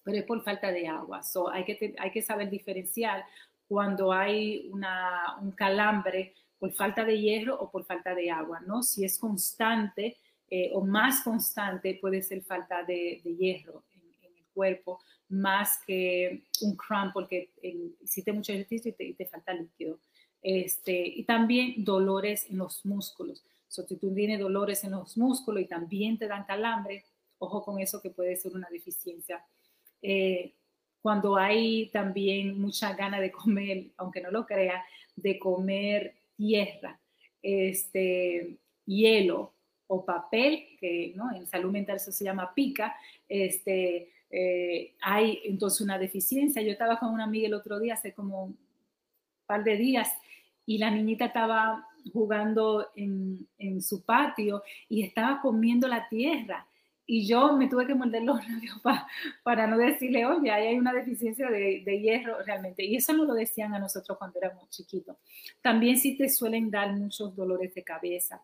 pero 0.03 0.19
es 0.19 0.25
por 0.25 0.43
falta 0.43 0.73
de 0.73 0.89
agua. 0.89 1.23
So, 1.23 1.49
hay, 1.53 1.65
que 1.65 1.95
hay 2.01 2.11
que 2.11 2.23
saber 2.23 2.51
diferenciar 2.51 3.25
cuando 3.69 4.13
hay 4.13 4.69
una, 4.73 5.37
un 5.41 5.53
calambre 5.53 6.35
por 6.59 6.73
falta 6.73 7.05
de 7.05 7.21
hierro 7.21 7.61
o 7.61 7.71
por 7.71 7.85
falta 7.85 8.13
de 8.13 8.29
agua, 8.29 8.59
¿no? 8.67 8.83
Si 8.83 9.05
es 9.05 9.21
constante 9.21 10.17
eh, 10.51 10.73
o 10.75 10.81
más 10.81 11.23
constante, 11.23 11.97
puede 12.01 12.23
ser 12.23 12.43
falta 12.43 12.83
de, 12.83 13.21
de 13.23 13.37
hierro 13.37 13.85
en, 13.93 14.37
el 14.37 14.47
cuerpo 14.53 15.01
más 15.33 15.81
que 15.87 16.45
un 16.61 16.77
cramp 16.77 17.15
porque 17.15 17.51
hiciste 18.03 18.33
mucho 18.33 18.53
ejercicio 18.53 18.95
y 18.99 19.15
te, 19.15 19.27
falta 19.27 19.55
líquido. 19.55 19.99
Este, 20.43 21.07
y 21.07 21.25
también 21.25 21.85
dolores 21.85 22.47
en 22.51 22.59
los 22.59 22.85
músculos. 22.85 23.43
So, 23.67 23.83
si 23.87 23.97
tú 23.97 24.13
tienes 24.15 24.41
dolores 24.41 24.85
en 24.85 24.91
los 24.91 25.17
músculos 25.17 25.63
y 25.63 25.67
también 25.67 26.19
te 26.19 26.29
dan 26.29 26.45
calambre, 26.45 27.05
ojo 27.39 27.65
con 27.65 27.81
eso 27.81 28.03
que 28.03 28.11
puede 28.11 28.37
ser 28.37 28.53
una 28.53 28.69
deficiencia. 28.71 29.43
Eh, 30.03 30.53
cuando 31.01 31.37
hay 31.37 31.89
también 31.89 32.61
mucha 32.61 32.93
gana 32.95 33.19
de 33.19 33.33
comer, 33.33 33.87
aunque 33.97 34.21
no 34.21 34.31
lo 34.31 34.45
crea, 34.45 34.85
de 35.17 35.39
comer 35.39 36.15
tierra, 36.37 37.01
este, 37.41 38.59
hielo 38.85 39.55
o 39.87 40.05
papel, 40.05 40.77
que 40.79 41.13
¿no? 41.17 41.35
en 41.35 41.47
salud 41.47 41.71
mental 41.71 41.97
eso 41.97 42.13
se 42.13 42.25
llama 42.25 42.53
pica, 42.55 42.95
este, 43.29 44.13
eh, 44.33 44.95
hay 45.03 45.41
entonces 45.45 45.83
una 45.83 45.99
deficiencia. 45.99 46.63
Yo 46.63 46.73
estaba 46.73 46.99
con 46.99 47.13
una 47.13 47.25
amiga 47.25 47.47
el 47.47 47.55
otro 47.55 47.79
día, 47.79 47.95
hace 47.95 48.15
como 48.15 48.45
un 48.45 48.59
par 49.47 49.63
de 49.63 49.77
días, 49.77 50.11
y 50.65 50.79
la 50.79 50.91
niñita 50.91 51.27
estaba 51.27 51.87
jugando 52.13 52.89
en, 52.97 53.47
en 53.59 53.83
su 53.83 54.05
patio 54.05 54.63
y 54.89 55.03
estaba 55.05 55.41
comiendo 55.41 55.87
la 55.87 56.09
tierra. 56.09 56.67
Y 57.05 57.27
yo 57.27 57.57
me 57.57 57.69
tuve 57.69 57.87
que 57.87 57.95
morder 57.95 58.23
los 58.23 58.39
labios 58.49 58.81
para 59.43 59.67
no 59.67 59.77
decirle, 59.77 60.25
oye, 60.25 60.51
ahí 60.51 60.69
hay 60.69 60.79
una 60.79 60.95
deficiencia 60.95 61.51
de, 61.51 61.83
de, 61.85 62.01
hierro 62.01 62.43
realmente. 62.43 62.85
Y 62.85 62.97
eso 62.97 63.13
no 63.13 63.25
lo 63.25 63.35
decían 63.35 63.75
a 63.75 63.79
nosotros 63.79 64.17
cuando 64.17 64.39
éramos 64.39 64.71
chiquitos. 64.71 65.17
También 65.61 65.99
sí 65.99 66.17
te 66.17 66.29
suelen 66.31 66.71
dar 66.71 66.95
muchos 66.95 67.37
dolores 67.37 67.75
de 67.75 67.83
cabeza. 67.83 68.43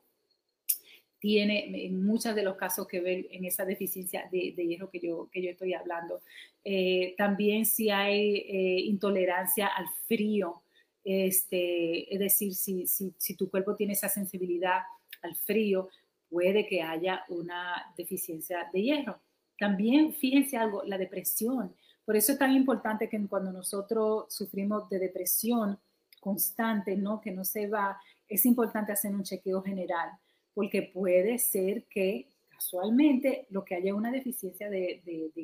Tiene 1.20 1.86
en 1.86 2.04
muchos 2.04 2.34
de 2.34 2.42
los 2.42 2.56
casos 2.56 2.86
que 2.86 3.00
ver 3.00 3.26
en 3.30 3.44
esa 3.44 3.64
deficiencia 3.64 4.28
de, 4.30 4.52
hierro 4.52 4.90
que 4.90 5.00
yo, 5.00 5.28
que 5.32 5.42
yo 5.42 5.50
estoy 5.50 5.74
hablando. 5.74 6.20
Eh, 6.64 7.14
también 7.16 7.66
si 7.66 7.90
hay 7.90 8.36
eh, 8.36 8.80
intolerancia 8.84 9.66
al 9.66 9.86
frío, 10.06 10.62
este, 11.04 12.12
es 12.12 12.20
decir, 12.20 12.54
si, 12.54 12.86
si, 12.86 13.14
si, 13.16 13.34
tu 13.34 13.50
cuerpo 13.50 13.74
tiene 13.74 13.94
esa 13.94 14.08
sensibilidad 14.08 14.82
al 15.22 15.34
frío, 15.36 15.88
puede 16.28 16.66
que 16.66 16.82
haya 16.82 17.24
una 17.28 17.92
deficiencia 17.96 18.68
de 18.72 18.82
hierro. 18.82 19.20
También, 19.58 20.12
fíjense 20.12 20.56
algo, 20.56 20.82
la 20.84 20.98
depresión. 20.98 21.74
Por 22.04 22.16
eso 22.16 22.32
es 22.32 22.38
tan 22.38 22.52
importante 22.52 23.08
que 23.08 23.20
cuando 23.26 23.52
nosotros 23.52 24.26
sufrimos 24.32 24.88
de 24.88 24.98
depresión 24.98 25.78
constante, 26.20 26.96
¿no? 26.96 27.20
que 27.20 27.32
no 27.32 27.44
se 27.44 27.66
va, 27.66 27.98
es 28.28 28.44
importante 28.46 28.92
hacer 28.92 29.14
un 29.14 29.24
chequeo 29.24 29.62
general 29.62 30.10
porque 30.58 30.82
puede 30.82 31.38
ser 31.38 31.84
que 31.84 32.26
casualmente 32.48 33.46
lo 33.50 33.64
que 33.64 33.76
haya 33.76 33.94
una 33.94 34.10
deficiencia 34.10 34.68
de, 34.68 35.00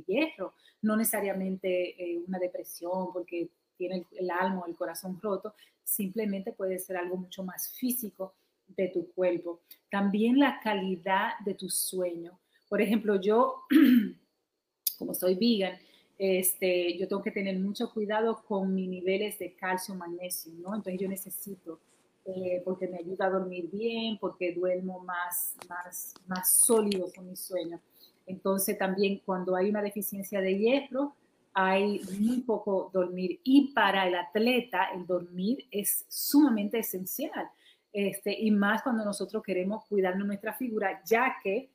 hierro, 0.09 0.55
no 0.83 0.97
necesariamente 0.97 1.91
eh, 2.03 2.19
una 2.27 2.41
depresión 2.41 3.13
porque 3.13 3.49
tiene 3.77 4.05
el, 4.11 4.29
alma 4.29 4.63
o 4.63 4.67
el 4.67 4.75
corazón 4.75 5.21
roto, 5.23 5.55
simplemente 5.85 6.51
puede 6.51 6.81
ser 6.81 6.97
algo 6.97 7.17
mucho 7.17 7.45
más 7.45 7.69
físico 7.79 8.35
de 8.67 8.89
tu 8.89 9.13
cuerpo. 9.13 9.61
También 9.89 10.41
la 10.41 10.59
calidad 10.59 11.35
de 11.45 11.55
tu 11.55 11.71
sueño. 11.71 12.41
Por 12.69 12.83
ejemplo, 12.83 13.21
yo, 13.21 13.63
como 14.99 15.15
soy 15.15 15.37
vegan, 15.37 15.79
este, 16.19 16.99
yo 16.99 17.07
tengo 17.07 17.23
que 17.23 17.31
tener 17.31 17.57
mucho 17.61 17.93
cuidado 17.93 18.43
con 18.45 18.75
mis 18.75 18.89
niveles 18.89 19.39
de 19.39 19.55
calcio, 19.55 19.95
magnesio, 19.95 20.53
¿no? 20.55 20.75
Entonces 20.75 21.01
yo 21.01 21.09
necesito 21.09 21.79
eh, 22.27 22.63
porque 22.65 22.89
me 22.89 22.97
ayuda 22.97 23.27
a 23.27 23.31
dormir 23.31 23.69
bien, 23.71 24.17
porque 24.19 24.55
duermo 24.55 25.01
más, 25.01 25.55
más, 25.69 26.15
más 26.27 26.57
sólido 26.57 27.13
con 27.15 27.29
mi 27.29 27.37
sueño. 27.37 27.81
Entonces 28.27 28.79
también 28.79 29.21
cuando 29.27 29.55
hay 29.55 29.69
una 29.69 29.83
deficiencia 29.83 30.41
de 30.41 30.59
hierro, 30.59 31.15
hay 31.53 32.01
muy 32.19 32.41
poco 32.41 32.91
dormir 32.93 33.41
y 33.45 33.73
para 33.75 34.09
el 34.09 34.15
atleta 34.15 34.89
el 34.95 35.07
dormir 35.07 35.67
es 35.71 36.07
sumamente 36.09 36.79
esencial. 36.79 37.49
Este, 37.93 38.35
y 38.41 38.51
más 38.51 38.83
cuando 38.83 39.05
nosotros 39.05 39.43
queremos 39.43 39.85
cuidar 39.85 40.17
nuestra 40.17 40.55
figura, 40.55 41.03
ya 41.05 41.37
que 41.43 41.69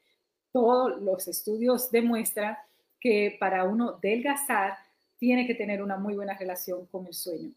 todos 0.52 1.00
los 1.00 1.28
estudios 1.28 1.92
demuestran 1.92 2.58
que 3.00 3.38
para 3.40 3.66
uno 3.66 4.00
delgazar 4.02 4.74
tiene 5.20 5.46
que 5.46 5.54
tener 5.54 5.84
una 5.84 5.96
muy 5.98 6.16
buena 6.16 6.36
relación 6.36 6.88
con 6.88 7.06
el 7.06 7.14
sueño 7.14 7.54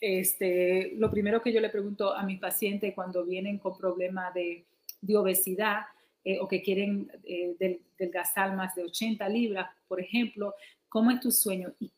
este, 0.00 0.92
lo 0.96 1.10
primero 1.10 1.42
que 1.42 1.52
yo 1.52 1.60
le 1.60 1.70
pregunto 1.70 2.14
a 2.14 2.22
mis 2.22 2.38
pacientes 2.38 2.94
cuando 2.94 3.24
vienen 3.24 3.58
con 3.58 3.76
problemas 3.76 4.32
de, 4.34 4.66
obesidad 5.14 5.82
eh, 6.24 6.38
o 6.40 6.48
que 6.48 6.62
quieren 6.62 7.10
eh, 7.24 7.80
delgazar 7.98 8.54
más 8.56 8.74
de 8.74 8.84
80 8.84 9.28
libras, 9.28 9.70
por 9.86 10.00
ejemplo, 10.00 10.54
¿cómo 10.88 11.10
es 11.10 11.20
tu 11.20 11.30
sueño? 11.30 11.72
Y 11.78 11.92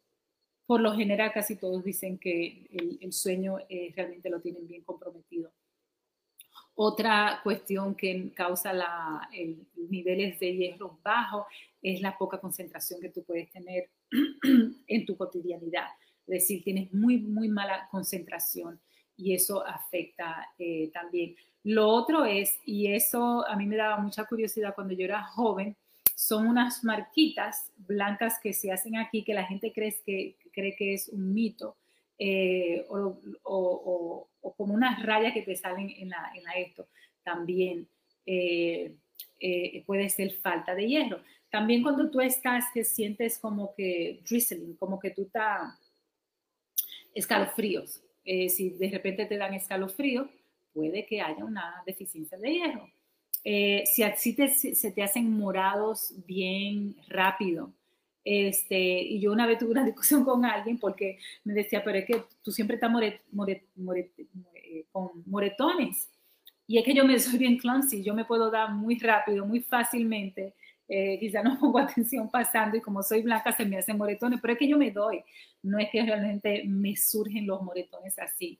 por 0.66 0.80
lo 0.80 0.94
general 0.94 1.32
casi 1.32 1.56
todos 1.56 1.82
dicen 1.82 2.18
que 2.18 2.68
el, 3.00 3.12
sueño 3.12 3.58
eh, 3.68 3.92
realmente 3.96 4.30
lo 4.30 4.40
tienen 4.40 4.68
bien 4.68 4.84
comprometido. 4.84 5.52
Otra 6.74 7.40
cuestión 7.42 7.94
que 7.94 8.32
causa 8.34 8.72
la, 8.72 9.28
el, 9.32 9.66
niveles 9.76 10.38
de 10.38 10.56
hierro 10.56 10.98
bajo 11.02 11.46
es 11.82 12.00
la 12.00 12.16
poca 12.16 12.38
concentración 12.38 13.00
que 13.00 13.08
tú 13.08 13.24
puedes 13.24 13.50
tener 13.50 13.90
en 14.86 15.06
tu 15.06 15.16
cotidianidad. 15.16 15.88
Decir, 16.30 16.62
tienes 16.62 16.92
muy, 16.92 17.18
muy 17.18 17.48
mala 17.48 17.88
concentración 17.90 18.80
y 19.16 19.34
eso 19.34 19.66
afecta 19.66 20.48
eh, 20.58 20.90
también. 20.92 21.36
Lo 21.64 21.88
otro 21.88 22.24
es, 22.24 22.58
y 22.64 22.86
eso 22.86 23.46
a 23.46 23.56
mí 23.56 23.66
me 23.66 23.76
daba 23.76 23.98
mucha 23.98 24.24
curiosidad 24.24 24.74
cuando 24.74 24.94
yo 24.94 25.04
era 25.04 25.24
joven, 25.24 25.76
son 26.14 26.46
unas 26.46 26.84
marquitas 26.84 27.70
blancas 27.76 28.38
que 28.42 28.52
se 28.52 28.72
hacen 28.72 28.96
aquí 28.96 29.24
que 29.24 29.34
la 29.34 29.44
gente 29.44 29.72
cree 29.72 29.94
que, 30.04 30.36
cree 30.52 30.74
que 30.76 30.94
es 30.94 31.08
un 31.08 31.34
mito 31.34 31.76
eh, 32.18 32.86
o, 32.88 34.28
como 34.56 34.74
unas 34.74 35.02
rayas 35.02 35.32
que 35.32 35.42
te 35.42 35.56
salen 35.56 35.90
en 35.90 36.10
la, 36.10 36.32
esto. 36.56 36.86
También 37.22 37.88
eh, 38.26 38.94
puede 39.86 40.08
ser 40.08 40.32
falta 40.32 40.74
de 40.74 40.86
hierro. 40.86 41.20
También 41.50 41.82
cuando 41.82 42.10
tú 42.10 42.20
estás 42.20 42.66
que 42.72 42.84
sientes 42.84 43.38
como 43.38 43.74
que 43.74 44.20
drizzling, 44.28 44.76
como 44.76 45.00
que 45.00 45.10
tú 45.10 45.22
estás 45.22 45.79
escalofríos. 47.14 48.02
Eh, 48.24 48.48
si 48.48 48.70
de 48.70 48.90
repente 48.90 49.26
te 49.26 49.36
dan 49.36 49.54
escalofríos, 49.54 50.28
puede 50.72 51.06
que 51.06 51.20
haya 51.20 51.44
una 51.44 51.82
deficiencia 51.86 52.38
de 52.38 52.52
hierro. 52.52 52.88
Eh, 53.42 53.84
si 53.86 54.02
así 54.02 54.34
se 54.34 54.92
te 54.92 55.02
hacen 55.02 55.30
morados 55.30 56.12
bien 56.26 56.96
rápido, 57.08 57.72
este, 58.24 58.78
y 58.78 59.18
yo 59.20 59.32
una 59.32 59.46
vez 59.46 59.58
tuve 59.58 59.70
una 59.70 59.84
discusión 59.86 60.24
con 60.24 60.44
alguien 60.44 60.78
porque 60.78 61.18
me 61.44 61.54
decía, 61.54 61.82
pero 61.82 61.98
es 61.98 62.04
que 62.04 62.22
tú 62.42 62.50
siempre 62.50 62.76
estás 62.76 62.90
eh, 63.02 64.86
con 64.92 65.10
moretones. 65.26 66.10
Y 66.66 66.78
es 66.78 66.84
que 66.84 66.94
yo 66.94 67.04
me 67.04 67.18
soy 67.18 67.38
bien 67.38 67.58
clumsy, 67.58 68.04
yo 68.04 68.14
me 68.14 68.24
puedo 68.24 68.50
dar 68.50 68.72
muy 68.72 68.96
rápido, 68.98 69.44
muy 69.44 69.60
fácilmente 69.60 70.54
eh, 70.92 71.18
quizá 71.20 71.40
no 71.40 71.56
pongo 71.60 71.78
atención 71.78 72.28
pasando 72.28 72.76
y 72.76 72.80
como 72.80 73.00
soy 73.04 73.22
blanca 73.22 73.52
se 73.52 73.64
me 73.64 73.78
hacen 73.78 73.96
moretones, 73.96 74.40
pero 74.40 74.54
es 74.54 74.58
que 74.58 74.66
yo 74.66 74.76
me 74.76 74.90
doy, 74.90 75.22
no 75.62 75.78
es 75.78 75.88
que 75.88 76.02
realmente 76.02 76.64
me 76.66 76.96
surgen 76.96 77.46
los 77.46 77.62
moretones 77.62 78.18
así. 78.18 78.58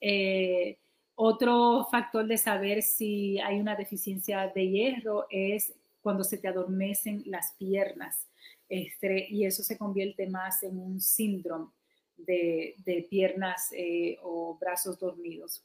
Eh, 0.00 0.78
otro 1.14 1.86
factor 1.90 2.26
de 2.26 2.38
saber 2.38 2.82
si 2.82 3.38
hay 3.40 3.60
una 3.60 3.76
deficiencia 3.76 4.50
de 4.54 4.68
hierro 4.70 5.26
es 5.28 5.74
cuando 6.00 6.24
se 6.24 6.38
te 6.38 6.48
adormecen 6.48 7.22
las 7.26 7.52
piernas 7.58 8.26
este, 8.70 9.26
y 9.28 9.44
eso 9.44 9.62
se 9.62 9.76
convierte 9.76 10.26
más 10.28 10.62
en 10.62 10.78
un 10.78 10.98
síndrome 10.98 11.68
de, 12.16 13.06
piernas 13.10 13.68
eh, 13.72 14.16
o 14.22 14.56
brazos 14.58 14.98
dormidos. 14.98 15.62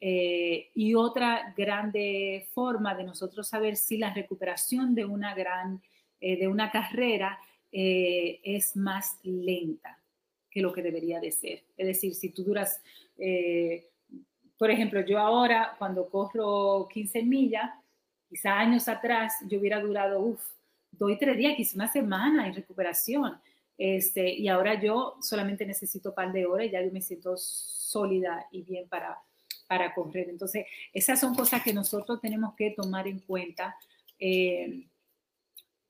Eh, 0.00 0.70
y 0.74 0.94
otra 0.94 1.52
grande 1.56 2.46
forma 2.52 2.94
de 2.94 3.04
nosotros 3.04 3.48
saber 3.48 3.76
si 3.76 3.98
la 3.98 4.14
recuperación 4.14 4.94
de 4.94 5.04
una 5.04 5.34
gran, 5.34 5.82
eh, 6.20 6.38
de 6.38 6.46
una 6.46 6.70
carrera 6.70 7.38
eh, 7.72 8.40
es 8.44 8.76
más 8.76 9.18
lenta 9.24 9.98
que 10.50 10.62
lo 10.62 10.72
que 10.72 10.82
debería 10.82 11.20
de 11.20 11.32
ser. 11.32 11.64
Es 11.76 11.86
decir, 11.86 12.14
si 12.14 12.30
tú 12.30 12.44
duras, 12.44 12.80
por 14.56 14.70
ejemplo, 14.70 15.00
yo 15.04 15.18
ahora 15.18 15.74
cuando 15.78 16.08
corro 16.08 16.88
15 16.88 17.22
millas, 17.22 17.70
quizá 18.28 18.58
años 18.58 18.88
atrás 18.88 19.34
yo 19.48 19.58
hubiera 19.58 19.80
durado, 19.80 20.20
uff, 20.20 20.42
doy 20.90 21.18
tres 21.18 21.36
días, 21.36 21.56
quizá 21.56 21.76
una 21.76 21.92
semana 21.92 22.46
en 22.46 22.54
recuperación. 22.54 23.38
Este, 23.76 24.32
y 24.32 24.48
ahora 24.48 24.80
yo 24.80 25.16
solamente 25.20 25.64
necesito 25.64 26.08
un 26.08 26.14
par 26.14 26.32
de 26.32 26.46
horas 26.46 26.66
y 26.66 26.70
ya 26.70 26.82
yo 26.82 26.90
me 26.90 27.00
siento 27.00 27.36
sólida 27.36 28.46
y 28.50 28.62
bien 28.62 28.88
para, 28.88 29.18
para 29.68 29.94
correr. 29.94 30.28
Entonces, 30.28 30.66
esas 30.92 31.20
son 31.20 31.34
cosas 31.34 31.62
que 31.62 31.72
nosotros 31.72 32.20
tenemos 32.20 32.54
que 32.56 32.72
tomar 32.72 33.06
en 33.06 33.20
cuenta 33.20 33.76
eh, 34.18 34.88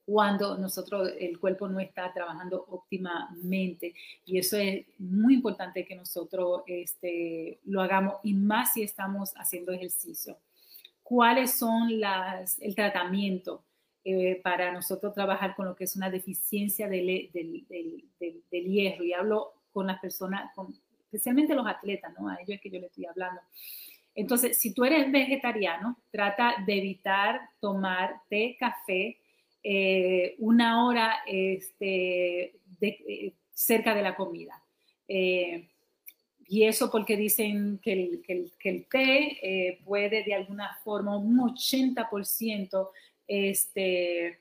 cuando 0.04 0.56
nosotros, 0.56 1.12
el 1.18 1.38
cuerpo 1.38 1.68
no 1.68 1.80
está 1.80 2.12
trabajando 2.12 2.64
óptimamente. 2.68 3.94
Y 4.24 4.38
eso 4.38 4.56
es 4.56 4.86
muy 4.98 5.34
importante 5.34 5.84
que 5.84 5.94
nosotros 5.94 6.62
este, 6.66 7.60
lo 7.64 7.80
hagamos 7.82 8.14
y 8.22 8.34
más 8.34 8.72
si 8.72 8.82
estamos 8.82 9.32
haciendo 9.36 9.72
ejercicio. 9.72 10.36
¿Cuáles 11.02 11.58
son 11.58 12.00
las, 12.00 12.58
el 12.58 12.74
tratamiento? 12.74 13.64
Eh, 14.04 14.40
para 14.42 14.72
nosotros 14.72 15.12
trabajar 15.12 15.54
con 15.54 15.66
lo 15.66 15.76
que 15.76 15.84
es 15.84 15.94
una 15.94 16.08
deficiencia 16.08 16.88
del, 16.88 17.30
del, 17.30 17.66
del, 18.50 18.64
hierro. 18.64 19.04
Y 19.04 19.12
hablo 19.12 19.52
con 19.70 19.88
las 19.88 20.00
personas, 20.00 20.50
con 20.54 20.74
especialmente 21.10 21.54
los 21.54 21.66
atletas, 21.66 22.12
¿no? 22.18 22.28
A 22.28 22.34
ellos 22.34 22.56
es 22.56 22.60
que 22.60 22.70
yo 22.70 22.78
le 22.78 22.86
estoy 22.86 23.06
hablando. 23.06 23.40
Entonces, 24.14 24.58
si 24.58 24.74
tú 24.74 24.84
eres 24.84 25.10
vegetariano, 25.10 25.96
trata 26.10 26.56
de 26.66 26.78
evitar 26.78 27.40
tomar 27.60 28.20
té, 28.28 28.56
café, 28.58 29.16
eh, 29.62 30.34
una 30.38 30.86
hora 30.86 31.20
este, 31.26 32.56
eh, 32.80 33.32
cerca 33.52 33.94
de 33.94 34.02
la 34.02 34.16
comida. 34.16 34.62
Eh, 35.06 35.68
y 36.46 36.64
eso 36.64 36.90
porque 36.90 37.16
dicen 37.16 37.78
que 37.82 37.92
el, 37.92 38.22
que 38.22 38.70
el, 38.70 38.86
té 38.86 39.78
puede 39.84 40.24
de 40.24 40.34
alguna 40.34 40.78
forma, 40.82 41.16
un 41.16 41.38
80%, 41.38 42.90
este, 43.26 44.40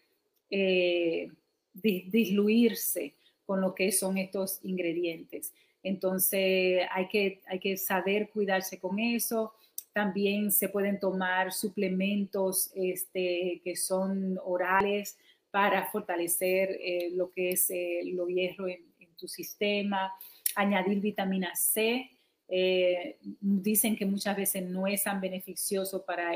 disluirse 1.73 3.15
con 3.45 3.61
lo 3.61 3.75
que 3.75 3.91
son 3.91 4.17
estos 4.17 4.59
ingredientes. 4.63 5.53
Entonces 5.87 6.81
hay 6.91 7.07
que, 7.07 7.41
hay 7.47 7.59
que 7.59 7.77
saber 7.77 8.29
cuidarse 8.29 8.79
con 8.79 8.99
eso. 8.99 9.53
También 9.93 10.51
se 10.51 10.69
pueden 10.69 10.99
tomar 10.99 11.51
suplementos 11.51 12.71
este, 12.75 13.61
que 13.63 13.75
son 13.75 14.39
orales 14.43 15.17
para 15.49 15.87
fortalecer 15.87 16.69
eh, 16.81 17.11
lo 17.13 17.31
que 17.31 17.51
es 17.51 17.69
eh, 17.69 18.01
lo 18.05 18.27
hierro 18.27 18.67
en, 18.67 18.85
tu 19.17 19.27
sistema, 19.27 20.13
añadir 20.55 20.99
vitamina 20.99 21.55
C. 21.55 22.11
Eh, 22.47 23.17
dicen 23.41 23.95
que 23.95 24.05
muchas 24.05 24.37
veces 24.37 24.61
no 24.61 24.85
es 24.85 25.03
tan 25.05 25.19
beneficioso 25.19 26.05
para 26.05 26.33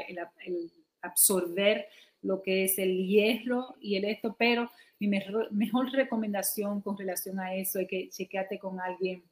absorber 1.03 1.87
lo 2.23 2.41
que 2.41 2.63
es 2.63 2.79
el 2.79 3.05
hierro 3.05 3.75
y 3.79 3.97
el 3.97 4.05
esto, 4.05 4.35
pero 4.37 4.71
mi 5.01 5.07
mejor, 5.07 5.91
recomendación 5.91 6.81
con 6.81 6.95
relación 6.95 7.39
a 7.39 7.55
eso 7.55 7.79
es 7.79 7.87
que 7.87 8.09
chequeate 8.09 8.59
con 8.59 8.79
alguien 8.79 9.23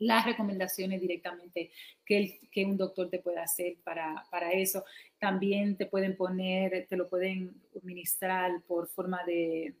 las 0.00 0.26
recomendaciones 0.26 1.00
directamente 1.00 1.70
que, 2.04 2.40
un 2.66 2.76
doctor 2.76 3.08
te 3.08 3.20
pueda 3.20 3.42
hacer 3.42 3.76
para, 3.84 4.26
para, 4.30 4.52
eso. 4.52 4.84
También 5.18 5.76
te 5.76 5.86
pueden 5.86 6.16
poner, 6.16 6.86
te 6.88 6.96
lo 6.96 7.08
pueden 7.08 7.54
administrar 7.76 8.62
por 8.66 8.88
forma 8.88 9.22
de, 9.24 9.74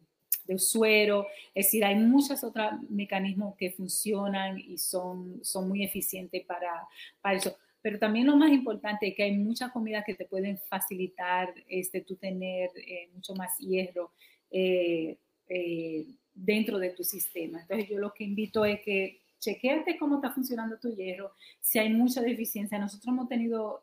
de 0.44 0.58
suero, 0.58 1.26
es 1.54 1.66
decir, 1.66 1.84
hay 1.84 1.96
muchos 1.96 2.42
otros 2.44 2.72
mecanismos 2.88 3.56
que 3.56 3.72
funcionan 3.72 4.58
y 4.58 4.78
son, 4.78 5.40
son 5.42 5.68
muy 5.68 5.84
eficientes 5.84 6.44
para, 6.44 6.86
para 7.20 7.36
eso. 7.36 7.56
Pero 7.82 7.98
también 7.98 8.26
lo 8.26 8.36
más 8.36 8.52
importante 8.52 9.08
es 9.08 9.14
que 9.14 9.22
hay 9.22 9.36
muchas 9.36 9.72
comidas 9.72 10.04
que 10.04 10.14
te 10.14 10.26
pueden 10.26 10.58
facilitar 10.68 11.52
este, 11.66 12.02
tú 12.02 12.16
tener 12.16 12.70
eh, 12.76 13.08
mucho 13.14 13.34
más 13.34 13.56
hierro 13.58 14.12
eh, 14.50 15.16
eh, 15.48 16.06
dentro 16.34 16.78
de 16.78 16.90
tu 16.90 17.04
sistema. 17.04 17.62
Entonces 17.62 17.88
yo 17.88 17.98
lo 17.98 18.12
que 18.12 18.24
invito 18.24 18.64
es 18.64 18.80
que 18.82 19.19
chequeate 19.40 19.98
cómo 19.98 20.16
está 20.16 20.30
funcionando 20.30 20.78
tu 20.78 20.94
hierro, 20.94 21.32
si 21.60 21.78
hay 21.78 21.90
mucha 21.90 22.20
deficiencia. 22.20 22.78
Nosotros 22.78 23.08
hemos 23.08 23.28
tenido 23.28 23.82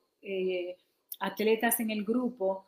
atletas 1.20 1.80
en 1.80 1.90
el 1.92 2.06
grupo 2.06 2.66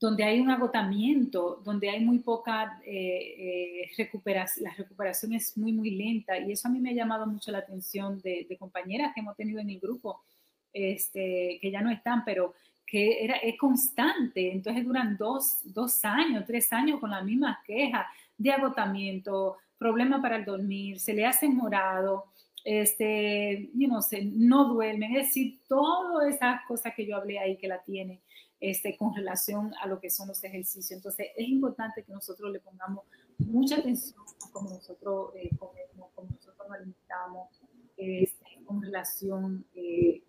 donde 0.00 0.24
hay 0.24 0.40
un 0.40 0.50
agotamiento, 0.50 1.62
donde 1.64 1.88
hay 1.88 2.04
muy 2.04 2.18
poca 2.18 2.80
recuperación, 3.96 4.64
la 4.64 4.74
recuperación 4.74 5.32
es 5.32 5.56
muy, 5.56 5.72
muy 5.72 5.90
lenta 5.92 6.38
y 6.38 6.50
eso 6.50 6.66
a 6.66 6.70
mí 6.72 6.80
me 6.80 6.90
ha 6.90 6.94
llamado 6.94 7.24
mucho 7.26 7.52
la 7.52 7.58
atención 7.58 8.20
de, 8.20 8.46
de 8.48 8.58
compañeras 8.58 9.12
que 9.14 9.20
hemos 9.20 9.36
tenido 9.36 9.60
en 9.60 9.70
el 9.70 9.78
grupo 9.78 10.20
este, 10.72 11.58
que 11.60 11.70
ya 11.70 11.82
no 11.82 11.90
están, 11.90 12.24
pero 12.24 12.54
que 12.86 13.24
era, 13.24 13.36
es 13.36 13.56
constante. 13.58 14.52
Entonces 14.52 14.84
duran 14.84 15.16
dos, 15.16 15.60
dos 15.64 16.04
años, 16.04 16.44
tres 16.46 16.72
años 16.72 17.00
con 17.00 17.10
las 17.10 17.24
mismas 17.24 17.58
quejas 17.64 18.06
de 18.36 18.50
agotamiento, 18.50 19.56
problema 19.82 20.22
para 20.22 20.36
el 20.36 20.44
dormir, 20.44 21.00
se 21.00 21.12
le 21.12 21.26
hace 21.26 21.48
morado, 21.48 22.26
este, 22.64 23.70
you 23.74 23.88
know, 23.88 24.00
se, 24.00 24.24
no 24.24 24.68
duermen, 24.68 25.16
es 25.16 25.26
decir, 25.26 25.60
todas 25.66 26.32
esas 26.32 26.60
cosas 26.68 26.94
que 26.94 27.04
yo 27.04 27.16
hablé 27.16 27.38
ahí 27.40 27.56
que 27.56 27.66
la 27.66 27.82
tiene 27.82 28.20
este, 28.60 28.96
con 28.96 29.12
relación 29.12 29.72
a 29.82 29.88
lo 29.88 29.98
que 29.98 30.08
son 30.08 30.28
los 30.28 30.42
ejercicios. 30.44 30.92
Entonces, 30.92 31.28
es 31.36 31.48
importante 31.48 32.04
que 32.04 32.12
nosotros 32.12 32.52
le 32.52 32.60
pongamos 32.60 33.04
mucha 33.38 33.76
atención 33.78 34.20
a 34.20 34.52
cómo 34.52 34.70
nosotros 34.70 35.32
eh, 35.34 35.50
comemos, 35.58 36.10
cómo 36.14 36.28
nosotros 36.30 36.68
nos 36.68 36.76
alimentamos, 36.78 37.48
este, 37.96 38.46
con 38.64 38.80
relación 38.80 39.64
eh, 39.74 40.22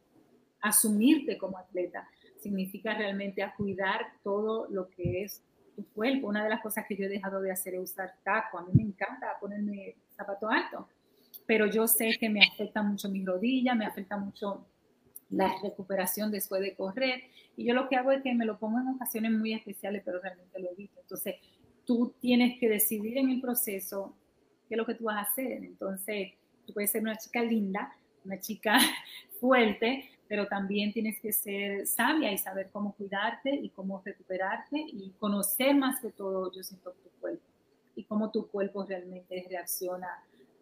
asumirte 0.61 1.37
como 1.37 1.59
atleta, 1.59 2.09
significa 2.39 2.95
realmente 2.95 3.43
a 3.43 3.53
cuidar 3.53 4.01
todo 4.23 4.67
lo 4.69 4.89
que 4.89 5.23
es 5.23 5.43
cuerpo. 5.93 6.27
Una 6.27 6.43
de 6.43 6.49
las 6.49 6.61
cosas 6.61 6.85
que 6.87 6.95
yo 6.95 7.05
he 7.05 7.09
dejado 7.09 7.41
de 7.41 7.51
hacer 7.51 7.75
es 7.75 7.81
usar 7.81 8.15
taco. 8.23 8.57
A 8.57 8.63
mí 8.63 8.71
me 8.73 8.83
encanta 8.83 9.37
ponerme 9.39 9.95
zapato 10.15 10.49
alto, 10.49 10.87
pero 11.45 11.65
yo 11.67 11.87
sé 11.87 12.11
que 12.19 12.29
me 12.29 12.41
afecta 12.45 12.81
mucho 12.81 13.09
mi 13.09 13.25
rodilla, 13.25 13.75
me 13.75 13.85
afecta 13.85 14.17
mucho 14.17 14.65
la 15.29 15.51
recuperación 15.61 16.31
después 16.31 16.61
de 16.61 16.75
correr. 16.75 17.23
Y 17.55 17.65
yo 17.65 17.73
lo 17.73 17.87
que 17.89 17.95
hago 17.95 18.11
es 18.11 18.21
que 18.21 18.33
me 18.33 18.45
lo 18.45 18.57
pongo 18.57 18.79
en 18.79 18.87
ocasiones 18.87 19.31
muy 19.31 19.53
especiales, 19.53 20.01
pero 20.05 20.19
realmente 20.19 20.59
lo 20.59 20.71
evito. 20.71 20.99
Entonces, 21.01 21.35
tú 21.85 22.13
tienes 22.19 22.59
que 22.59 22.69
decidir 22.69 23.17
en 23.17 23.29
el 23.29 23.41
proceso 23.41 24.15
qué 24.67 24.75
es 24.75 24.77
lo 24.77 24.85
que 24.85 24.95
tú 24.95 25.05
vas 25.05 25.17
a 25.17 25.29
hacer. 25.29 25.63
Entonces, 25.63 26.33
tú 26.65 26.73
puedes 26.73 26.91
ser 26.91 27.01
una 27.01 27.17
chica 27.17 27.41
linda, 27.43 27.95
una 28.25 28.39
chica 28.39 28.77
fuerte, 29.39 30.09
pero 30.33 30.47
también 30.47 30.91
tienes 30.91 31.19
que 31.19 31.31
ser 31.31 31.85
sabia 31.85 32.31
y 32.31 32.39
saber 32.39 32.71
cómo 32.71 32.95
cuidarte 32.95 33.51
y 33.53 33.69
cómo 33.69 34.01
recuperarte 34.03 34.77
y 34.77 35.11
conocer 35.19 35.75
más 35.75 36.01
que 36.01 36.09
todo, 36.09 36.51
yo 36.51 36.63
siento, 36.63 36.89
tu 37.03 37.09
cuerpo 37.21 37.45
y 37.95 38.03
cómo 38.05 38.31
tu 38.31 38.47
cuerpo 38.47 38.83
realmente 38.83 39.45
reacciona 39.47 40.07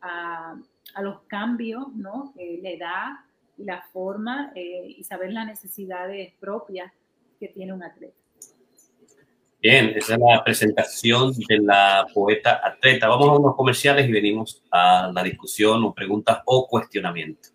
a, 0.02 0.58
a 0.94 1.02
los 1.02 1.22
cambios, 1.22 1.88
¿no? 1.96 2.34
Eh, 2.38 2.60
la 2.62 2.70
edad 2.70 3.08
y 3.58 3.64
la 3.64 3.82
forma 3.94 4.52
eh, 4.56 4.88
y 4.90 5.06
saber 5.06 5.32
las 5.32 5.48
necesidades 5.48 6.34
propias 6.38 6.92
que 7.40 7.48
tiene 7.48 7.72
un 7.72 7.84
atleta. 7.84 8.20
Bien, 9.62 9.94
esa 9.96 10.16
es 10.16 10.20
la 10.20 10.44
presentación 10.44 11.32
de 11.48 11.60
la 11.60 12.06
poeta 12.14 12.60
atleta. 12.62 13.08
Vamos 13.08 13.30
a 13.30 13.40
unos 13.40 13.56
comerciales 13.56 14.06
y 14.06 14.12
venimos 14.12 14.62
a 14.70 15.10
la 15.16 15.24
discusión 15.24 15.82
o 15.86 15.94
preguntas 15.94 16.42
o 16.44 16.68
cuestionamiento. 16.68 17.48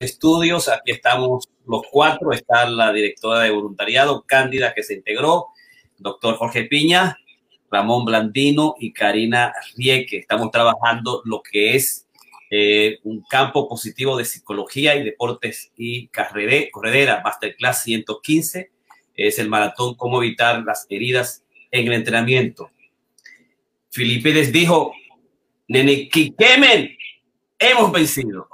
Estudios. 0.00 0.68
Aquí 0.68 0.92
estamos 0.92 1.48
los 1.66 1.82
cuatro. 1.90 2.32
Está 2.32 2.68
la 2.68 2.92
directora 2.92 3.40
de 3.40 3.50
voluntariado, 3.50 4.24
Cándida, 4.26 4.74
que 4.74 4.82
se 4.82 4.94
integró, 4.94 5.48
doctor 5.98 6.36
Jorge 6.36 6.64
Piña, 6.64 7.18
Ramón 7.70 8.04
Blandino 8.04 8.74
y 8.80 8.92
Karina 8.92 9.52
Rieke. 9.76 10.18
Estamos 10.18 10.50
trabajando 10.50 11.22
lo 11.24 11.42
que 11.42 11.76
es 11.76 12.08
eh, 12.50 12.98
un 13.04 13.22
campo 13.22 13.68
positivo 13.68 14.16
de 14.16 14.24
psicología 14.24 14.96
y 14.96 15.04
deportes 15.04 15.70
y 15.76 16.08
corredera, 16.08 17.20
Masterclass 17.22 17.82
115. 17.82 18.70
Es 19.14 19.38
el 19.38 19.50
maratón, 19.50 19.94
cómo 19.94 20.22
evitar 20.22 20.64
las 20.64 20.86
heridas 20.88 21.44
en 21.70 21.86
el 21.86 21.92
entrenamiento. 21.92 22.70
Filipides 23.90 24.50
dijo, 24.50 24.92
Nene, 25.68 26.08
quemen, 26.08 26.96
hemos 27.58 27.92
vencido. 27.92 28.48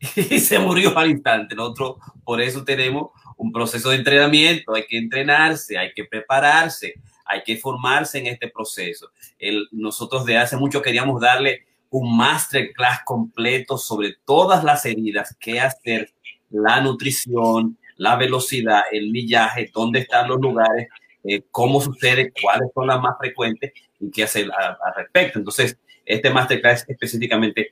y 0.16 0.40
se 0.40 0.58
murió 0.58 0.96
al 0.96 1.10
instante. 1.10 1.54
Nosotros 1.54 1.96
por 2.24 2.40
eso 2.40 2.64
tenemos 2.64 3.10
un 3.36 3.52
proceso 3.52 3.90
de 3.90 3.96
entrenamiento, 3.96 4.74
hay 4.74 4.86
que 4.86 4.98
entrenarse, 4.98 5.78
hay 5.78 5.92
que 5.92 6.04
prepararse, 6.04 6.94
hay 7.24 7.42
que 7.42 7.56
formarse 7.56 8.18
en 8.18 8.26
este 8.26 8.48
proceso. 8.48 9.10
El, 9.38 9.68
nosotros 9.72 10.24
de 10.24 10.38
hace 10.38 10.56
mucho 10.56 10.82
queríamos 10.82 11.20
darle 11.20 11.66
un 11.90 12.16
masterclass 12.16 13.00
completo 13.04 13.76
sobre 13.76 14.16
todas 14.24 14.64
las 14.64 14.84
heridas, 14.86 15.36
qué 15.38 15.60
hacer, 15.60 16.12
la 16.50 16.80
nutrición, 16.80 17.78
la 17.96 18.16
velocidad, 18.16 18.82
el 18.90 19.10
millaje, 19.10 19.70
dónde 19.72 20.00
están 20.00 20.28
los 20.28 20.40
lugares, 20.40 20.88
eh, 21.24 21.42
cómo 21.50 21.80
sucede, 21.80 22.32
cuáles 22.40 22.70
son 22.74 22.86
las 22.86 23.00
más 23.00 23.16
frecuentes 23.18 23.72
y 24.00 24.10
qué 24.10 24.24
hacer 24.24 24.50
al 24.50 24.94
respecto. 24.96 25.38
Entonces, 25.38 25.78
este 26.04 26.30
masterclass 26.30 26.84
específicamente 26.88 27.70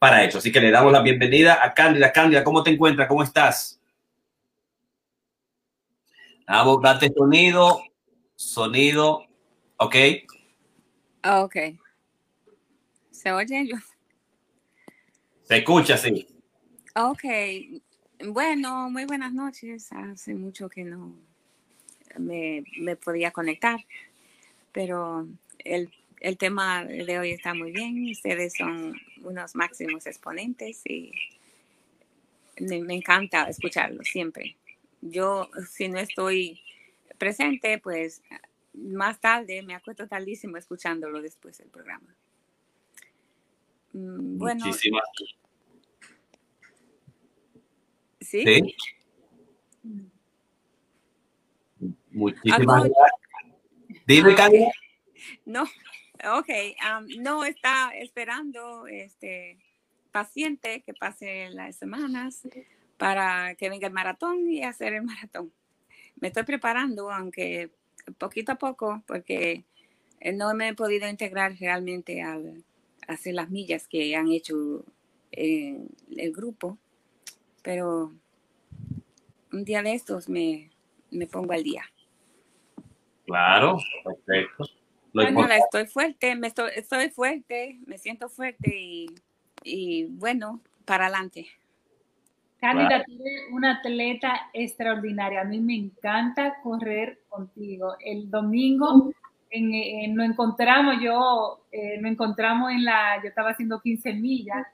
para 0.00 0.24
eso. 0.24 0.38
Así 0.38 0.50
que 0.50 0.60
le 0.60 0.70
damos 0.70 0.90
la 0.90 1.02
bienvenida 1.02 1.62
a 1.62 1.74
Cándida. 1.74 2.10
Cándida, 2.10 2.42
¿cómo 2.42 2.62
te 2.64 2.70
encuentras? 2.70 3.06
¿Cómo 3.06 3.22
estás? 3.22 3.78
Date 6.82 7.12
sonido, 7.14 7.82
sonido, 8.34 9.26
¿ok? 9.76 9.94
Ok. 11.22 11.56
¿Se 13.10 13.30
oye 13.30 13.68
yo? 13.68 13.76
Se 15.42 15.58
escucha, 15.58 15.98
sí. 15.98 16.26
Ok. 16.96 17.24
Bueno, 18.24 18.88
muy 18.88 19.04
buenas 19.04 19.34
noches. 19.34 19.92
Hace 19.92 20.34
mucho 20.34 20.70
que 20.70 20.82
no 20.82 21.12
me, 22.18 22.64
me 22.78 22.96
podía 22.96 23.32
conectar, 23.32 23.84
pero 24.72 25.28
el 25.58 25.92
el 26.20 26.36
tema 26.36 26.84
de 26.84 27.18
hoy 27.18 27.32
está 27.32 27.54
muy 27.54 27.72
bien. 27.72 28.10
Ustedes 28.10 28.54
son 28.56 28.94
unos 29.22 29.54
máximos 29.56 30.06
exponentes 30.06 30.82
y 30.86 31.12
me, 32.60 32.94
encanta 32.94 33.48
escucharlo 33.48 34.02
siempre. 34.04 34.56
yo, 35.00 35.48
si 35.68 35.88
no 35.88 35.98
estoy 35.98 36.60
presente, 37.18 37.78
pues 37.78 38.22
más 38.74 39.20
tarde 39.20 39.62
me 39.62 39.74
acuesto 39.74 40.06
tardísimo 40.06 40.56
escuchándolo 40.56 41.20
después 41.22 41.58
del 41.58 41.68
programa. 41.68 42.14
Mm, 43.92 44.38
bueno. 44.38 44.66
Muchísimas. 44.66 45.04
¿Sí? 48.20 48.44
Sí. 48.44 48.76
Muchísimas 52.10 52.84
gracias. 52.84 53.20
Dime, 54.06 54.32
Ah, 54.32 54.36
Karina. 54.36 54.70
No, 55.44 55.64
ok, 56.38 56.48
am, 56.80 57.06
no 57.18 57.44
está 57.44 57.90
esperando 57.94 58.86
este 58.86 59.58
paciente 60.12 60.82
que 60.82 60.94
pase 60.94 61.50
las 61.50 61.76
semanas 61.76 62.46
para 62.96 63.54
que 63.54 63.70
venga 63.70 63.86
el 63.86 63.92
maratón 63.92 64.48
y 64.48 64.62
hacer 64.64 64.94
el 64.94 65.02
maratón. 65.04 65.52
Me 66.20 66.28
estoy 66.28 66.42
preparando, 66.42 67.10
aunque 67.10 67.70
poquito 68.18 68.52
a 68.52 68.56
poco, 68.56 69.02
porque 69.06 69.64
eh, 70.20 70.32
no 70.32 70.52
me 70.54 70.68
he 70.68 70.74
podido 70.74 71.08
integrar 71.08 71.56
realmente 71.58 72.22
al 72.22 72.64
hacer 73.08 73.34
las 73.34 73.50
millas 73.50 73.88
que 73.88 74.14
han 74.14 74.28
hecho 74.28 74.84
el 75.32 76.32
grupo, 76.32 76.76
pero 77.62 78.12
un 79.52 79.64
día 79.64 79.82
de 79.82 79.94
estos 79.94 80.28
me, 80.28 80.70
me 81.10 81.26
pongo 81.26 81.52
al 81.52 81.62
día. 81.62 81.84
Claro, 83.26 83.78
perfecto. 84.04 84.64
Lo 85.12 85.22
Bueno, 85.22 85.30
importante- 85.30 85.64
estoy 85.64 85.86
fuerte, 85.86 86.34
me 86.36 86.46
estoy, 86.46 86.70
estoy 86.76 87.10
fuerte, 87.10 87.78
me 87.86 87.98
siento 87.98 88.28
fuerte 88.28 88.74
y, 88.78 89.06
y 89.64 90.04
bueno, 90.04 90.60
para 90.84 91.06
adelante. 91.06 91.46
Cándida, 92.60 93.02
tú 93.04 93.12
eres 93.12 93.42
una 93.52 93.78
atleta 93.78 94.50
extraordinaria. 94.52 95.40
A 95.40 95.44
mí 95.44 95.60
me 95.60 95.74
encanta 95.74 96.56
correr 96.62 97.20
contigo. 97.28 97.96
El 98.04 98.30
domingo 98.30 99.10
en, 99.50 99.72
en- 99.74 100.14
nos 100.14 100.26
encontramos, 100.26 100.96
yo 101.02 101.64
eh, 101.72 101.98
nos 102.00 102.12
encontramos 102.12 102.70
en 102.70 102.84
la, 102.84 103.20
yo 103.22 103.28
estaba 103.30 103.50
haciendo 103.50 103.80
15 103.80 104.12
millas 104.12 104.66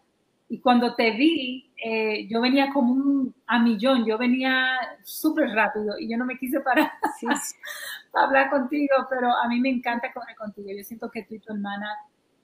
y 0.48 0.60
cuando 0.60 0.94
te 0.94 1.10
vi, 1.10 1.72
eh, 1.84 2.28
yo 2.28 2.40
venía 2.40 2.72
como 2.72 2.92
un 2.92 3.34
a 3.46 3.58
millón, 3.58 4.06
yo 4.06 4.16
venía 4.16 4.76
súper 5.02 5.50
rápido 5.50 5.98
y 5.98 6.08
yo 6.08 6.16
no 6.16 6.24
me 6.24 6.38
quise 6.38 6.60
parar 6.60 6.92
Sí, 7.18 7.26
para 8.12 8.26
hablar 8.26 8.50
contigo, 8.50 8.94
pero 9.10 9.32
a 9.32 9.48
mí 9.48 9.60
me 9.60 9.70
encanta 9.70 10.12
correr 10.12 10.36
contigo. 10.36 10.68
Yo 10.76 10.84
siento 10.84 11.10
que 11.10 11.24
tú 11.24 11.34
y 11.34 11.40
tu 11.40 11.52
hermana 11.52 11.88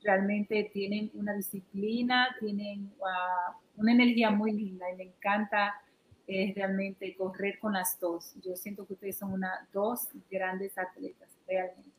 realmente 0.03 0.71
tienen 0.73 1.13
una 1.15 1.33
disciplina, 1.35 2.35
tienen 2.41 2.93
ah, 3.07 3.57
una 3.77 3.93
energía 3.93 4.31
muy 4.31 4.53
linda 4.53 4.91
y 4.91 4.97
me 4.97 5.05
encanta 5.05 5.81
eh, 6.27 6.53
realmente 6.57 7.15
correr 7.17 7.61
con 7.61 7.75
las 7.75 8.01
dos. 8.01 8.35
Yo 8.45 8.57
siento 8.57 8.85
que 8.85 8.95
ustedes 8.95 9.17
son 9.17 9.33
una, 9.33 9.69
dos 9.73 10.09
grandes 10.29 10.77
atletas, 10.77 11.29
realmente. 11.47 11.91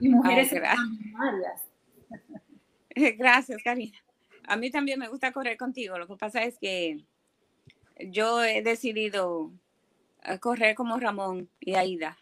Y 0.00 0.08
mujeres 0.10 0.52
Ay, 0.52 0.60
gracias. 1.40 1.68
Gracias, 3.18 3.62
Karina. 3.62 3.96
A 4.48 4.56
mí 4.56 4.70
también 4.70 4.98
me 4.98 5.08
gusta 5.08 5.32
correr 5.32 5.56
contigo. 5.56 5.98
Lo 5.98 6.06
que 6.06 6.16
pasa 6.16 6.42
es 6.44 6.58
que 6.58 7.04
yo 8.00 8.42
he 8.42 8.62
decidido 8.62 9.52
eh, 10.24 10.38
correr 10.38 10.74
como 10.74 10.98
Ramón 10.98 11.48
y 11.60 11.74
Aida. 11.74 12.16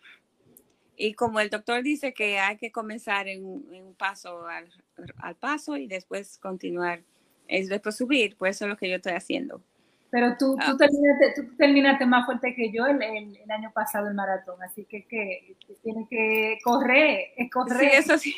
Y 0.96 1.14
como 1.14 1.40
el 1.40 1.50
doctor 1.50 1.82
dice 1.82 2.14
que 2.14 2.38
hay 2.38 2.56
que 2.56 2.72
comenzar 2.72 3.28
en, 3.28 3.44
un- 3.44 3.94
paso 3.98 4.46
al, 4.46 4.70
al 5.18 5.36
paso 5.36 5.76
y 5.76 5.86
después 5.86 6.38
continuar, 6.38 7.02
es 7.48 7.68
después 7.68 7.96
subir, 7.96 8.36
pues 8.36 8.56
eso 8.56 8.64
es 8.64 8.70
lo 8.70 8.76
que 8.76 8.88
yo 8.88 8.96
estoy 8.96 9.12
haciendo. 9.12 9.62
Pero 10.10 10.36
tú, 10.38 10.56
Ah. 10.58 10.66
tú, 10.70 10.76
terminaste, 10.78 11.32
tú 11.36 11.56
terminaste 11.56 12.06
más 12.06 12.24
fuerte 12.26 12.54
que 12.54 12.70
yo 12.72 12.86
el, 12.86 13.02
el- 13.02 13.36
el 13.36 13.50
año 13.50 13.70
pasado 13.74 14.08
el 14.08 14.14
maratón, 14.14 14.62
así 14.62 14.84
que, 14.86 15.04
que, 15.06 15.56
que 15.66 15.74
tienes 15.82 16.08
que 16.08 16.58
correr, 16.64 17.28
es 17.36 17.44
Sí, 17.44 17.50
correr. 17.50 17.90
eso 17.94 18.16
sí. 18.18 18.34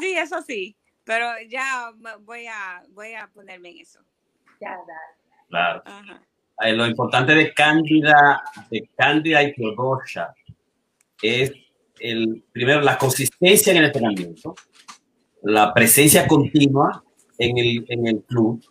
sí, 0.00 0.14
eso 0.16 0.42
sí. 0.42 0.76
Pero 1.08 1.26
ya 1.48 1.90
voy 2.20 2.46
a, 2.46 2.82
voy 2.90 3.14
a 3.14 3.26
ponerme 3.32 3.70
en 3.70 3.78
eso. 3.78 3.98
Ya, 4.60 4.72
dale. 4.72 5.38
Claro. 5.48 5.82
Ajá. 5.86 6.20
Eh, 6.60 6.72
lo 6.74 6.86
importante 6.86 7.34
de 7.34 7.54
Cándida, 7.54 8.42
de 8.70 8.90
Cándida 8.94 9.42
y 9.42 9.54
Teodosia 9.54 10.34
es 11.22 11.50
el, 11.98 12.44
primero 12.52 12.82
la 12.82 12.98
consistencia 12.98 13.70
en 13.70 13.78
el 13.78 13.84
entrenamiento, 13.86 14.54
la 15.44 15.72
presencia 15.72 16.28
continua 16.28 17.02
en 17.38 17.56
el, 17.56 17.86
en 17.88 18.06
el 18.06 18.22
club. 18.24 18.62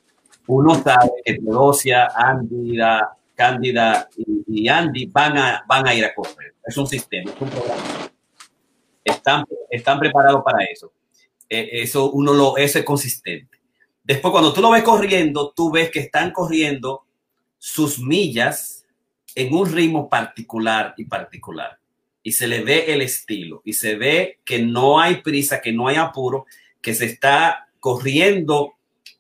Uno 0.45 0.75
sabe 0.75 1.09
que 1.25 1.39
Teodosia, 1.39 2.09
Ándida, 2.15 3.17
Cándida 3.33 4.07
y, 4.15 4.61
y 4.63 4.67
Andy 4.67 5.07
van 5.07 5.39
a, 5.39 5.63
van 5.67 5.87
a 5.87 5.95
ir 5.95 6.05
a 6.05 6.13
correr. 6.13 6.53
Es 6.63 6.77
un 6.77 6.85
sistema, 6.85 7.31
es 7.31 7.41
un 7.41 7.49
programa. 7.49 8.11
Están, 9.03 9.43
están 9.71 9.97
preparados 9.97 10.43
para 10.43 10.63
eso. 10.65 10.91
Eh, 11.49 11.69
eso 11.81 12.11
uno 12.11 12.33
lo, 12.33 12.57
eso 12.57 12.79
es 12.79 12.85
consistente. 12.85 13.57
Después, 14.03 14.31
cuando 14.31 14.53
tú 14.53 14.61
lo 14.61 14.71
ves 14.71 14.83
corriendo, 14.83 15.53
tú 15.55 15.71
ves 15.71 15.91
que 15.91 15.99
están 15.99 16.31
corriendo 16.31 17.05
sus 17.57 17.99
millas 17.99 18.85
en 19.35 19.53
un 19.53 19.71
ritmo 19.71 20.09
particular 20.09 20.93
y 20.97 21.05
particular. 21.05 21.77
Y 22.23 22.31
se 22.31 22.47
le 22.47 22.61
ve 22.63 22.93
el 22.93 23.01
estilo 23.01 23.61
y 23.63 23.73
se 23.73 23.95
ve 23.95 24.39
que 24.43 24.59
no 24.59 24.99
hay 24.99 25.17
prisa, 25.17 25.61
que 25.61 25.71
no 25.71 25.87
hay 25.87 25.97
apuro, 25.97 26.45
que 26.81 26.93
se 26.93 27.05
está 27.05 27.67
corriendo 27.79 28.73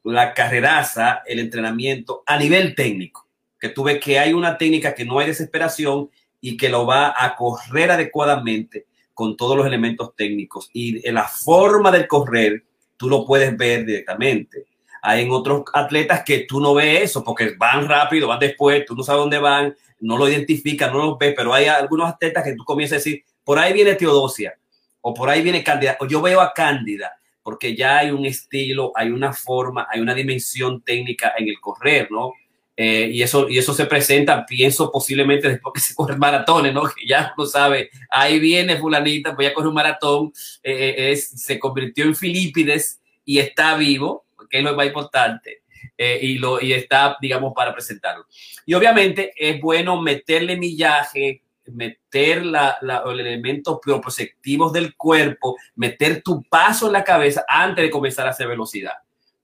la 0.03 0.33
carreraza, 0.33 1.21
el 1.25 1.39
entrenamiento 1.39 2.23
a 2.25 2.37
nivel 2.37 2.73
técnico. 2.73 3.27
Que 3.59 3.69
tú 3.69 3.83
ves 3.83 3.99
que 3.99 4.19
hay 4.19 4.33
una 4.33 4.57
técnica 4.57 4.95
que 4.95 5.05
no 5.05 5.19
hay 5.19 5.27
desesperación 5.27 6.09
y 6.41 6.57
que 6.57 6.69
lo 6.69 6.85
va 6.85 7.13
a 7.15 7.35
correr 7.35 7.91
adecuadamente 7.91 8.86
con 9.17 9.35
todos 9.35 9.57
los 9.57 9.65
elementos 9.65 10.15
técnicos. 10.15 10.69
Y 10.73 11.09
la 11.11 11.23
forma 11.23 11.89
del 11.89 12.07
correr, 12.07 12.63
tú 12.97 13.09
lo 13.09 13.25
puedes 13.25 13.57
ver 13.57 13.83
directamente. 13.83 14.65
Hay 15.01 15.23
en 15.23 15.31
otros 15.31 15.63
atletas 15.73 16.21
que 16.23 16.45
tú 16.47 16.59
no 16.59 16.75
ves 16.75 17.01
eso 17.01 17.23
porque 17.23 17.55
van 17.57 17.89
rápido, 17.89 18.27
van 18.27 18.37
después, 18.37 18.85
tú 18.85 18.95
no 18.95 19.01
sabes 19.01 19.21
dónde 19.21 19.39
van, 19.39 19.75
no 20.01 20.19
lo 20.19 20.29
identificas, 20.29 20.93
no 20.93 20.99
lo 20.99 21.17
ves, 21.17 21.33
pero 21.35 21.51
hay 21.51 21.65
algunos 21.65 22.07
atletas 22.07 22.43
que 22.43 22.53
tú 22.53 22.63
comienzas 22.63 22.97
a 22.97 22.99
decir, 22.99 23.23
por 23.43 23.57
ahí 23.57 23.73
viene 23.73 23.95
Teodosia 23.95 24.53
o 25.01 25.15
por 25.15 25.31
ahí 25.31 25.41
viene 25.41 25.63
Cándida, 25.63 25.97
o 25.99 26.05
yo 26.05 26.21
veo 26.21 26.39
a 26.39 26.53
Cándida, 26.53 27.13
porque 27.41 27.75
ya 27.75 27.97
hay 27.97 28.11
un 28.11 28.23
estilo, 28.23 28.91
hay 28.93 29.09
una 29.09 29.33
forma, 29.33 29.87
hay 29.89 29.99
una 29.99 30.13
dimensión 30.13 30.83
técnica 30.83 31.33
en 31.39 31.47
el 31.47 31.59
correr, 31.59 32.11
¿no? 32.11 32.33
Eh, 32.79 33.09
y, 33.11 33.23
eso, 33.23 33.49
y 33.49 33.57
eso 33.57 33.73
se 33.73 33.87
presenta, 33.87 34.45
pienso 34.45 34.91
posiblemente 34.91 35.49
después 35.49 35.73
que 35.73 35.79
se 35.79 35.95
corren 35.95 36.19
maratones, 36.19 36.71
¿no? 36.75 36.83
Que 36.83 37.07
ya 37.07 37.33
uno 37.35 37.47
sabe, 37.47 37.89
ahí 38.11 38.37
viene 38.37 38.77
fulanita, 38.77 39.31
voy 39.31 39.47
a 39.47 39.53
correr 39.55 39.69
un 39.69 39.73
maratón, 39.73 40.31
eh, 40.61 41.11
es, 41.11 41.27
se 41.27 41.57
convirtió 41.57 42.05
en 42.05 42.15
Filipides 42.15 43.01
y 43.25 43.39
está 43.39 43.75
vivo, 43.75 44.27
que 44.47 44.59
es 44.59 44.63
lo 44.63 44.75
más 44.75 44.85
importante, 44.85 45.63
eh, 45.97 46.19
y, 46.21 46.37
lo, 46.37 46.61
y 46.61 46.73
está, 46.73 47.17
digamos, 47.19 47.51
para 47.55 47.73
presentarlo. 47.73 48.27
Y 48.67 48.75
obviamente 48.75 49.33
es 49.35 49.59
bueno 49.59 49.99
meterle 49.99 50.55
millaje, 50.55 51.41
meter 51.65 52.45
la, 52.45 52.77
la, 52.81 53.01
los 53.03 53.19
elementos 53.19 53.79
proprioceptivos 53.81 54.71
del 54.71 54.95
cuerpo, 54.95 55.55
meter 55.75 56.21
tu 56.21 56.43
paso 56.43 56.85
en 56.85 56.93
la 56.93 57.03
cabeza 57.03 57.43
antes 57.49 57.83
de 57.83 57.89
comenzar 57.89 58.27
a 58.27 58.29
hacer 58.29 58.47
velocidad. 58.47 58.93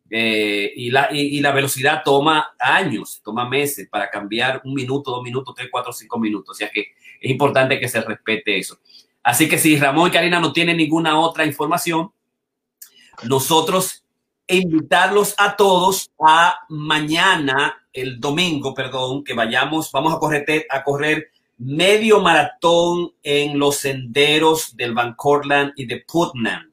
Eh, 0.09 0.71
y, 0.75 0.91
la, 0.91 1.09
y, 1.11 1.37
y, 1.37 1.41
la 1.41 1.51
velocidad 1.51 2.01
toma 2.03 2.53
años, 2.59 3.21
toma 3.23 3.49
meses 3.49 3.87
para 3.89 4.09
cambiar 4.09 4.61
un 4.63 4.73
minuto, 4.73 5.11
dos 5.11 5.23
minutos, 5.23 5.55
tres, 5.55 5.69
cuatro, 5.71 5.91
cinco 5.91 6.19
minutos. 6.19 6.51
O 6.51 6.57
sea 6.57 6.69
que 6.69 6.93
es 7.19 7.31
importante 7.31 7.79
que 7.79 7.87
se 7.87 8.01
respete 8.01 8.57
eso. 8.57 8.77
Así 9.23 9.47
que 9.47 9.57
si 9.57 9.77
Ramón 9.77 10.09
y 10.09 10.11
Karina 10.11 10.39
no 10.39 10.51
tienen 10.51 10.77
ninguna 10.77 11.17
otra 11.19 11.45
información, 11.45 12.11
nosotros 13.23 14.03
invitarlos 14.47 15.33
a 15.37 15.55
todos 15.55 16.11
a 16.19 16.59
mañana, 16.69 17.87
el 17.93 18.19
domingo, 18.19 18.73
perdón, 18.73 19.23
que 19.23 19.33
vayamos, 19.33 19.91
vamos 19.91 20.13
a 20.13 20.19
correr, 20.19 20.65
a 20.69 20.83
correr 20.83 21.29
medio 21.57 22.19
maratón 22.19 23.13
en 23.21 23.57
los 23.57 23.77
senderos 23.77 24.75
del 24.75 24.93
Van 24.93 25.13
Cortlandt 25.15 25.73
y 25.77 25.85
de 25.85 26.03
Putnam, 26.05 26.71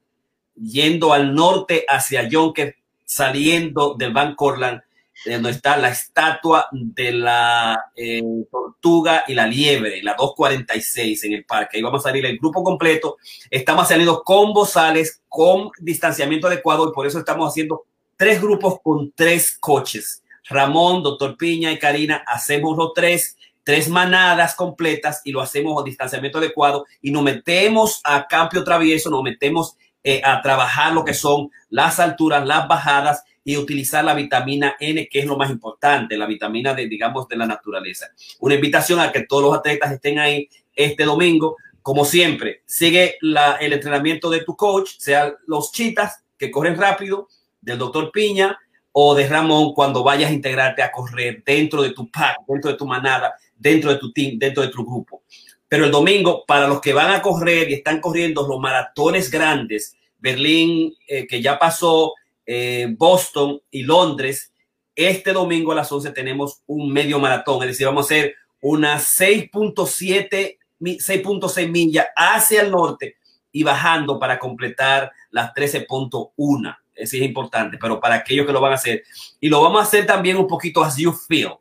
yendo 0.54 1.12
al 1.12 1.34
norte 1.34 1.84
hacia 1.88 2.28
Yonker, 2.28 2.76
saliendo 3.10 3.96
del 3.98 4.12
Van 4.12 4.36
Cortlandt, 4.36 4.84
donde 5.26 5.50
está 5.50 5.76
la 5.76 5.88
estatua 5.88 6.68
de 6.70 7.10
la 7.10 7.86
eh, 7.96 8.22
tortuga 8.48 9.24
y 9.26 9.34
la 9.34 9.48
liebre, 9.48 10.00
la 10.00 10.14
246 10.14 11.24
en 11.24 11.32
el 11.32 11.44
parque. 11.44 11.76
Ahí 11.76 11.82
vamos 11.82 12.04
a 12.06 12.08
salir 12.08 12.24
el 12.24 12.38
grupo 12.38 12.62
completo. 12.62 13.16
Estamos 13.50 13.88
saliendo 13.88 14.22
con 14.22 14.52
bozales, 14.52 15.22
con 15.28 15.70
distanciamiento 15.80 16.46
adecuado 16.46 16.88
y 16.88 16.92
por 16.92 17.04
eso 17.04 17.18
estamos 17.18 17.50
haciendo 17.50 17.82
tres 18.16 18.40
grupos 18.40 18.76
con 18.80 19.12
tres 19.12 19.58
coches. 19.58 20.22
Ramón, 20.48 21.02
doctor 21.02 21.36
Piña 21.36 21.72
y 21.72 21.80
Karina, 21.80 22.22
hacemos 22.28 22.76
los 22.76 22.92
tres 22.94 23.36
tres 23.62 23.88
manadas 23.88 24.54
completas 24.54 25.20
y 25.24 25.32
lo 25.32 25.40
hacemos 25.40 25.80
a 25.80 25.84
distanciamiento 25.84 26.38
adecuado 26.38 26.86
y 27.02 27.10
nos 27.10 27.22
metemos 27.22 28.00
a 28.04 28.26
cambio 28.26 28.64
travieso, 28.64 29.10
nos 29.10 29.22
metemos 29.22 29.76
eh, 30.02 30.22
a 30.24 30.40
trabajar 30.42 30.92
lo 30.92 31.04
que 31.04 31.14
son 31.14 31.50
las 31.68 32.00
alturas, 32.00 32.46
las 32.46 32.66
bajadas 32.66 33.24
y 33.44 33.56
utilizar 33.56 34.04
la 34.04 34.14
vitamina 34.14 34.76
N, 34.80 35.08
que 35.08 35.20
es 35.20 35.26
lo 35.26 35.36
más 35.36 35.50
importante, 35.50 36.16
la 36.16 36.26
vitamina 36.26 36.74
de, 36.74 36.86
digamos, 36.88 37.26
de 37.28 37.36
la 37.36 37.46
naturaleza. 37.46 38.08
Una 38.40 38.54
invitación 38.54 39.00
a 39.00 39.12
que 39.12 39.22
todos 39.22 39.42
los 39.42 39.54
atletas 39.54 39.92
estén 39.92 40.18
ahí 40.18 40.48
este 40.74 41.04
domingo. 41.04 41.56
Como 41.82 42.04
siempre, 42.04 42.62
sigue 42.66 43.16
el 43.20 43.72
entrenamiento 43.72 44.28
de 44.28 44.44
tu 44.44 44.56
coach, 44.56 44.90
sea 44.98 45.34
los 45.46 45.72
chitas 45.72 46.22
que 46.36 46.50
corren 46.50 46.76
rápido, 46.76 47.28
del 47.60 47.78
doctor 47.78 48.10
Piña 48.12 48.58
o 48.92 49.14
de 49.14 49.28
Ramón 49.28 49.72
cuando 49.72 50.02
vayas 50.02 50.30
a 50.30 50.34
integrarte 50.34 50.82
a 50.82 50.90
correr 50.90 51.42
dentro 51.44 51.82
de 51.82 51.90
tu 51.90 52.10
pack, 52.10 52.38
dentro 52.46 52.70
de 52.70 52.76
tu 52.76 52.86
manada, 52.86 53.34
dentro 53.56 53.90
de 53.90 53.98
tu 53.98 54.12
team, 54.12 54.38
dentro 54.38 54.62
de 54.62 54.68
tu 54.68 54.84
grupo. 54.84 55.22
Pero 55.70 55.84
el 55.84 55.92
domingo, 55.92 56.44
para 56.44 56.66
los 56.66 56.80
que 56.80 56.92
van 56.92 57.12
a 57.12 57.22
correr 57.22 57.70
y 57.70 57.74
están 57.74 58.00
corriendo 58.00 58.44
los 58.44 58.58
maratones 58.58 59.30
grandes, 59.30 59.96
Berlín, 60.18 60.96
eh, 61.06 61.28
que 61.28 61.40
ya 61.40 61.60
pasó, 61.60 62.14
eh, 62.44 62.88
Boston 62.98 63.62
y 63.70 63.84
Londres, 63.84 64.52
este 64.96 65.32
domingo 65.32 65.70
a 65.70 65.76
las 65.76 65.92
11 65.92 66.10
tenemos 66.10 66.62
un 66.66 66.92
medio 66.92 67.20
maratón, 67.20 67.62
es 67.62 67.68
decir, 67.68 67.86
vamos 67.86 68.02
a 68.02 68.06
hacer 68.06 68.34
unas 68.60 69.16
6.7, 69.16 70.58
6.6 70.80 71.70
millas 71.70 72.06
hacia 72.16 72.62
el 72.62 72.72
norte 72.72 73.14
y 73.52 73.62
bajando 73.62 74.18
para 74.18 74.40
completar 74.40 75.12
las 75.30 75.54
13.1. 75.54 76.76
Eso 76.96 77.16
es 77.16 77.22
importante, 77.22 77.78
pero 77.80 78.00
para 78.00 78.16
aquellos 78.16 78.44
que 78.44 78.52
lo 78.52 78.60
van 78.60 78.72
a 78.72 78.74
hacer. 78.74 79.04
Y 79.38 79.48
lo 79.48 79.62
vamos 79.62 79.82
a 79.82 79.84
hacer 79.84 80.04
también 80.04 80.36
un 80.36 80.48
poquito 80.48 80.82
as 80.82 80.96
you 80.96 81.12
feel, 81.12 81.52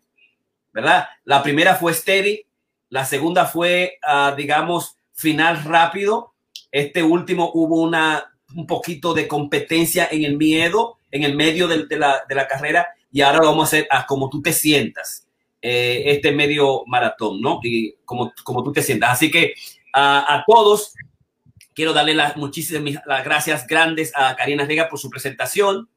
¿verdad? 0.73 1.07
La 1.25 1.43
primera 1.43 1.75
fue 1.75 1.93
steady, 1.93 2.43
la 2.89 3.05
segunda 3.05 3.45
fue, 3.45 3.99
uh, 4.03 4.35
digamos, 4.35 4.97
final 5.13 5.63
rápido. 5.63 6.33
Este 6.71 7.03
último 7.03 7.51
hubo 7.53 7.81
una, 7.81 8.33
un 8.55 8.65
poquito 8.65 9.13
de 9.13 9.27
competencia 9.27 10.07
en 10.11 10.23
el 10.23 10.37
miedo, 10.37 10.97
en 11.11 11.23
el 11.23 11.35
medio 11.35 11.67
de, 11.67 11.85
de, 11.85 11.97
la, 11.97 12.23
de 12.27 12.35
la, 12.35 12.47
carrera. 12.47 12.87
Y 13.11 13.21
ahora 13.21 13.39
lo 13.39 13.47
vamos 13.47 13.65
a 13.65 13.67
hacer 13.67 13.87
a 13.91 14.05
como 14.05 14.29
tú 14.29 14.41
te 14.41 14.53
sientas, 14.53 15.27
eh, 15.61 16.03
este 16.05 16.31
medio 16.31 16.83
maratón, 16.87 17.41
¿no? 17.41 17.59
Y 17.63 17.95
como, 18.05 18.33
como 18.43 18.63
tú 18.63 18.71
te 18.71 18.81
sientas. 18.81 19.11
Así 19.11 19.29
que 19.29 19.53
uh, 19.95 20.25
a 20.27 20.43
todos, 20.47 20.93
quiero 21.75 21.93
darle 21.93 22.15
las 22.15 22.37
muchísimas 22.37 23.01
las 23.05 23.23
gracias 23.23 23.67
grandes 23.67 24.11
a 24.15 24.35
Karina 24.35 24.65
Riga 24.65 24.89
por 24.89 24.99
su 24.99 25.09
presentación. 25.09 25.89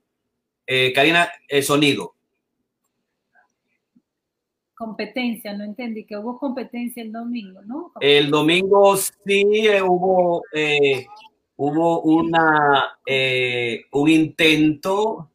Eh, 0.67 0.93
Karina, 0.95 1.31
el 1.49 1.65
sonido 1.65 2.15
competencia, 4.83 5.55
no 5.55 5.63
entendí 5.63 6.05
que 6.05 6.17
hubo 6.17 6.41
competencia 6.41 7.05
el 7.05 7.13
domingo, 7.13 7.63
¿no? 7.63 7.93
El 8.01 8.31
domingo 8.31 8.97
sí 8.97 9.45
eh, 9.69 9.81
hubo, 9.81 10.43
eh, 10.53 11.07
hubo 11.55 12.01
una, 12.01 12.99
eh, 13.07 13.85
un 13.93 14.09
intento 14.09 15.31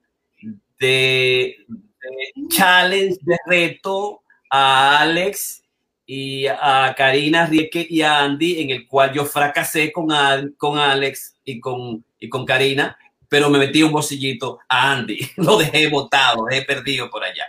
de, 0.77 1.55
de, 1.69 2.47
challenge, 2.49 3.19
de 3.21 3.37
reto 3.45 4.21
a 4.49 4.99
Alex 4.99 5.63
y 6.05 6.47
a 6.47 6.93
Karina 6.97 7.45
Rieke 7.45 7.87
y 7.89 8.01
a 8.01 8.19
Andy, 8.19 8.61
en 8.63 8.71
el 8.71 8.85
cual 8.85 9.13
yo 9.13 9.23
fracasé 9.23 9.93
con, 9.93 10.09
con 10.57 10.77
Alex 10.77 11.37
y 11.45 11.61
con, 11.61 12.03
y 12.19 12.27
con 12.27 12.45
Karina, 12.45 12.97
pero 13.29 13.49
me 13.49 13.59
metí 13.59 13.81
un 13.81 13.93
bolsillito 13.93 14.59
a 14.67 14.91
Andy, 14.91 15.19
lo 15.37 15.57
dejé 15.57 15.87
botado, 15.87 16.41
lo 16.41 16.45
dejé 16.47 16.63
perdido 16.63 17.09
por 17.09 17.23
allá. 17.23 17.45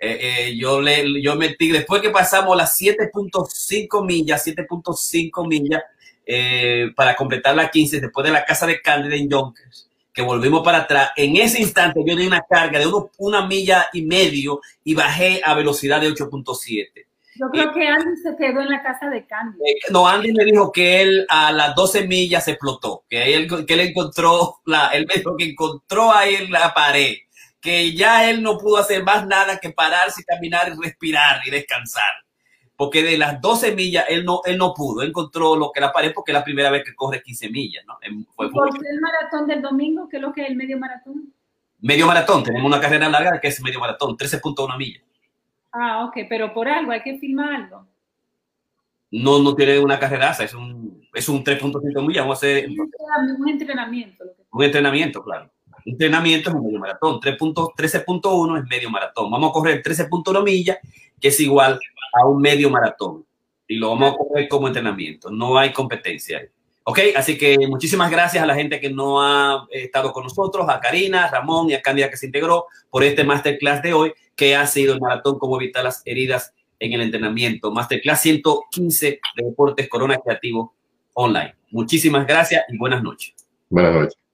Eh, 0.00 0.18
eh, 0.20 0.56
yo 0.56 0.80
le 0.80 1.20
yo 1.20 1.34
metí, 1.34 1.72
después 1.72 2.00
que 2.00 2.10
pasamos 2.10 2.56
las 2.56 2.80
7.5 2.80 4.06
millas, 4.06 4.46
7.5 4.46 5.48
millas 5.48 5.82
eh, 6.24 6.92
para 6.94 7.16
completar 7.16 7.56
la 7.56 7.68
15, 7.68 8.00
después 8.00 8.24
de 8.24 8.32
la 8.32 8.44
casa 8.44 8.66
de 8.66 8.80
Candida 8.80 9.16
en 9.16 9.28
Yonkers, 9.28 9.90
que 10.12 10.22
volvimos 10.22 10.62
para 10.62 10.78
atrás, 10.78 11.10
en 11.16 11.36
ese 11.36 11.60
instante 11.60 12.00
yo 12.06 12.14
di 12.14 12.26
una 12.26 12.42
carga 12.48 12.78
de 12.78 12.86
uno, 12.86 13.10
una 13.18 13.46
milla 13.46 13.88
y 13.92 14.02
medio 14.02 14.60
y 14.84 14.94
bajé 14.94 15.40
a 15.44 15.54
velocidad 15.54 16.00
de 16.00 16.10
8.7. 16.10 17.06
Yo 17.40 17.50
creo 17.50 17.72
que 17.72 17.86
Andy 17.86 18.16
se 18.16 18.36
quedó 18.36 18.60
en 18.60 18.68
la 18.68 18.82
casa 18.82 19.08
de 19.10 19.24
Candy. 19.26 19.58
no, 19.90 20.08
Andy 20.08 20.32
me 20.32 20.44
dijo 20.44 20.72
que 20.72 21.02
él 21.02 21.26
a 21.28 21.52
las 21.52 21.74
12 21.74 22.06
millas 22.06 22.46
explotó, 22.46 23.04
que 23.08 23.34
él, 23.34 23.66
que 23.66 23.74
él 23.74 23.80
encontró, 23.80 24.58
la, 24.64 24.88
él 24.88 25.06
me 25.08 25.14
dijo 25.14 25.36
que 25.36 25.50
encontró 25.50 26.12
ahí 26.12 26.48
la 26.48 26.72
pared 26.72 27.14
que 27.60 27.94
ya 27.94 28.28
él 28.28 28.42
no 28.42 28.56
pudo 28.58 28.78
hacer 28.78 29.02
más 29.02 29.26
nada 29.26 29.58
que 29.58 29.70
pararse, 29.70 30.24
caminar 30.24 30.68
y 30.68 30.80
respirar 30.80 31.40
y 31.44 31.50
descansar. 31.50 32.12
Porque 32.76 33.02
de 33.02 33.18
las 33.18 33.40
12 33.40 33.74
millas 33.74 34.04
él 34.08 34.24
no, 34.24 34.40
él 34.44 34.56
no 34.56 34.72
pudo, 34.72 35.02
encontró 35.02 35.56
lo 35.56 35.72
que 35.72 35.80
la 35.80 35.92
pared 35.92 36.12
porque 36.14 36.30
es 36.30 36.34
la 36.34 36.44
primera 36.44 36.70
vez 36.70 36.84
que 36.84 36.94
corre 36.94 37.22
15 37.22 37.50
millas. 37.50 37.84
¿no? 37.86 37.98
Fue 38.36 38.50
¿Por 38.50 38.72
qué 38.72 38.88
el 38.88 39.00
maratón 39.00 39.48
del 39.48 39.62
domingo? 39.62 40.08
¿Qué 40.08 40.18
es 40.18 40.22
lo 40.22 40.32
que 40.32 40.42
es 40.42 40.48
el 40.48 40.56
medio 40.56 40.78
maratón? 40.78 41.32
Medio 41.80 42.06
maratón, 42.06 42.42
tenemos 42.42 42.66
una 42.66 42.80
carrera 42.80 43.08
larga 43.08 43.40
que 43.40 43.48
es 43.48 43.62
medio 43.62 43.80
maratón, 43.80 44.16
13.1 44.16 44.76
millas. 44.76 45.02
Ah, 45.72 46.04
ok, 46.04 46.26
pero 46.28 46.52
por 46.52 46.68
algo, 46.68 46.92
hay 46.92 47.02
que 47.02 47.18
filmar 47.18 47.52
algo. 47.52 47.86
No, 49.10 49.38
no 49.42 49.54
tiene 49.54 49.78
una 49.78 49.98
carreraza, 49.98 50.44
es 50.44 50.54
un, 50.54 51.08
es 51.14 51.28
un 51.28 51.44
3.5 51.44 52.06
millas. 52.06 52.24
Vamos 52.24 52.42
a 52.42 52.46
hacer 52.46 52.68
un 52.68 53.48
entrenamiento. 53.48 54.24
Un 54.50 54.64
entrenamiento, 54.64 55.22
claro 55.22 55.50
entrenamiento 55.90 56.50
es 56.50 56.56
un 56.56 56.64
medio 56.64 56.78
maratón. 56.78 57.20
13.1 57.20 58.58
es 58.58 58.68
medio 58.68 58.90
maratón. 58.90 59.30
Vamos 59.30 59.50
a 59.50 59.52
correr 59.52 59.82
13.1 59.82 60.42
millas, 60.44 60.78
que 61.20 61.28
es 61.28 61.40
igual 61.40 61.78
a 62.12 62.26
un 62.26 62.40
medio 62.40 62.70
maratón. 62.70 63.24
Y 63.66 63.76
lo 63.76 63.90
vamos 63.90 64.12
a 64.12 64.16
correr 64.16 64.48
como 64.48 64.66
entrenamiento. 64.66 65.30
No 65.30 65.58
hay 65.58 65.72
competencia. 65.72 66.48
Ok, 66.84 67.00
así 67.16 67.36
que 67.36 67.58
muchísimas 67.68 68.10
gracias 68.10 68.42
a 68.42 68.46
la 68.46 68.54
gente 68.54 68.80
que 68.80 68.88
no 68.88 69.20
ha 69.20 69.66
estado 69.70 70.10
con 70.10 70.24
nosotros, 70.24 70.66
a 70.70 70.80
Karina, 70.80 71.24
a 71.24 71.30
Ramón 71.30 71.68
y 71.68 71.74
a 71.74 71.82
Cándida 71.82 72.08
que 72.08 72.16
se 72.16 72.26
integró 72.26 72.64
por 72.88 73.04
este 73.04 73.24
masterclass 73.24 73.82
de 73.82 73.92
hoy, 73.92 74.14
que 74.34 74.56
ha 74.56 74.66
sido 74.66 74.94
el 74.94 75.00
maratón 75.00 75.38
Cómo 75.38 75.60
evitar 75.60 75.84
las 75.84 76.00
heridas 76.06 76.54
en 76.80 76.94
el 76.94 77.02
entrenamiento. 77.02 77.70
Masterclass 77.70 78.22
115 78.22 79.20
de 79.36 79.44
Deportes 79.44 79.86
Corona 79.88 80.16
Creativo 80.16 80.74
Online. 81.12 81.54
Muchísimas 81.70 82.26
gracias 82.26 82.64
y 82.68 82.78
buenas 82.78 83.02
noches. 83.02 83.34
Buenas 83.68 83.92
noches. 83.92 84.27